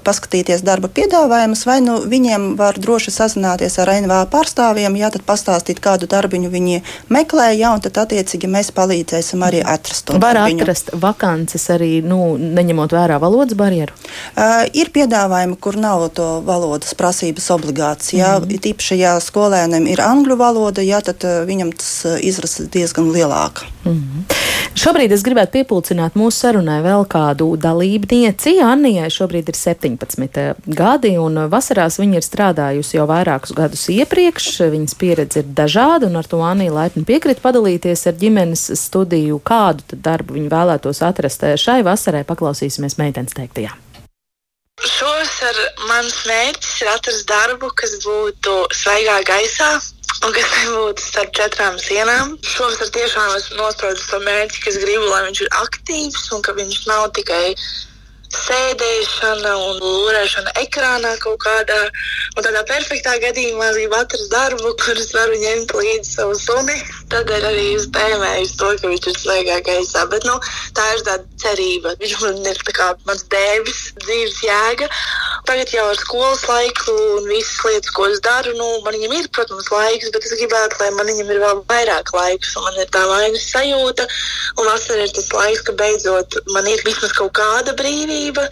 paskatīties 0.03 0.65
darba 0.67 0.91
piedāvājumus, 0.93 1.65
vai 1.69 1.79
nu 1.85 2.01
viņiem 2.09 2.53
var 2.59 2.79
droši 2.83 3.15
sazināties 3.15 3.79
ar 3.83 3.93
NVA 4.03 4.25
pārstāvjiem, 4.33 4.97
jā, 4.99 5.13
tad 5.15 5.25
pastāstīt, 5.29 5.81
kādu 5.85 6.09
darbiņu 6.11 6.51
viņi 6.53 6.83
meklē, 7.13 7.53
jā, 7.55 7.71
un 7.77 7.85
tad 7.85 8.03
attiecīgi 8.05 8.51
mēs 8.51 8.73
palīdzēsim 8.75 9.47
arī 9.47 9.63
atrast 9.63 10.09
to. 10.09 10.19
Var 10.19 10.41
darbiņu. 10.41 10.63
atrast 10.65 10.93
vakances 10.99 11.69
arī, 11.71 11.93
nu, 12.03 12.35
neņemot 12.37 12.97
vērā 12.97 13.21
valodas 13.23 13.57
barjeru? 13.59 13.95
Uh, 14.35 14.67
ir 14.75 14.91
piedāvājumi, 14.95 15.59
kur 15.63 15.79
nav 15.79 16.09
to 16.17 16.29
valodas 16.47 16.97
prasības 16.99 17.51
obligāts, 17.55 18.11
jā, 18.17 18.35
mm 18.41 18.51
-hmm 18.51 18.71
īpaši, 18.73 18.99
ja 19.01 19.17
skolēnam 19.23 19.87
ir 19.91 20.01
angļu 20.03 20.37
valoda, 20.41 20.83
jā, 20.85 21.01
tad 21.05 21.25
uh, 21.27 21.43
viņam 21.49 21.73
tas 21.77 21.91
uh, 22.09 22.19
izrasa 22.23 22.67
diezgan 22.71 23.11
lielāka. 23.13 23.67
Mm. 23.85 24.25
Šobrīd 24.73 25.13
es 25.13 25.21
gribētu 25.21 25.59
piepulcināt 25.59 26.15
mūsu 26.17 26.47
sarunai 26.47 26.79
vēl 26.81 27.03
kādu 27.11 27.51
dalībnieci. 27.61 28.55
Annijai 28.65 29.11
šobrīd 29.13 29.51
ir 29.53 29.59
17 29.59 30.41
uh, 30.41 30.63
gadi, 30.65 31.13
un 31.21 31.37
vasarās 31.53 31.99
viņa 32.01 32.17
ir 32.17 32.25
strādājusi 32.25 32.97
jau 32.97 33.05
vairākus 33.11 33.53
gadus 33.59 33.85
iepriekš. 33.93 34.49
Viņas 34.73 34.97
pieredze 34.97 35.43
ir 35.43 35.53
dažāda, 35.61 36.09
un 36.09 36.17
ar 36.17 36.29
to 36.29 36.41
Anija 36.41 36.73
laipni 36.73 37.05
piekrīt 37.05 37.45
padalīties 37.45 38.07
ar 38.09 38.17
ģimenes 38.17 38.71
studiju, 38.81 39.43
kādu 39.45 40.01
darbu 40.09 40.41
viņa 40.41 40.53
vēlētos 40.57 41.05
atrast 41.05 41.45
šai 41.61 41.83
vasarai. 41.85 42.25
Paklausīsimies 42.25 42.97
meitenes 42.97 43.37
teiktajā. 43.37 43.77
Šovasar 44.83 45.59
mans 45.85 46.23
mērķis 46.27 46.81
ir 46.81 46.89
atrast 46.97 47.29
darbu, 47.29 47.69
kas 47.77 47.99
būtu 48.03 48.55
svaigā 48.73 49.21
gaisā 49.29 49.75
un 50.23 50.35
kas 50.35 50.51
nebūtu 50.55 51.03
starp 51.03 51.33
četrām 51.37 51.79
sienām. 51.83 52.37
Šovasar 52.47 52.91
tiešām 52.95 53.37
esmu 53.39 53.59
nospraudis 53.59 54.09
to 54.11 54.21
mērķi, 54.23 54.61
kas 54.67 54.79
gribu, 54.83 55.09
lai 55.11 55.25
viņš 55.27 55.43
ir 55.45 55.55
aktīvs 55.59 56.29
un 56.37 56.45
ka 56.47 56.55
viņš 56.59 56.85
nav 56.91 57.09
tikai 57.19 57.55
sēdēšana 58.39 59.53
un 59.69 59.81
lūrēšana 59.83 60.55
ekrānā 60.63 61.13
kaut 61.23 61.41
kādā. 61.45 61.79
Un 62.37 62.47
tādā 62.47 62.63
perfektā 62.69 63.19
gadījumā 63.23 63.69
gribu 63.77 63.99
atrast 63.99 64.31
darbu, 64.33 64.73
kurus 64.81 65.13
varu 65.17 65.37
ņemt 65.43 65.75
līdzi 65.77 66.17
savu 66.17 66.37
suni. 66.41 66.79
Tādēļ 67.13 67.47
arī 67.51 67.67
es 67.77 67.89
tēmēju 67.93 68.49
to, 68.61 68.71
ka 68.81 68.93
viņš 68.93 69.09
ir 69.11 69.19
svaigā 69.21 69.59
gaisā. 69.67 70.07
Bet 70.13 70.25
nu, 70.29 70.39
tā 70.77 70.87
ir 70.95 71.05
tāda 71.09 71.43
cerība. 71.45 71.95
Viņš 72.01 72.17
man 72.23 72.41
ir 72.53 72.63
kā 72.73 72.89
mans 73.09 73.27
dēvis, 73.33 73.83
dzīves 74.01 74.41
jēga. 74.47 74.89
Tagad 75.49 75.75
jau 75.75 75.85
ar 75.91 76.01
skolas 76.01 76.47
laiku 76.49 76.97
un 77.19 77.29
visas 77.29 77.59
lietas, 77.67 77.93
ko 77.93 78.07
es 78.09 78.23
daru, 78.25 78.55
nu, 78.57 78.69
man 78.87 78.97
viņam 78.97 79.17
ir, 79.19 79.29
protams, 79.35 79.69
laiks, 79.75 80.13
bet 80.15 80.25
es 80.25 80.37
gribētu, 80.39 80.79
lai 80.81 80.91
man 80.97 81.11
viņam 81.11 81.35
ir 81.35 81.43
vēl 81.43 81.63
vairāk 81.69 82.15
laiks. 82.17 82.55
Man 82.63 82.81
ir 82.81 82.89
tā 82.95 83.03
vainas 83.11 83.45
sajūta, 83.51 84.07
un 84.57 84.71
vasarā 84.71 85.05
ir 85.05 85.15
tas 85.17 85.29
laiks, 85.35 85.65
ka 85.67 85.77
beidzot 85.77 86.39
man 86.55 86.69
ir 86.71 86.81
vismaz 86.87 87.13
kaut 87.19 87.35
kāda 87.37 87.75
brīvība 87.77 88.22
brīvība, 88.23 88.47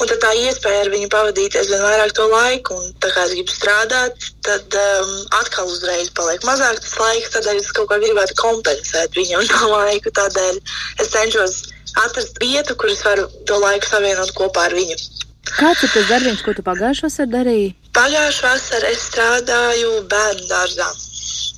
un 0.00 0.10
tā 0.20 0.32
iespēja 0.36 0.84
ar 0.84 0.90
viņu 0.92 1.08
pavadīties 1.12 1.70
vien 1.70 1.82
vairāk 1.82 2.12
to 2.16 2.26
laiku. 2.28 2.74
Un, 2.74 2.92
tā 3.00 3.10
kā 3.14 3.24
es 3.24 3.34
gribu 3.34 3.52
strādāt, 3.52 4.28
tad 4.44 4.78
um, 4.78 5.14
atkal 5.40 5.66
uzreiz 5.66 6.10
paliek 6.14 6.44
mazāk 6.44 6.80
tas 6.80 6.98
laiks, 6.98 7.32
tādēļ 7.34 7.60
es 7.60 7.72
kaut 7.72 7.88
kā 7.88 7.98
gribētu 8.02 8.36
kompensēt 8.40 9.16
viņam 9.16 9.46
to 9.52 9.70
laiku. 9.70 10.10
Tādēļ 10.10 10.60
es 11.00 11.12
cenšos 11.14 11.62
atrast 12.04 12.40
vietu, 12.42 12.76
kur 12.76 12.90
es 12.90 13.04
varu 13.04 13.28
to 13.46 13.58
laiku 13.62 13.88
savienot 13.88 14.34
kopā 14.36 14.68
ar 14.68 14.76
viņu. 14.76 14.98
Kāds 15.54 15.84
ir 15.84 15.90
tas 15.92 16.06
darbs, 16.08 16.42
ko 16.42 16.54
tu 16.56 16.64
pagājušā 16.64 17.08
vasarā 17.08 17.30
darīji? 17.30 17.74
Pagājušā 17.94 18.54
vasarā 18.54 18.94
es 18.94 19.02
strādāju 19.10 19.98
bērnu 20.10 20.48
dārzā 20.48 20.88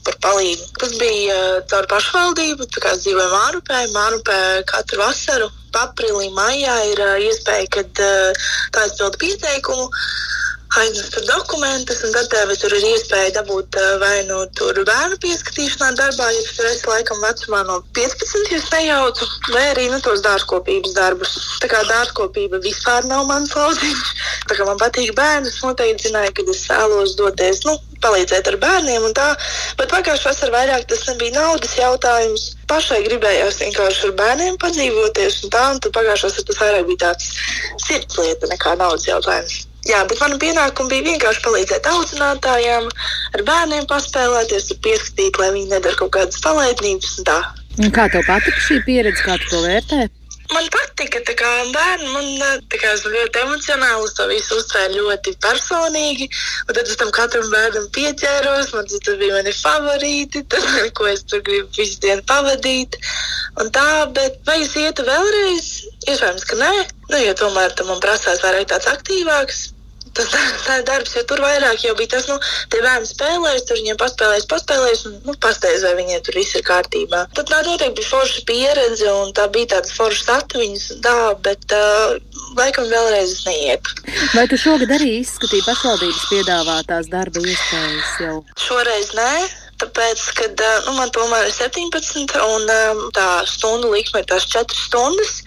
par 0.07 0.19
palīdzību. 0.23 0.81
Tas 0.83 0.97
bija 1.01 1.37
uh, 1.37 1.61
caur 1.71 1.87
pašvaldību, 1.91 2.67
tā 2.75 2.83
kā 2.83 2.93
es 2.95 3.05
dzīvoju 3.07 3.31
Mārupē. 3.33 3.81
Mārupē 3.95 4.41
katru 4.69 5.01
vasaru, 5.03 5.49
aprīlī, 5.83 6.31
maijā 6.37 6.77
ir 6.93 7.03
iespēja, 7.29 7.68
kad 7.79 7.93
tā 7.97 8.85
aizpilda 8.87 9.20
pieteikumu 9.22 9.91
aiznes 10.81 11.09
tur 11.14 11.25
dokumentus, 11.25 12.03
un 12.05 12.12
tad 12.12 12.29
tev 12.33 12.53
tur 12.61 12.75
ir 12.77 12.87
iespēja 12.93 13.35
dabūt 13.39 13.79
vai 14.03 14.17
nu 14.29 14.43
tur 14.59 14.77
bērnu 14.89 15.19
pieskatīšanā 15.23 15.93
darbā, 15.99 16.29
ja 16.35 16.43
tu 16.49 16.67
esi 16.69 16.91
laikam 16.91 17.23
vecumā 17.23 17.62
no 17.69 17.81
15, 17.97 18.53
ja 18.53 18.61
nejaucu, 18.75 19.29
vai 19.55 19.64
arī 19.73 19.89
nu, 19.93 20.01
tos 20.05 20.23
dārzkopības 20.27 20.97
darbus. 20.97 21.35
Tā 21.62 21.71
kā 21.73 21.83
dārzkopība 21.89 22.61
vispār 22.64 23.07
nav 23.09 23.27
mans 23.31 23.55
lauciņš. 23.57 24.14
Tā 24.51 24.59
kā 24.59 24.67
man 24.69 24.81
patīk 24.81 25.14
bērni, 25.17 25.51
es 25.51 25.62
noteikti 25.64 26.09
zināju, 26.09 26.35
ka 26.37 26.47
es 26.53 26.64
vēlos 26.71 27.17
doties, 27.19 27.62
nu, 27.67 27.77
palīdzēt 28.05 28.51
ar 28.51 28.59
bērniem 28.62 29.07
un 29.09 29.14
tā. 29.17 29.29
Bet 29.79 29.93
pagājušā 29.93 30.33
vasarā 30.33 30.55
vairāk 30.55 30.87
tas 30.91 31.07
nebija 31.11 31.39
naudas 31.39 31.77
jautājums. 31.79 32.51
Pašai 32.71 33.03
gribējās 33.07 33.61
vienkārši 33.62 34.09
ar 34.09 34.17
bērniem 34.21 34.59
padzīvoties 34.62 35.41
un 35.47 35.55
tā, 35.55 35.64
un 35.73 35.81
tad 35.83 35.95
pagājušā 35.97 36.31
vasarā 36.31 36.51
tas 36.51 36.62
vairāk 36.64 36.91
bija 36.91 37.03
tāds 37.07 37.33
sirds 37.87 38.21
lieta 38.21 38.53
nekā 38.53 38.77
naudas 38.83 39.09
jautājums. 39.09 39.66
Jā, 39.87 40.03
bet 40.11 40.18
mana 40.18 40.39
pienākuma 40.43 40.91
bija 40.91 41.07
vienkārši 41.12 41.43
palīdzēt 41.45 41.87
audzinātājiem, 41.93 42.89
ar 43.39 43.47
bērniem 43.47 43.87
paspēlēties, 43.91 44.72
pieskatīt, 44.82 45.39
lai 45.39 45.53
viņi 45.55 45.70
nedara 45.76 45.99
kaut 46.01 46.14
kādas 46.16 46.43
palaidnības. 46.43 47.18
Kā 47.95 48.07
tev 48.11 48.24
patika 48.26 48.62
šī 48.66 48.80
pieredze, 48.87 49.22
kā 49.22 49.37
tu 49.39 49.53
to 49.53 49.62
vērtē? 49.62 50.07
Man 50.55 50.66
patika, 50.70 51.20
tā 51.26 51.34
kā 51.39 51.49
bērni, 51.74 52.07
man 52.14 52.26
kā, 52.70 52.93
esmu 52.95 53.11
ļoti 53.11 53.41
emocionāli, 53.43 54.11
to 54.14 54.26
visu 54.30 54.59
uztvēru 54.61 55.01
ļoti 55.09 55.34
personīgi. 55.43 56.28
Un 56.68 56.78
tad 56.78 56.87
es 56.87 56.99
tam 57.01 57.11
katram 57.14 57.49
bērnam 57.51 57.89
pieķēros, 57.95 58.72
man 58.74 58.87
tas 58.91 59.18
bija 59.22 59.39
mani 59.39 59.55
favorīti, 59.55 60.45
tas, 60.51 60.66
ko 60.99 61.11
es 61.11 61.26
tur 61.26 61.43
gribu 61.47 61.70
visu 61.78 61.99
dienu 62.03 62.22
pavadīt. 62.30 62.99
Un 63.62 63.70
tā, 63.74 63.87
bet 64.18 64.39
vai 64.47 64.61
es 64.64 64.74
ietu 64.78 65.07
vēlreiz? 65.07 65.70
Iespējams, 66.07 66.47
ka 66.47 66.61
nē, 66.62 66.74
nu, 67.11 67.22
jo 67.22 67.39
tomēr 67.43 67.74
tam 67.74 67.91
man 67.91 68.03
prasās 68.03 68.43
vairāk 68.47 68.70
tāds 68.70 68.91
aktīvāks 68.95 69.66
tas 70.17 70.31
tā 70.67 70.79
darbs, 70.89 71.14
jo 71.17 71.23
tur 71.29 71.43
vairāk 71.45 71.85
jau 71.85 71.95
bija 71.99 72.14
tas, 72.17 72.29
nu, 72.31 72.39
tie 72.73 72.83
bērni 72.85 73.09
spēlēs, 73.11 73.67
tur 73.69 73.81
viņiem 73.81 73.99
paspēlēs, 74.01 74.49
paspēlēs, 74.51 75.05
un, 75.11 75.19
nu, 75.29 75.37
pastāvēs, 75.43 75.85
vai 75.87 75.95
viņiem 76.01 76.25
tur 76.27 76.39
viss 76.41 76.57
ir 76.59 76.64
kārtībā. 76.67 77.27
Tad 77.37 77.53
tā 77.53 77.61
noteikti 77.67 78.01
bija 78.01 78.12
forša 78.14 78.45
pieredze, 78.49 79.11
un 79.12 79.35
tā 79.37 79.49
bija 79.53 79.75
tādas 79.77 79.95
foršas 79.97 80.33
atmiņas, 80.39 80.89
tā, 81.05 81.17
bet 81.47 81.77
uh, 81.77 82.17
laikam 82.59 82.89
vēlreiz 82.91 83.37
es 83.37 83.45
neietu. 83.49 83.97
Vai 84.35 84.47
tu 84.51 84.59
šogad 84.61 84.97
arī 84.97 85.19
izskatīji 85.21 85.67
pašvaldības 85.69 86.27
piedāvātās 86.33 87.12
darba 87.12 87.45
iespējas 87.45 88.19
jau? 88.25 88.41
Šoreiz 88.67 89.14
nē. 89.17 89.31
Tāpēc, 89.81 90.22
ka 90.39 90.49
nu, 90.87 90.95
man 90.97 91.11
tomēr 91.14 91.49
ir 91.49 91.55
17 91.55 92.37
un 92.43 93.11
tā 93.16 93.29
stundu 93.49 93.91
likme 93.93 94.22
ir 94.22 94.29
tās 94.31 94.47
4 94.53 94.77
stundas. 94.77 95.43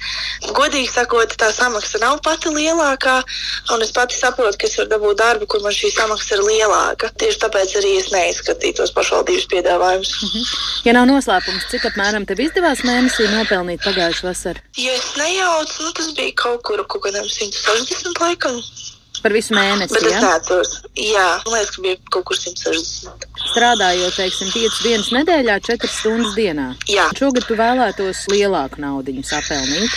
Godīgi 0.55 0.89
sakot, 0.91 1.33
tā 1.39 1.49
samaksa 1.55 2.01
nav 2.03 2.19
pati 2.25 2.51
lielākā, 2.53 3.17
un 3.73 3.85
es 3.85 3.91
pati 3.95 4.17
saprotu, 4.17 4.57
ka 4.59 4.67
es 4.69 4.77
varu 4.79 4.91
dabūt 4.93 5.19
darbu, 5.21 5.49
kur 5.49 5.63
man 5.65 5.75
šī 5.75 5.91
samaksa 5.95 6.37
ir 6.37 6.45
lielāka. 6.47 7.11
Tieši 7.19 7.41
tāpēc 7.45 7.75
arī 7.81 7.95
es 7.99 8.11
neizskatīju 8.13 8.89
pašvaldības 8.95 9.47
piedāvājumus. 9.53 10.13
Mm 10.21 10.29
-hmm. 10.29 10.45
Ja 10.85 10.93
nav 10.93 11.09
noslēpums, 11.09 11.67
cik 11.71 11.89
apmēram 11.91 12.25
tev 12.27 12.39
izdevās 12.45 12.85
mēnesī 12.87 13.27
nopelnīt 13.33 13.83
pagājušā 13.83 14.29
vasarā? 14.29 14.63
Ja 14.77 14.93
es 14.93 15.15
nejaucu, 15.17 15.83
nu, 15.83 15.91
tas 15.91 16.13
bija 16.13 16.33
kaut 16.35 16.63
kur 16.63 16.85
kaut 16.87 17.03
kādiem 17.03 17.27
160 17.27 18.23
laikam. 18.23 18.63
Par 19.23 19.35
visu 19.35 19.55
mēnesi. 19.55 19.95
Bet 19.97 20.07
ja? 20.11 20.19
neatceros. 20.23 20.75
Jā, 20.95 21.27
man 21.45 21.57
liekas, 21.57 21.73
ka 21.75 21.83
bija 21.83 21.99
kaut 22.13 22.27
kur 22.29 22.39
160. 22.39 23.27
Strādājot, 23.49 24.15
teiksim, 24.15 24.51
5 24.53 24.79
dienas 24.85 25.11
nedēļā, 25.15 25.57
4 25.67 25.91
stundas 25.91 26.35
dienā. 26.37 26.69
Jā. 26.91 27.09
Šogad 27.19 27.47
tu 27.47 27.57
vēlētos 27.59 28.25
lielāku 28.31 28.81
naudu 28.83 29.15
sapelnīt. 29.25 29.95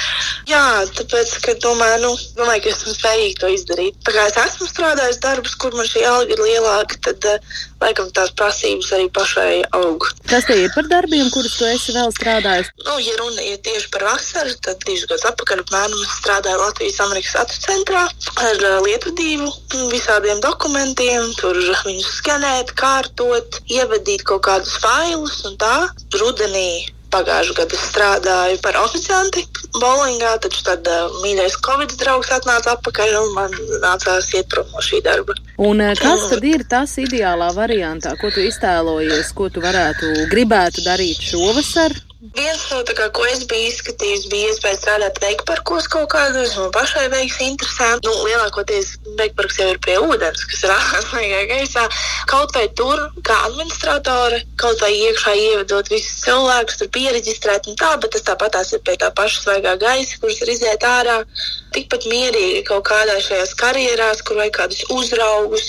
Jā, 0.51 0.63
tāpēc, 0.97 1.35
ka 1.45 1.55
domāju, 1.63 2.01
nu, 2.03 2.13
domāju, 2.39 2.65
ka 2.65 2.73
esmu 2.73 2.95
spējīga 2.97 3.41
to 3.43 3.51
izdarīt. 3.55 3.99
Tā 4.07 4.15
kā 4.17 4.27
es 4.31 4.39
esmu 4.43 4.69
strādājis 4.71 5.21
darbus, 5.23 5.55
kur 5.61 5.75
man 5.79 5.87
šī 5.87 6.03
alga 6.09 6.35
ir 6.35 6.43
lielāka, 6.43 6.99
tad 7.07 7.29
uh, 7.31 7.61
laikam 7.83 8.11
tās 8.17 8.33
prasības 8.39 8.93
arī 8.97 9.09
pašai 9.17 9.63
aug. 9.79 10.07
Kas 10.31 10.47
tie 10.49 10.59
ir 10.65 10.73
par 10.75 10.89
darbiem, 10.91 11.29
kurus 11.35 11.59
tu 11.59 11.67
esi 11.69 11.95
vēl 11.97 12.13
strādājis? 12.15 12.71
Nu, 12.87 12.97
ja 13.03 13.17
runa 13.21 13.45
ir 13.49 13.61
tieši 13.67 13.91
par 13.95 14.07
vasaru, 14.11 14.55
tad 14.65 14.83
divus 14.87 15.05
gadus 15.11 15.27
atpakaļ 15.33 15.65
apmēram 15.65 16.07
strādāju 16.17 16.63
Latvijas 16.63 17.03
Amerikas 17.05 17.37
Atu 17.43 17.61
centrā 17.67 18.07
ar 18.47 18.65
uh, 18.71 18.79
lietvedību, 18.87 19.51
visādiem 19.93 20.41
dokumentiem, 20.45 21.31
tur 21.41 21.59
viņus 21.87 22.11
skanēt, 22.21 22.75
kārtot, 22.79 23.63
ievadīt 23.73 24.27
kaut 24.29 24.47
kādus 24.49 24.79
failus 24.83 25.43
un 25.49 25.59
tā. 25.61 25.77
Rudenī 26.19 26.85
Pagājušajā 27.13 27.57
gadā 27.59 27.79
strādāju 27.79 28.61
par 28.65 28.79
oficianti 28.81 29.45
bowlingā, 29.77 30.37
taču 30.45 30.63
tad 30.67 30.89
uh, 30.89 31.11
mīļais 31.25 31.59
Covid 31.65 31.97
draugs 32.01 32.33
atnāca 32.33 32.77
atpakaļ 32.77 33.19
un 33.21 33.35
man 33.37 33.59
nācās 33.83 34.31
iet 34.37 34.49
prom 34.53 34.69
no 34.73 34.85
šī 34.85 35.03
darba. 35.05 35.37
Un 35.61 35.85
kas 36.01 36.29
tad 36.33 36.47
ir 36.49 36.65
tas 36.69 36.97
ideālā 37.03 37.51
variantā, 37.57 38.17
ko 38.21 38.33
tu 38.33 38.45
iztēlojies, 38.45 39.35
ko 39.37 39.51
tu 39.53 39.65
varētu 39.65 40.31
gribētu 40.33 40.87
darīt 40.89 41.21
šovasar? 41.33 41.99
Viens 42.23 42.61
no 42.71 42.77
tā, 42.87 42.95
kā, 42.95 43.09
ko 43.11 43.25
es 43.27 43.41
biju 43.51 43.67
izskatījis, 43.67 44.29
bija 44.31 44.51
iespēja 44.53 44.79
strādāt 44.79 45.17
veikparkos 45.25 45.89
kaut 45.91 46.13
kādos, 46.13 46.53
man 46.55 46.69
pašai 46.77 47.09
veiks 47.11 47.41
interesanti. 47.43 48.07
Nu, 48.07 48.13
lielākoties 48.29 48.93
veikparks 49.19 49.59
jau 49.59 49.67
ir 49.73 49.81
pie 49.83 49.97
ūdens, 49.99 50.45
kas 50.47 50.63
ir 50.63 50.75
ārkārtīgi 50.77 51.41
gaisā. 51.51 51.89
Kaut 52.31 52.55
vai 52.55 52.69
tur, 52.79 53.03
kā 53.27 53.41
administratore, 53.49 54.39
kaut 54.63 54.79
vai 54.87 54.93
iekšā 55.01 55.35
ievedot 55.41 55.91
visus 55.91 56.23
cilvēkus, 56.23 56.79
tur 56.79 56.93
pieregistrēt 56.95 57.67
un 57.67 57.81
tā, 57.83 57.91
bet 57.99 58.15
tas 58.15 58.29
tāpatās 58.31 58.71
ir 58.71 58.87
pie 58.87 58.95
tā 59.03 59.11
paša 59.19 59.43
svaigā 59.49 59.75
gaisa, 59.83 60.23
kurš 60.23 60.45
ir 60.47 60.55
iziet 60.55 60.87
ārā. 60.87 61.25
Tikpat 61.73 62.07
mierīgi 62.11 62.65
kaut 62.69 62.85
kādā 62.89 63.19
šajās 63.23 63.55
karjerās, 63.61 64.23
kur 64.27 64.41
vajag 64.41 64.57
kādus 64.59 64.83
uzraugus 64.93 65.69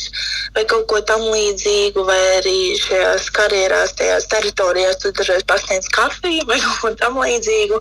vai 0.55 0.65
kaut 0.69 0.85
ko 0.91 0.99
tam 1.07 1.23
līdzīgu, 1.29 2.03
vai 2.07 2.19
arī 2.39 2.57
šajās 2.79 3.29
karjerās, 3.35 3.95
tajās 3.99 4.27
teritorijās, 4.31 4.99
tur 5.01 5.15
dažreiz 5.17 5.45
pasniedz 5.49 5.89
kafiju 5.93 6.45
vai 6.49 6.59
kaut 6.65 6.81
ko 6.83 6.93
tam 6.99 7.21
līdzīgu. 7.23 7.79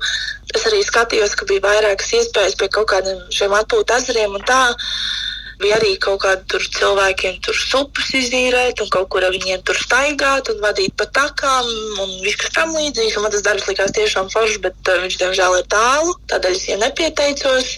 Es 0.55 0.65
arī 0.69 0.83
skatījos, 0.87 1.37
ka 1.39 1.49
bija 1.49 1.65
vairākas 1.67 2.15
iespējas 2.21 2.57
pie 2.61 2.71
kaut 2.73 2.91
kādiem 2.95 3.21
šiem 3.33 3.55
atpūtas 3.61 4.07
ezeriem 4.07 4.39
un 4.39 4.49
tā. 4.49 4.63
Bija 5.63 5.77
arī 5.79 5.93
kaut 6.03 6.25
kādi 6.25 6.43
tur 6.51 6.65
cilvēkiem 6.75 7.37
tur 7.47 7.55
supas 7.55 8.09
izīrēt, 8.19 8.81
un 8.83 8.89
kaut 8.91 9.09
kur 9.15 9.23
ar 9.23 9.31
viņiem 9.35 9.63
tur 9.69 9.79
staigāt 9.79 10.51
un 10.51 10.59
vadīt 10.65 10.97
pa 10.99 11.07
takām, 11.07 11.69
un 12.03 12.17
viss, 12.25 12.41
kas 12.41 12.55
tam 12.57 12.75
līdzīgs. 12.75 13.21
Man 13.23 13.31
tas 13.35 13.45
darbs 13.47 13.69
likās 13.71 13.95
tiešām 13.95 14.31
foršs, 14.33 14.59
bet 14.65 14.91
uh, 14.91 14.99
viņš, 15.05 15.19
diemžēl, 15.23 15.59
ir 15.61 15.69
tālu. 15.71 16.17
Tādēļ 16.33 16.57
es 16.59 16.67
viņam 16.67 16.83
nepieteicos. 16.89 17.71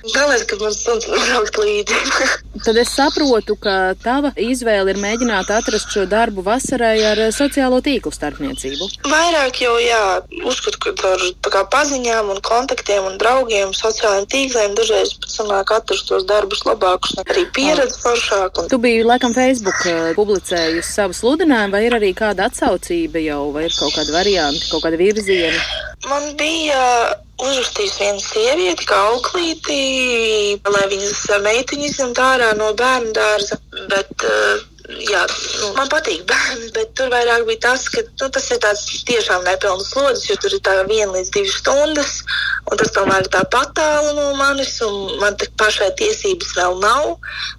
Galvenais, 0.00 0.44
ka 0.48 0.56
man 0.60 0.72
suns 0.72 1.04
braukt 1.10 1.58
līdzi. 1.60 1.98
Tad 2.64 2.76
es 2.80 2.90
saprotu, 2.92 3.54
ka 3.60 3.92
tava 4.00 4.30
izvēle 4.40 4.94
ir 4.94 5.00
mēģināt 5.00 5.50
atrast 5.52 5.92
šo 5.92 6.06
darbu 6.08 6.44
vasarai 6.44 6.96
ar 7.08 7.20
eh, 7.26 7.30
sociālo 7.32 7.78
tīklu 7.84 8.12
starpniecību. 8.12 8.88
Vairāk 9.08 9.60
jau, 9.64 9.74
jā, 9.80 10.02
uzskatu, 10.48 10.92
ka 10.96 11.14
ar 11.62 11.68
paziņām 11.72 12.32
un 12.34 12.40
kontaktiem 12.44 13.06
un 13.08 13.16
draugiem, 13.20 13.72
sociālajiem 13.76 14.28
tīkliem 14.32 14.76
dažreiz 14.78 15.14
pat 15.20 15.36
sanāk 15.36 15.74
atrast 15.76 16.08
tos 16.08 16.26
darbus 16.28 16.64
labākus, 16.68 17.16
arī 17.26 17.46
pieredzi 17.56 18.00
foršāku. 18.02 18.64
Un... 18.64 18.72
Tu 18.72 18.80
biji 18.82 19.06
laikam 19.08 19.36
Facebook 19.36 19.84
eh, 19.88 20.12
publicējusi 20.18 20.88
savu 20.88 21.16
sludinājumu, 21.16 21.76
vai 21.76 21.86
ir 21.88 21.96
arī 22.00 22.12
kāda 22.16 22.48
atsaucība 22.48 23.24
jau, 23.24 23.42
vai 23.56 23.68
ir 23.68 23.76
kaut 23.76 23.96
kāda 23.96 24.16
varianti, 24.16 24.68
kaut 24.72 24.84
kāda 24.84 25.00
virziena? 25.00 25.60
Man 26.08 26.32
bija 26.40 26.84
uzrakstījis 27.46 27.98
viena 28.00 28.24
sieviete, 28.24 28.86
kā 28.88 28.98
auklīti, 29.10 29.78
lai 30.74 30.86
viņas 30.92 31.22
meitiņas 31.46 31.94
izņemtu 31.94 32.24
ārā 32.24 32.50
no 32.58 32.72
bērnu 32.78 33.14
dārza. 33.16 33.60
Bet, 33.90 34.12
uh, 34.26 34.69
jā, 34.98 35.22
nu, 35.60 35.72
man 35.76 35.90
patīk 35.92 36.24
bērni, 36.28 36.70
bet 36.76 36.94
tur 36.98 37.10
vairāk 37.12 37.46
bija 37.48 37.64
tas, 37.68 37.88
ka 37.92 38.02
nu, 38.06 38.28
tas 38.32 38.50
ir 38.50 38.60
tāds 38.62 38.86
tiešām 39.08 39.44
nepilns 39.46 39.92
slodzes, 39.92 40.28
jo 40.30 40.36
tur 40.42 40.56
ir 40.56 40.62
tā 40.66 40.76
viena 40.88 41.12
līdz 41.14 41.32
divas 41.34 41.58
stundas, 41.60 42.14
un 42.70 42.80
tas 42.80 42.92
tomēr 42.94 43.24
ir 43.24 43.30
tā 43.32 43.42
patālu 43.52 44.14
no 44.16 44.26
manis, 44.38 44.76
un 44.86 45.18
man 45.22 45.36
te 45.40 45.48
pašai 45.60 45.90
tiesības 46.00 46.54
vēl 46.58 46.78
nav, 46.82 47.16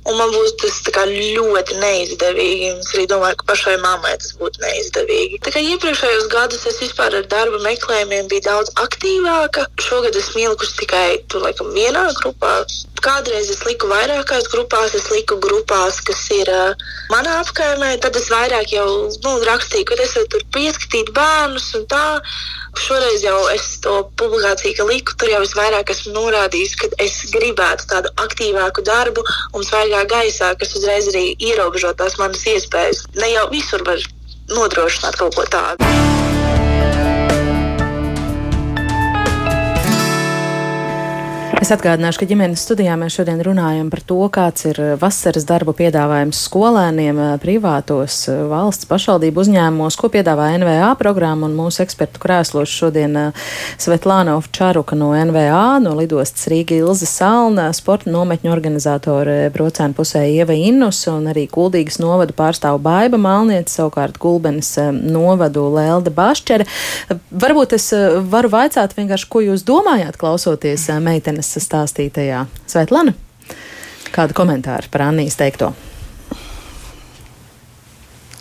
un 0.08 0.20
man 0.20 0.34
būs 0.34 0.56
tas 0.62 0.80
kā, 0.94 1.06
ļoti 1.10 1.80
neizdevīgi. 1.82 2.72
Es 2.82 2.94
arī 2.96 3.08
domāju, 3.12 3.40
ka 3.42 3.50
pašai 3.52 3.78
mammai 3.84 4.14
tas 4.22 4.36
būtu 4.40 4.64
neizdevīgi. 4.64 5.42
Tā 5.46 5.54
kā 5.56 5.64
iepriekšējos 5.72 6.30
gadus 6.32 6.68
es 6.70 6.80
vispār 6.84 7.18
ar 7.20 7.28
darba 7.32 7.62
meklējumiem 7.66 8.30
biju 8.32 8.46
daudz 8.48 8.74
aktīvāka. 8.82 9.68
Šogad 9.82 10.18
esmu 10.20 10.46
ielikusi 10.46 10.80
tikai 10.84 11.06
tur, 11.32 11.46
laikam, 11.46 11.72
vienā 11.76 12.08
grupā. 12.22 12.62
Kādreiz 13.02 13.50
es 13.50 13.64
liku 13.66 13.90
vairākās 13.90 14.50
grupās, 14.54 14.94
es 14.98 15.08
liku 15.10 15.40
grupās, 15.42 15.98
kas 16.06 16.22
ir 16.36 16.50
uh, 16.54 16.90
manā 17.22 17.38
apkaimē, 17.44 17.92
tad 18.02 18.18
es 18.18 18.30
vairāk 18.34 18.72
jau 18.74 18.88
nu, 19.22 19.34
rakstīju, 19.46 19.86
ka 19.86 19.98
es 20.02 20.16
tur 20.32 20.46
pieskatīt 20.56 21.12
bērnus 21.14 21.70
un 21.78 21.86
tā. 21.92 22.22
Šoreiz 22.82 23.22
jau 23.26 23.38
es 23.52 23.66
to 23.84 23.98
publikāciju, 24.18 24.78
ka 24.80 24.88
liku, 24.88 25.16
tur 25.20 25.30
jau 25.30 25.42
es 25.46 25.54
vairāk 25.58 25.92
esmu 25.94 26.16
norādījis, 26.16 26.76
ka 26.80 26.90
es 27.04 27.20
gribētu 27.36 27.90
tādu 27.92 28.14
aktīvāku 28.26 28.86
darbu 28.88 29.26
un 29.54 29.68
svaigā 29.68 30.06
gaisā, 30.10 30.54
kas 30.58 30.74
uzreiz 30.80 31.12
arī 31.12 31.36
ierobežo 31.52 31.94
tās 32.00 32.18
manas 32.22 32.48
iespējas. 32.48 33.06
Ne 33.20 33.34
jau 33.36 33.48
visur 33.54 33.86
var 33.86 34.02
nodrošināt 34.56 35.20
kaut 35.22 35.38
ko 35.38 35.50
tādu. 35.52 36.31
Es 41.62 41.70
atgādināšu, 41.70 42.24
ka 42.24 42.26
ģimenes 42.26 42.64
studijā 42.66 42.96
mēs 42.98 43.14
šodien 43.20 43.38
runājam 43.46 43.92
par 43.94 44.00
to, 44.10 44.16
kāds 44.34 44.64
ir 44.66 44.80
vasaras 44.98 45.44
darba 45.46 45.76
piedāvājums 45.78 46.40
skolēniem 46.48 47.20
privātos 47.44 48.16
valsts 48.50 48.88
pašvaldību 48.90 49.44
uzņēmumos, 49.44 49.94
ko 50.02 50.10
piedāvā 50.10 50.48
NVA 50.58 50.88
programma 50.98 51.46
un 51.46 51.54
mūsu 51.54 51.84
ekspertu 51.84 52.18
krēslos 52.24 52.74
šodien 52.74 53.14
Svetlāna 53.78 54.40
Ovčaruka 54.40 54.98
no 54.98 55.12
NVA, 55.14 55.78
no 55.86 55.94
lidostas 56.00 56.50
Rīga 56.50 56.80
Ilza 56.80 57.06
Salna, 57.06 57.68
sporta 57.78 58.10
nometņu 58.10 58.50
organizatore 58.50 59.38
Brocēna 59.54 59.94
pusē 59.94 60.26
Ieva 60.32 60.58
Innus 60.58 61.04
un 61.14 61.30
arī 61.30 61.46
Kuldīgas 61.46 62.02
novadu 62.02 62.34
pārstāvu 62.42 62.82
Baiba 62.82 63.22
Malniece, 63.22 63.76
savukārt 63.76 64.18
Gulbenes 64.18 64.74
novadu 64.98 65.68
Lelda 65.78 66.10
Bašķere. 66.10 66.66
Varbūt 67.46 67.78
es 67.78 67.92
varu 68.34 68.50
vaicāt 68.58 68.98
vienkārši, 68.98 69.30
ko 69.30 69.46
jūs 69.46 69.70
domājāt 69.70 70.18
klausoties 70.18 70.90
meitenes 71.06 71.51
stāstītajā. 71.60 72.46
Svetlana, 72.70 73.16
kādu 74.16 74.38
komentāru 74.38 74.88
par 74.94 75.10
Annijas 75.10 75.36
teikto? 75.42 75.74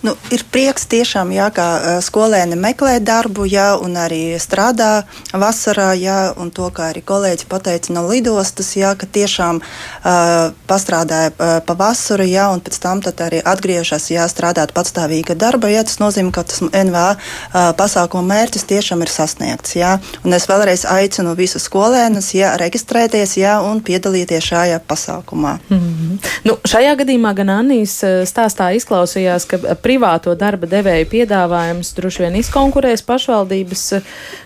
Nu, 0.01 0.14
ir 0.32 0.46
prieks 0.48 0.86
tiešām, 0.88 1.28
jā, 1.34 1.51
ka 1.53 2.01
skolēni 2.01 2.57
meklē 2.57 2.96
darbu, 3.05 3.44
un 3.84 3.98
arī 4.01 4.38
strādā 4.40 5.05
vasarā, 5.32 5.92
un 6.40 6.48
to, 6.51 6.70
kā 6.72 6.88
arī 6.88 7.03
kolēģi 7.05 7.44
pateica 7.51 7.92
no 7.92 8.07
lidostas, 8.09 8.72
jā, 8.76 8.94
ka 8.96 9.05
tiešām 9.05 9.61
uh, 9.61 10.55
pastrādāja 10.70 11.32
uh, 11.34 11.61
pavasaru, 11.66 12.24
jā, 12.24 12.48
un 12.48 12.62
pēc 12.64 12.78
tam 12.80 13.03
arī 13.05 13.42
atgriežas, 13.44 14.09
jā, 14.11 14.24
strādāt 14.24 14.72
patstāvīga 14.72 15.36
darba, 15.36 15.68
jā, 15.68 15.84
tas 15.84 16.01
nozīmē, 16.01 16.32
ka 16.32 16.46
tas 16.48 16.62
NVA 16.64 17.11
uh, 17.16 17.72
pasākuma 17.76 18.24
mērķis 18.32 18.64
tiešām 18.72 19.05
ir 19.05 19.12
sasniegts, 19.12 19.76
jā, 19.76 19.98
un 20.24 20.32
es 20.32 20.48
vēlreiz 20.48 20.86
aicinu 20.88 21.36
visus 21.36 21.68
skolēnus, 21.68 22.32
jā, 22.38 22.55
reģistrēties, 22.57 23.36
jā, 23.36 23.59
un 23.61 23.84
piedalīties 23.84 24.48
šajā 24.48 24.80
pasākumā. 24.88 25.59
Mm 25.68 25.78
-hmm. 25.78 26.32
nu, 26.48 26.57
šajā 26.64 26.96
gadījumā 27.05 27.34
gan 27.36 27.51
Annijas 27.59 28.01
stāstā 28.24 28.72
izklausījās, 28.80 29.44
ka 29.44 29.61
privāto 29.91 30.36
darba 30.38 30.68
devēju 30.70 31.09
piedāvājums 31.11 31.91
droši 31.97 32.22
vien 32.22 32.38
izkonkurēs 32.38 33.03
pašvaldības 33.09 33.82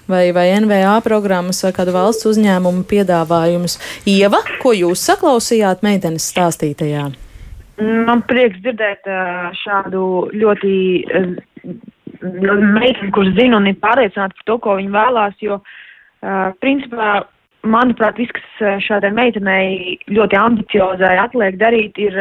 vai, 0.09 0.31
vai 0.33 0.47
NVA 0.57 0.97
programmas 1.05 1.61
vai 1.67 1.75
kādu 1.77 1.93
valsts 1.93 2.25
uzņēmumu 2.31 2.87
piedāvājumus. 2.89 3.77
Ieva, 4.09 4.41
ko 4.63 4.73
jūs 4.73 5.05
saklausījāt 5.05 5.85
meitenes 5.85 6.31
stāstītajā? 6.33 7.11
Man 7.77 8.23
prieks 8.31 8.63
dzirdēt 8.63 9.05
šādu 9.61 10.31
ļoti 10.33 10.73
meitene, 12.23 13.11
kurš 13.13 13.35
zina 13.37 13.59
un 13.59 13.69
ir 13.69 13.77
pārliecināta 13.83 14.39
par 14.39 14.49
to, 14.49 14.59
ko 14.65 14.77
viņa 14.79 14.95
vēlās, 14.95 15.37
jo, 15.45 15.59
principā, 16.63 17.25
manuprāt, 17.67 18.21
viss, 18.23 18.33
kas 18.37 18.85
šādai 18.87 19.11
meitenei 19.17 19.99
ļoti 20.09 20.39
ambiciozai 20.39 21.17
atliek 21.21 21.59
darīt, 21.61 21.99
ir, 22.01 22.17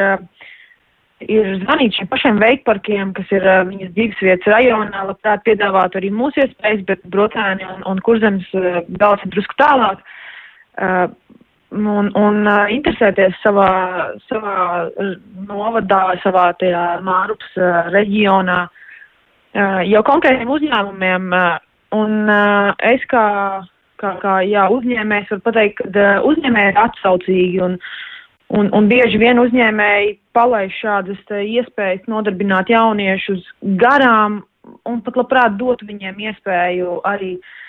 ir 1.21 1.49
zvanīt 1.63 1.97
šiem 1.97 2.09
pašiem 2.11 2.39
veikparkiem, 2.41 3.13
kas 3.17 3.31
ir 3.35 3.45
uh, 3.47 3.61
viņas 3.67 3.93
dzīvesvietas 3.95 4.49
rajonā, 4.51 5.05
labprāt 5.09 5.43
piedāvāt 5.47 5.95
arī 5.99 6.11
mūsu 6.13 6.43
iespējas, 6.43 6.83
bet 6.89 7.03
brotēni 7.13 7.67
un, 7.69 7.83
un 7.89 8.01
kurzems 8.05 8.47
uh, 8.57 8.81
daudz 8.99 9.25
drusku 9.33 9.57
tālāk. 9.61 10.03
Uh, 10.73 11.07
un, 11.73 12.09
un 12.17 12.39
uh, 12.47 12.69
interesēties 12.73 13.35
savā, 13.43 13.69
savā 14.29 14.55
novadā, 15.49 16.05
savā 16.23 16.51
tajā 16.61 16.85
Mārupas 17.05 17.59
uh, 17.59 17.91
reģionā, 17.93 18.63
uh, 18.69 19.81
jau 19.89 20.03
konkrētiem 20.07 20.51
uzņēmumiem. 20.53 21.29
Uh, 21.33 21.61
un 21.97 22.25
uh, 22.29 22.73
es 22.83 23.05
kā, 23.11 23.27
kā, 24.01 24.15
kā 24.21 24.39
jā, 24.49 24.67
uzņēmējs 24.73 25.33
varu 25.33 25.45
pateikt, 25.49 25.83
ka 25.83 25.93
uh, 25.93 26.25
uzņēmēji 26.31 26.73
ir 26.73 26.81
atsaucīgi 26.87 27.61
un, 27.65 27.77
un, 28.49 28.69
un 28.73 28.89
bieži 28.91 29.21
vien 29.21 29.39
uzņēmēji 29.39 30.17
palaiž 30.35 30.79
šādas 30.81 31.35
iespējas 31.39 32.07
nodarbināt 32.11 32.69
jauniešus 32.73 33.45
garām 33.79 34.41
un 34.87 35.01
pat 35.03 35.19
labprāt 35.19 35.59
dot 35.59 35.83
viņiem 35.85 36.19
iespēju 36.27 37.01
arī 37.07 37.35
uh, 37.37 37.59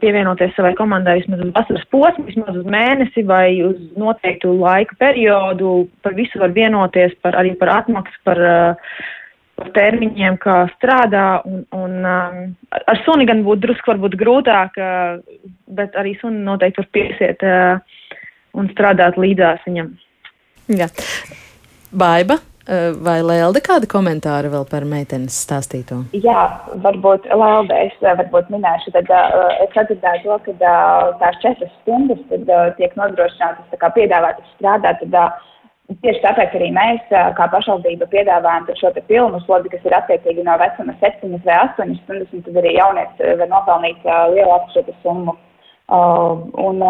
pievienoties 0.00 0.54
savai 0.56 0.72
komandai 0.78 1.18
vismaz 1.20 1.42
uz 1.44 1.52
vasaras 1.54 1.86
posmu, 1.92 2.26
vismaz 2.26 2.56
uz 2.58 2.66
mēnesi 2.66 3.22
vai 3.26 3.60
uz 3.62 3.78
noteiktu 3.98 4.50
laika 4.58 4.96
periodu. 4.98 5.88
Par 6.02 6.16
visu 6.18 6.40
var 6.42 6.54
vienoties, 6.56 7.14
par, 7.22 7.38
arī 7.38 7.54
par 7.60 7.72
atmaksu, 7.76 8.18
par, 8.26 8.42
par 9.58 9.70
termiņiem, 9.76 10.40
kā 10.42 10.58
strādā. 10.74 11.28
Un, 11.46 11.62
un, 11.78 11.94
ar 12.80 13.02
suni 13.04 13.28
gan 13.28 13.44
būtu 13.46 13.68
drusku 13.68 13.94
varbūt 13.94 14.18
grūtāk, 14.18 14.82
bet 15.78 15.98
arī 15.98 16.16
suni 16.18 16.42
noteikti 16.46 16.82
var 16.82 16.90
piesiet 16.98 17.48
un 18.58 18.70
strādāt 18.74 19.20
līdzās 19.20 19.62
viņam. 19.68 19.94
Jā. 20.68 20.88
Baiba, 21.88 22.36
Eh, 22.68 22.90
vai 23.00 23.22
Lelde 23.24 23.62
kādi 23.64 23.88
komentāri 23.88 24.50
vēl 24.52 24.66
par 24.68 24.84
meitenes 24.84 25.36
stāstīto? 25.46 26.02
Jā, 26.12 26.42
varbūt 26.84 27.24
Lelde, 27.32 27.78
es 27.86 27.94
eh, 28.02 28.12
varbūt 28.18 28.50
minēšu, 28.52 28.92
tad 28.92 29.08
uh, 29.08 29.54
es 29.64 29.72
atdzirdēju 29.72 30.26
to, 30.26 30.36
ka 30.44 30.52
uh, 30.58 31.14
tās 31.22 31.38
četras 31.40 31.72
stundas 31.78 32.20
tad, 32.28 32.44
uh, 32.52 32.66
tiek 32.76 32.92
nodrošinātas, 33.00 33.70
tā 33.72 33.80
kā 33.80 33.88
piedāvātas 33.96 34.52
strādāt, 34.58 35.00
tad 35.04 35.16
uh, 35.16 35.46
Tieši 35.88 36.20
tāpēc 36.20 36.52
arī 36.52 36.66
mēs, 36.76 37.06
kā 37.08 37.44
pašvaldība, 37.48 38.04
piedāvājam 38.12 38.66
šo 38.76 38.90
pilnu 39.08 39.38
slodi, 39.46 39.70
kas 39.72 39.86
ir 39.88 39.94
attiecīgi 39.96 40.42
no 40.44 40.58
vecuma 40.60 40.92
7 41.00 41.38
vai 41.46 41.54
8 41.62 41.94
stundas, 42.02 42.34
un 42.36 42.42
tad 42.44 42.58
arī 42.60 42.74
jaunietis 42.74 43.38
var 43.40 43.48
nopelnīt 43.48 44.04
lielāku 44.34 44.74
šo 44.74 44.82
summu. 44.98 45.32
Un, 46.60 46.84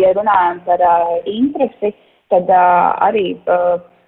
ja 0.00 0.14
runājam 0.16 0.62
par 0.64 0.86
interesi, 1.28 1.92
tad 2.32 2.50
arī 2.56 3.30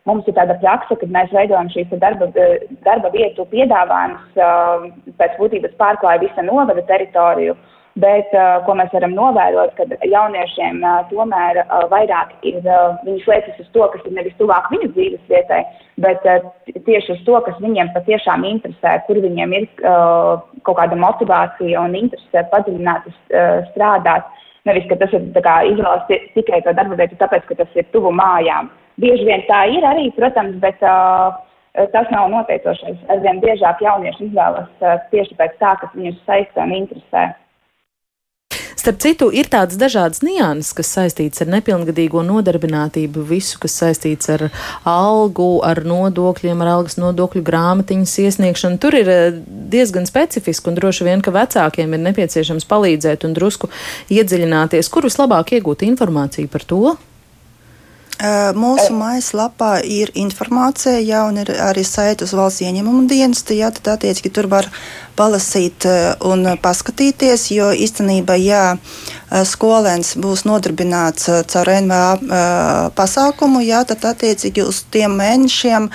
Mums 0.09 0.29
ir 0.29 0.35
tāda 0.37 0.57
praksa, 0.63 0.97
ka 0.97 1.09
mēs 1.13 1.33
veidojam 1.35 1.69
šīs 1.73 1.91
darba, 2.01 2.31
darba 2.87 3.11
vietu 3.13 3.45
piedāvājumus, 3.51 4.39
pēc 5.21 5.37
būtības 5.39 5.77
pārklāja 5.81 6.23
visa 6.23 6.45
novada 6.47 6.83
teritoriju, 6.89 7.55
bet 8.01 8.33
ko 8.65 8.77
mēs 8.79 8.95
varam 8.95 9.13
novērot, 9.19 9.75
ka 9.77 10.01
jauniešiem 10.09 10.81
tomēr 11.11 11.61
vairāk 11.93 12.33
ir, 12.49 12.59
viņi 13.05 13.23
slēpjas 13.27 13.61
uz 13.61 13.69
to, 13.77 13.85
kas 13.93 14.09
ir 14.09 14.17
nevis 14.17 14.37
tuvāk 14.41 14.71
viņu 14.73 14.89
dzīves 14.97 15.31
vietai, 15.31 15.61
bet 16.01 16.25
tieši 16.89 17.19
uz 17.19 17.23
to, 17.29 17.37
kas 17.45 17.61
viņiem 17.61 17.93
patiešām 17.93 18.49
interesē, 18.55 18.97
kur 19.07 19.21
viņiem 19.21 19.57
ir 19.61 19.69
kaut 19.85 20.81
kāda 20.81 20.97
motivācija 20.97 21.85
un 21.85 21.99
interese 22.07 22.49
padziļināti 22.55 23.15
strādāt. 23.75 24.33
Nevis, 24.69 24.87
ka 24.91 24.99
tas 25.01 25.13
ir 25.17 25.23
izvēles 25.73 26.25
tikai 26.37 26.61
to 26.65 26.75
darba 26.77 26.99
vietu, 27.01 27.17
tāpēc, 27.21 27.47
ka 27.49 27.57
tas 27.63 27.79
ir 27.79 27.87
tuvu 27.95 28.13
mājām. 28.13 28.69
Bieži 29.01 29.25
vien 29.25 29.45
tā 29.49 29.63
ir 29.73 29.87
arī, 29.89 30.11
protams, 30.17 30.59
bet 30.61 30.83
uh, 30.85 31.33
tas 31.95 32.11
nav 32.13 32.29
noteicošais. 32.35 32.99
Aizvien 33.15 33.41
biežāk 33.41 33.81
jaunieši 33.81 34.27
izvēlas 34.29 34.69
uh, 34.85 34.99
tieši 35.15 35.39
pēc 35.39 35.57
tā, 35.63 35.77
kas 35.81 35.95
viņus 35.97 36.21
saista 36.27 36.67
un 36.67 36.77
interesē. 36.83 37.31
Starp 38.81 38.97
citu, 39.03 39.27
ir 39.29 39.45
tādas 39.53 39.77
dažādas 39.77 40.23
nianses, 40.25 40.73
kas 40.73 40.89
saistīts 40.95 41.43
ar 41.45 41.51
nepilngadīgo 41.53 42.23
nodarbinātību, 42.25 43.27
visu, 43.29 43.59
kas 43.61 43.75
saistīts 43.77 44.31
ar 44.33 44.47
algu, 44.89 45.59
ar 45.67 45.83
nodokļiem, 45.85 46.63
ar 46.65 46.71
algas 46.79 46.97
nodokļu 46.97 47.43
grāmatiņas 47.45 48.17
iesniegšanu. 48.25 48.81
Tur 48.81 48.97
ir 48.97 49.13
diezgan 49.45 50.09
specifiski 50.09 50.73
un 50.73 50.81
droši 50.81 51.11
vien, 51.11 51.21
ka 51.21 51.35
vecākiem 51.35 51.93
ir 51.93 52.05
nepieciešams 52.07 52.65
palīdzēt 52.71 53.29
un 53.29 53.37
drusku 53.37 53.69
iedziļināties, 54.17 54.89
kur 54.89 55.11
vislabāk 55.11 55.59
iegūt 55.59 55.85
informāciju 55.91 56.49
par 56.49 56.65
to. 56.65 56.97
Mūsu 58.21 58.93
mājaslapā 58.93 59.79
ir 59.81 60.11
informācija, 60.19 60.99
jā, 61.01 61.23
un 61.25 61.39
ir 61.41 61.51
arī 61.57 61.81
saita 61.89 62.27
uz 62.27 62.35
valsts 62.37 62.61
ieņemumu 62.67 63.07
dienestu. 63.09 63.55
Jā, 63.57 63.71
tad 63.73 63.95
attiecīgi 63.95 64.33
tur 64.37 64.49
var 64.53 64.69
palasīt 65.17 65.87
un 66.29 66.45
paskatīties, 66.61 67.47
jo 67.55 67.71
īstenībā, 67.73 68.37
ja 68.37 68.77
skolēns 69.49 70.19
būs 70.21 70.45
nodarbināts 70.49 71.31
caur 71.49 71.73
NVA 71.81 72.91
pasākumu, 72.99 73.63
jā, 73.65 73.87
tad 73.89 74.05
attiecīgi 74.13 74.67
uz 74.69 74.83
tiem 74.93 75.17
mēnešiem 75.21 75.89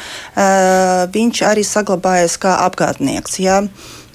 viņš 1.14 1.44
arī 1.46 1.66
saglabājas 1.68 2.40
kā 2.42 2.58
apgādnieks. 2.66 3.38
Jā. 3.44 3.62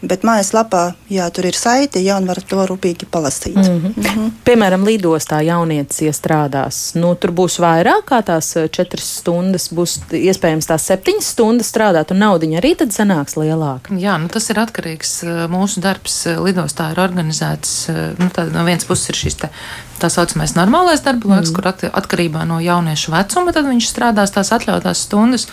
Bet 0.01 0.23
mājaslapā, 0.25 0.95
jā, 1.13 1.27
tur 1.35 1.45
ir 1.51 1.57
saite, 1.57 2.01
jā, 2.01 2.15
un 2.17 2.29
var 2.31 2.39
to 2.49 2.63
rūpīgi 2.71 3.09
palasīt. 3.13 3.57
Mm 3.57 3.63
-hmm. 3.63 3.93
Mm 3.97 4.05
-hmm. 4.05 4.31
Piemēram, 4.45 4.85
lidostā 4.85 5.41
jaunietis 5.45 6.01
iestrādās. 6.01 6.95
Nu, 6.95 7.15
tur 7.15 7.31
būs 7.31 7.61
vairāk 7.61 8.05
kā 8.09 8.23
tās 8.23 8.57
eh, 8.57 8.69
četras 8.69 9.17
stundas, 9.19 9.69
būs 9.73 9.99
iespējams 10.11 10.67
tās 10.67 10.87
septiņas 10.87 11.27
stundas 11.27 11.73
strādāt, 11.73 12.11
un 12.11 12.19
naudiņa 12.19 12.59
arī 12.59 12.77
tad 12.77 12.89
sanāks 12.89 13.37
lielāka. 13.37 13.99
Jā, 13.99 14.19
nu, 14.19 14.29
tas 14.29 14.51
ir 14.51 14.57
atkarīgs. 14.57 15.23
Eh, 15.23 15.49
mūsu 15.49 15.81
darbs 15.81 16.27
eh, 16.27 16.41
lidostā 16.41 16.91
ir 16.93 17.01
organizēts. 17.01 17.89
Nu, 18.19 18.31
no 18.53 18.65
vienas 18.65 18.85
puses 18.85 19.09
ir 19.09 19.15
šis 19.15 19.37
tā 20.01 20.11
saucamais 20.13 20.55
normālais 20.57 21.03
darba 21.05 21.35
laiks, 21.35 21.51
mm. 21.51 21.57
kur 21.57 21.93
atkarībā 22.01 22.45
no 22.49 22.61
jauniešu 22.63 23.13
vecuma 23.15 23.53
viņš 23.61 23.89
strādās 23.91 24.33
tās 24.35 24.53
atļautās 24.57 25.05
stundas, 25.07 25.47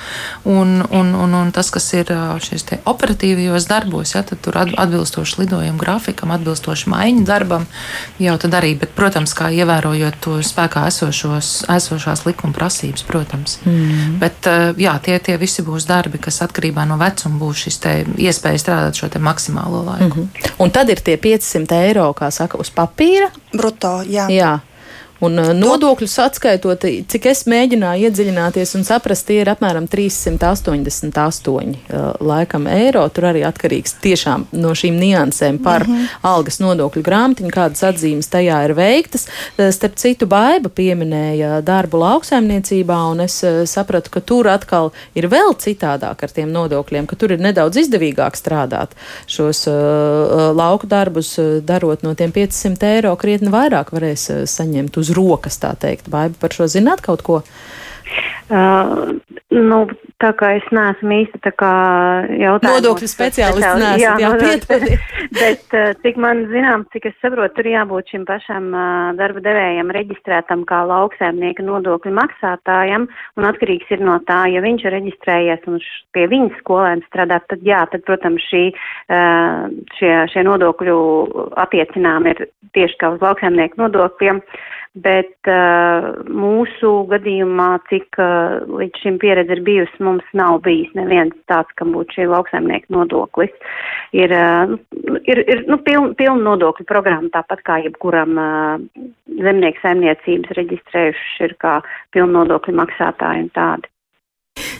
un, 0.45 0.81
un, 0.89 1.13
un, 1.15 1.33
un 1.33 1.51
tas, 1.55 1.69
kas 1.73 1.87
ir 1.97 2.11
šīs 2.43 2.65
operatīvajos 2.87 3.67
darbos, 3.69 4.13
ja, 4.15 4.23
tad 4.27 4.41
tur 4.43 4.57
atbilstoši 4.57 5.41
lidojuma 5.43 5.79
grafikam, 5.81 6.31
atbilstoši 6.35 6.89
maiņu 6.93 7.25
darbam, 7.27 7.67
jau 8.21 8.37
tad 8.41 8.57
arī, 8.59 8.73
bet, 8.79 8.93
protams, 8.97 9.33
kā 9.37 9.49
ievērojot 9.55 10.19
to 10.23 10.37
spēkā 10.45 10.87
esošos, 10.91 11.51
esošās 11.73 12.25
likuma 12.27 12.55
prasības, 12.55 13.05
protams. 13.07 13.59
Mm. 13.65 14.17
Bet, 14.21 14.49
jā, 14.79 14.95
tie, 15.03 15.19
tie 15.23 15.37
visi 15.41 15.65
būs 15.65 15.87
darbi, 15.89 16.21
kas 16.21 16.41
atkarībā 16.45 16.85
no 16.87 16.99
vecuma 17.01 17.41
būs 17.41 17.65
šis 17.67 17.81
te 17.83 17.95
iespēja 18.27 18.63
strādāt 18.63 18.99
šo 18.99 19.09
te 19.11 19.19
maksimālo 19.23 19.83
laiku. 19.85 20.23
Mm 20.23 20.29
-hmm. 20.33 20.53
Un 20.63 20.71
tad 20.71 20.89
ir 20.89 20.99
tie 20.99 21.17
500 21.17 21.73
eiro, 21.87 22.13
kā 22.13 22.31
saka, 22.31 22.57
uz 22.57 22.71
papīra. 22.71 23.29
Bruto, 23.53 24.03
jā. 24.03 24.27
jā. 24.29 24.36
Yeah. 24.37 24.59
Un 25.23 25.39
uh, 25.41 25.49
nodokļus 25.57 26.15
atskaitot, 26.21 26.83
cik 27.09 27.25
es 27.31 27.45
mēģināju 27.49 28.09
iedziļināties 28.09 28.75
un 28.77 28.85
saprast, 28.85 29.25
tie 29.29 29.39
ir 29.41 29.49
apmēram 29.49 29.87
388 29.89 31.71
uh, 31.73 32.11
laikam 32.21 32.67
eiro. 32.69 33.01
Tur 33.13 33.29
arī 33.31 33.41
atkarīgs 33.47 33.97
tiešām 34.03 34.47
no 34.61 34.75
šīm 34.77 34.99
niansēm 35.01 35.57
par 35.63 35.87
mm 35.87 35.95
-hmm. 35.95 36.19
algas 36.29 36.59
nodokļu 36.61 37.03
grāmatiņu, 37.05 37.53
kādas 37.53 37.83
atzīmes 37.89 38.29
tajā 38.29 38.59
ir 38.67 38.75
veiktas. 38.77 39.27
Uh, 39.57 39.71
starp 39.73 39.97
citu, 39.97 40.27
Baiba 40.27 40.69
pieminēja 40.69 41.61
darbu 41.65 41.97
lauksaimniecībā, 41.97 42.99
un 43.11 43.25
es 43.25 43.41
sapratu, 43.65 44.11
ka 44.11 44.19
tur 44.19 44.47
atkal 44.47 44.91
ir 45.15 45.27
vēl 45.27 45.55
citādāk 45.57 46.23
ar 46.23 46.29
tiem 46.29 46.51
nodokļiem, 46.51 47.07
ka 47.07 47.15
tur 47.15 47.31
ir 47.31 47.41
nedaudz 47.41 47.77
izdevīgāk 47.77 48.37
strādāt 48.37 48.93
šos 49.25 49.65
uh, 49.67 50.53
lauku 50.53 50.87
darbus, 50.87 51.39
darot 51.65 52.03
no 52.03 52.13
tiem 52.13 52.31
500 52.31 52.83
eiro 52.83 53.15
krietni 53.15 53.49
vairāk 53.49 53.91
varēs 53.91 54.29
saņemt 54.45 54.97
uz 54.97 55.06
uz 55.07 55.13
rokas, 55.15 55.59
tā 55.63 55.73
teikt. 55.79 56.11
Vai 56.13 56.27
par 56.29 56.55
šo 56.55 56.69
zināt 56.71 57.03
kaut 57.05 57.25
ko? 57.25 57.41
Uh, 58.47 59.17
nu, 59.51 59.77
tā 60.23 60.29
kā 60.39 60.53
es 60.55 60.67
neesmu 60.71 61.17
īsti 61.17 61.41
tā 61.43 61.51
kā 61.59 61.71
jautājums. 62.31 62.77
Nodokļu 62.77 63.09
speciālists 63.11 63.81
neesat, 63.81 63.99
jā, 63.99 64.13
jā 64.21 64.29
pietodiet. 64.39 65.09
Bet, 65.35 65.65
uh, 65.75 65.89
cik 65.99 66.19
man 66.23 66.45
zinām, 66.53 66.85
cik 66.93 67.09
es 67.09 67.17
saprotu, 67.19 67.57
tur 67.57 67.67
jābūt 67.67 68.13
šim 68.13 68.23
pašam 68.29 68.69
uh, 68.71 69.09
darba 69.19 69.43
devējam 69.43 69.91
reģistrētam 69.97 70.63
kā 70.69 70.79
lauksēmnieka 70.87 71.65
nodokļu 71.67 72.13
maksātājam, 72.15 73.09
un 73.35 73.49
atkarīgs 73.49 73.91
ir 73.97 74.05
no 74.07 74.15
tā, 74.29 74.45
ja 74.53 74.63
viņš 74.63 74.87
ir 74.87 74.95
reģistrējies 74.95 75.67
un 75.67 75.83
pie 76.15 76.29
viņas 76.31 76.63
skolēns 76.63 77.11
strādā, 77.11 77.41
tad 77.51 77.67
jā, 77.67 77.83
tad, 77.91 78.07
protams, 78.07 78.47
šī, 78.47 78.63
uh, 78.71 79.67
šie, 79.99 80.13
šie 80.31 80.47
nodokļu 80.47 80.97
attiecinām 81.67 82.31
ir 82.31 82.47
tieši 82.77 83.03
kā 83.03 83.11
uz 83.17 83.27
lauksēmnieku 83.27 83.83
nodokļiem. 83.83 84.43
Bet 85.03 85.49
uh, 85.51 86.07
mūsu 86.29 86.91
gadījumā, 87.11 87.69
cik 87.89 88.19
uh, 88.21 88.63
līdz 88.79 89.03
šim 89.03 89.19
pieredze 89.21 89.57
ir 89.57 89.63
bijusi, 89.65 89.97
mums 90.03 90.27
nav 90.37 90.61
bijis 90.65 90.93
neviens 90.97 91.35
tāds, 91.51 91.73
kam 91.79 91.93
būtu 91.95 92.19
šī 92.19 92.27
lauksaimnieka 92.31 92.93
nodoklis. 92.93 93.53
Ir, 94.15 94.33
uh, 94.33 94.77
ir, 95.25 95.43
ir 95.43 95.65
nu, 95.69 95.79
pilna 95.85 96.15
piln 96.19 96.45
nodokļu 96.47 96.87
programma, 96.89 97.33
tāpat 97.33 97.63
kā 97.67 97.81
jebkuram 97.85 98.39
uh, 98.41 99.03
zemnieku 99.41 99.83
saimniecības 99.83 100.57
reģistrējuši 100.61 101.45
ir 101.49 101.57
kā 101.61 101.77
pilna 102.15 102.41
nodokļu 102.41 102.77
maksātāji 102.81 103.47
un 103.47 103.53
tādi. 103.57 103.91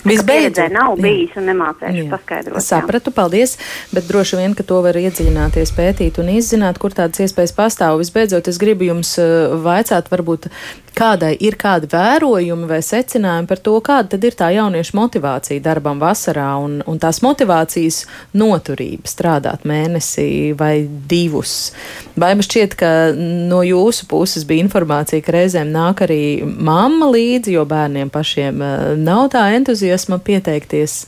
Visbeidzot, 0.08 0.72
nav 0.74 0.96
bijis 1.02 1.36
un 1.40 1.48
nemācējuši 1.52 2.04
jā. 2.04 2.10
paskaidrot. 2.14 2.64
Sapratu, 2.64 3.14
paldies, 3.16 3.58
bet 3.94 4.08
droši 4.10 4.40
vien, 4.42 4.56
ka 4.58 4.66
to 4.68 4.80
var 4.86 4.98
iedziļināties, 5.00 5.74
pētīt 5.78 6.20
un 6.24 6.32
izzināt, 6.38 6.80
kur 6.82 6.96
tādas 6.96 7.22
iespējas 7.26 7.56
pastāv. 7.58 8.00
Visbeidzot, 8.02 8.50
es 8.50 8.60
gribu 8.62 8.88
jums 8.90 9.16
eh, 9.22 9.54
vaicāt, 9.64 10.12
varbūt 10.14 10.50
kādai 10.98 11.36
ir 11.46 11.58
kādi 11.60 11.90
vērojumi 11.92 12.66
vai 12.70 12.80
secinājumi 12.82 13.50
par 13.50 13.60
to, 13.62 13.76
kāda 13.86 14.16
tad 14.16 14.24
ir 14.26 14.38
tā 14.38 14.50
jauniešu 14.56 14.96
motivācija 14.98 15.62
darbam 15.62 16.00
vasarā 16.02 16.50
un, 16.64 16.80
un 16.90 16.98
tās 17.02 17.22
motivācijas 17.22 18.00
noturība 18.38 19.10
strādāt 19.10 19.68
mēnesī 19.68 20.56
vai 20.58 20.88
divus. 21.10 21.72
Vai 22.18 22.32
man 22.34 22.46
šķiet, 22.46 22.74
ka 22.80 22.92
no 23.14 23.62
jūsu 23.66 24.08
puses 24.10 24.48
bija 24.48 24.66
informācija, 24.66 25.22
ka 25.22 25.36
reizēm 25.36 25.70
nāk 25.74 26.02
arī 26.08 26.22
mamma 26.42 27.12
līdzi, 27.14 27.54
jo 27.58 27.68
bērniem 27.70 28.10
pašiem 28.14 28.66
eh, 28.66 28.88
nav 28.98 29.28
tā 29.36 29.46
entuziasma 29.58 29.97
pieteikties. 30.06 31.08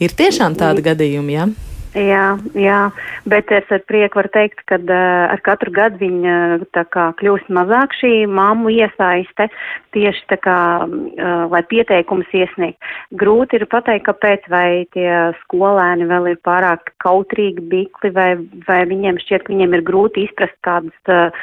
Ir 0.00 0.14
tiešām 0.16 0.54
tādi 0.56 0.86
gadījumi, 0.86 1.34
jā? 1.36 1.48
Ja? 1.48 1.70
Jā, 1.90 2.36
jā, 2.54 2.92
bet 3.26 3.48
es 3.50 3.66
ar 3.74 3.80
prieku 3.90 4.20
varu 4.20 4.30
teikt, 4.30 4.60
ka 4.70 4.76
uh, 4.78 5.32
ar 5.34 5.40
katru 5.42 5.72
gadu 5.74 5.98
viņa 5.98 6.34
tā 6.70 6.84
kā 6.86 7.08
kļūst 7.18 7.48
mazāk 7.50 7.96
šī 7.98 8.28
mammu 8.30 8.70
iesaiste 8.70 9.48
tieši 9.96 10.22
tā 10.30 10.38
kā, 10.38 10.58
uh, 10.86 11.40
lai 11.50 11.62
pieteikumus 11.66 12.30
iesniegt. 12.30 12.78
Grūti 13.18 13.58
ir 13.58 13.66
pateikt, 13.66 14.06
kāpēc, 14.06 14.46
vai 14.54 14.86
tie 14.94 15.10
skolēni 15.40 16.06
vēl 16.06 16.30
ir 16.30 16.38
pārāk 16.46 16.92
kautrīgi 17.02 17.66
bikli, 17.72 18.12
vai, 18.14 18.28
vai 18.68 18.84
viņiem 18.86 19.18
šķiet, 19.24 19.48
ka 19.48 19.54
viņiem 19.56 19.74
ir 19.74 19.84
grūti 19.90 20.28
izprast 20.28 20.54
kādus, 20.62 20.94
uh, 21.10 21.42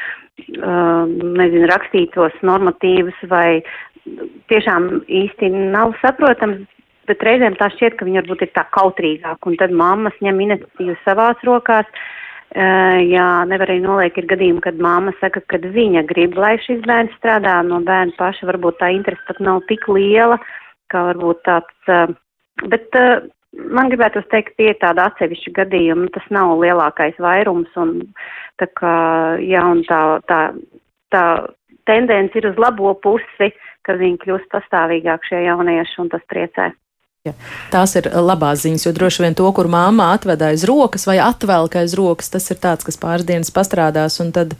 uh, 0.62 1.04
nezinu, 1.04 1.68
rakstītos 1.68 2.40
normatīvus, 2.40 3.20
vai 3.28 3.60
tiešām 4.48 4.90
īsti 5.12 5.52
nav 5.76 5.92
saprotams 6.00 6.64
bet 7.08 7.24
reizēm 7.26 7.56
tā 7.58 7.70
šķiet, 7.74 7.98
ka 7.98 8.06
viņi 8.06 8.20
varbūt 8.22 8.46
ir 8.46 8.54
tā 8.56 8.64
kautrīgāk, 8.76 9.48
un 9.48 9.58
tad 9.60 9.74
mammas 9.74 10.16
ņem 10.24 10.40
iniciatīvu 10.46 10.96
savās 11.04 11.40
rokās. 11.48 11.88
Jā, 12.48 13.26
nevar 13.44 13.68
arī 13.68 13.82
noliekt, 13.84 14.16
ir 14.16 14.28
gadījumi, 14.30 14.62
kad 14.64 14.78
māma 14.80 15.12
saka, 15.20 15.42
ka 15.52 15.58
viņa 15.60 16.06
grib, 16.08 16.38
lai 16.40 16.54
šis 16.64 16.80
bērns 16.86 17.12
strādā, 17.18 17.58
no 17.66 17.82
bērna 17.84 18.16
paša 18.16 18.48
varbūt 18.48 18.78
tā 18.80 18.88
interese 18.94 19.26
pat 19.28 19.42
nav 19.44 19.60
tik 19.68 19.84
liela, 19.92 20.38
kā 20.88 21.02
varbūt 21.10 21.42
tāds, 21.44 22.16
bet 22.72 22.96
man 23.52 23.92
gribētu 23.92 24.22
teikt, 24.32 24.56
tie 24.56 24.72
ir 24.72 24.80
tādi 24.80 25.04
atsevišķi 25.04 25.52
gadījumi, 25.60 26.08
tas 26.16 26.24
nav 26.34 26.56
lielākais 26.62 27.20
vairums, 27.20 27.70
un 27.80 27.94
tā 28.60 28.68
kā, 28.80 28.96
jā, 29.44 29.64
un 29.68 29.84
tā, 29.88 30.00
tā, 30.30 30.40
tā 31.12 31.24
tendence 31.88 32.36
ir 32.38 32.48
uz 32.50 32.60
labo 32.60 32.94
pusi, 33.04 33.52
ka 33.86 33.96
viņi 33.96 34.20
kļūst 34.24 34.50
pastāvīgāk 34.52 35.24
šie 35.28 35.44
jaunieši, 35.46 36.00
un 36.02 36.12
tas 36.12 36.24
priecē. 36.32 36.72
Tās 37.72 37.96
ir 38.00 38.10
labās 38.14 38.62
ziņas, 38.64 38.86
jo 38.86 38.94
droši 38.96 39.24
vien 39.24 39.36
to, 39.38 39.48
kur 39.56 39.70
māma 39.70 40.12
atved 40.16 40.42
aiz 40.50 40.64
rokas 40.68 41.06
vai 41.08 41.18
atvelk 41.22 41.78
aiz 41.80 41.96
rokas, 41.98 42.30
tas 42.32 42.48
ir 42.52 42.60
tāds, 42.62 42.86
kas 42.86 43.00
pāris 43.00 43.26
dienas 43.28 43.52
pastrādās 43.54 44.20
un 44.24 44.32
tad 44.36 44.54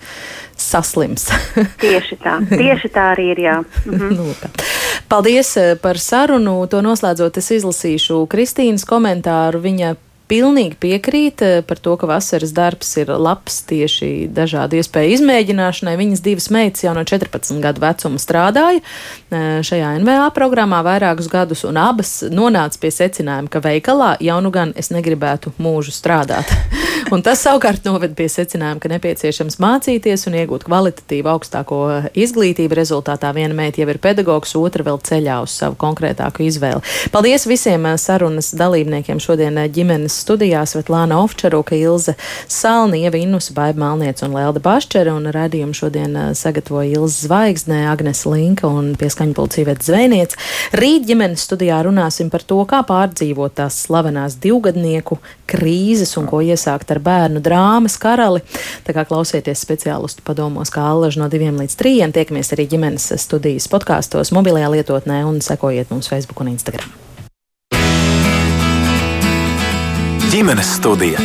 saslims. 0.59 1.29
tieši 1.85 2.19
tā, 2.23 2.39
tieši 2.51 2.93
tā 2.95 3.13
arī 3.15 3.31
ir. 3.35 3.45
Mhm. 3.87 4.15
nu, 4.17 4.33
tā. 4.41 4.51
Paldies 5.09 5.57
eh, 5.57 5.77
par 5.81 5.99
sarunu. 5.99 6.61
To 6.69 6.83
noslēdzot, 6.85 7.39
es 7.41 7.51
izlasīšu 7.61 8.25
Kristīnas 8.31 8.85
komentāru. 8.89 9.63
Viņa 9.65 9.95
pilnīgi 10.29 10.77
piekrīt 10.81 11.43
eh, 11.45 11.59
par 11.67 11.81
to, 11.83 11.97
ka 12.01 12.09
vasaras 12.09 12.53
darbs 12.57 12.91
ir 13.01 13.11
labs 13.11 13.63
tieši 13.69 14.29
dažādu 14.35 14.79
iespēju 14.79 15.17
izmēģināšanai. 15.17 15.97
Viņas 15.99 16.25
divas 16.25 16.49
meitas 16.55 16.85
jau 16.85 16.95
no 16.97 17.05
14 17.09 17.63
gadu 17.65 17.83
vecuma 17.83 18.21
strādāja 18.23 18.83
eh, 18.83 19.61
šajā 19.65 19.95
NVA 20.03 20.29
programmā 20.37 20.83
vairākus 20.87 21.31
gadus, 21.33 21.65
un 21.69 21.81
abas 21.81 22.21
nonāca 22.33 22.81
pie 22.83 22.93
secinājuma, 22.95 23.51
ka 23.53 23.63
veikalā 23.65 24.15
jau 24.25 24.39
nu 24.45 24.53
gan 24.55 24.75
es 24.79 24.93
negribētu 24.95 25.55
mūžu 25.59 25.95
strādāt. 25.97 26.53
un 27.15 27.25
tas 27.25 27.43
savukārt 27.45 27.89
noved 27.89 28.15
pie 28.19 28.29
secinājuma, 28.33 28.83
ka 28.83 28.93
nepieciešams 28.93 29.59
mācīties 29.63 30.29
un 30.29 30.39
iegūt 30.43 30.69
kvalitatīvu 30.69 31.33
augstāko 31.33 31.81
izglītību. 32.13 32.77
Rezultātā 32.79 33.33
viena 33.37 33.57
meita 33.57 33.81
jau 33.83 33.89
ir 33.89 34.01
pedagogs, 34.03 34.55
otra 34.59 34.85
vēl 34.87 35.01
ceļā 35.09 35.41
uz 35.47 35.57
savu 35.57 35.79
konkrētāku 35.81 36.45
izvēli. 36.47 36.85
Paldies 37.15 37.49
visiem 37.49 37.89
eh, 37.89 37.99
sarunas 38.01 38.53
dalībniekiem 38.59 39.23
šodien 39.23 39.65
ģimenes 39.73 40.18
studijā 40.19 40.65
Svetlāna 40.69 41.21
Ovčaruka, 41.23 41.77
Ilze 41.79 42.17
Salnieva, 42.51 43.17
Innus 43.19 43.51
Baiba 43.55 43.81
Malniec 43.85 44.21
un 44.27 44.35
Lelda 44.37 44.61
Bašķere, 44.63 45.15
un 45.15 45.31
radījumu 45.35 45.77
šodien 45.77 46.19
sagatavoja 46.37 46.99
Ilze 46.99 47.29
Zvaigznē, 47.29 47.85
Agnes 47.93 48.25
Linka 48.29 48.69
un 48.69 48.93
pieskaņpulcī 48.99 49.65
Vet 49.69 49.87
Zvēniec. 49.87 50.37
Rīt 50.77 51.09
ģimenes 51.09 51.47
studijā 51.47 51.81
runāsim 51.87 52.31
par 52.33 52.45
to, 52.45 52.61
kā 52.69 52.83
pārdzīvot 52.89 53.57
tās 53.61 53.81
slavenās 53.87 54.37
divgadnieku 54.43 55.21
krīzes 55.49 56.17
un 56.21 56.29
ko 56.29 56.43
iesākt 56.45 56.93
ar 56.93 57.03
bērnu 57.05 57.43
drāmas 57.45 57.99
karali. 58.01 58.45
Tā 58.87 58.95
kā 58.97 59.07
klausieties 59.09 59.65
speciālistu 59.65 60.25
padomos, 60.27 60.73
kā 60.75 60.85
allaž 60.91 61.21
no 61.21 61.31
diviem 61.33 61.59
līdz 61.63 61.79
trījiem, 61.81 62.15
tiekamies 62.17 62.55
arī 62.57 62.69
ģimenes 62.75 63.13
studijas 63.23 63.71
podkāstos, 63.73 64.35
mobilajā 64.37 64.73
lietotnē 64.77 65.23
un 65.29 65.43
sekojiet 65.45 65.95
mums 65.95 66.11
Facebook 66.13 66.45
un 66.45 66.57
Instagram. 66.57 67.08
Ģimenes 70.29 70.75
studija. 70.77 71.19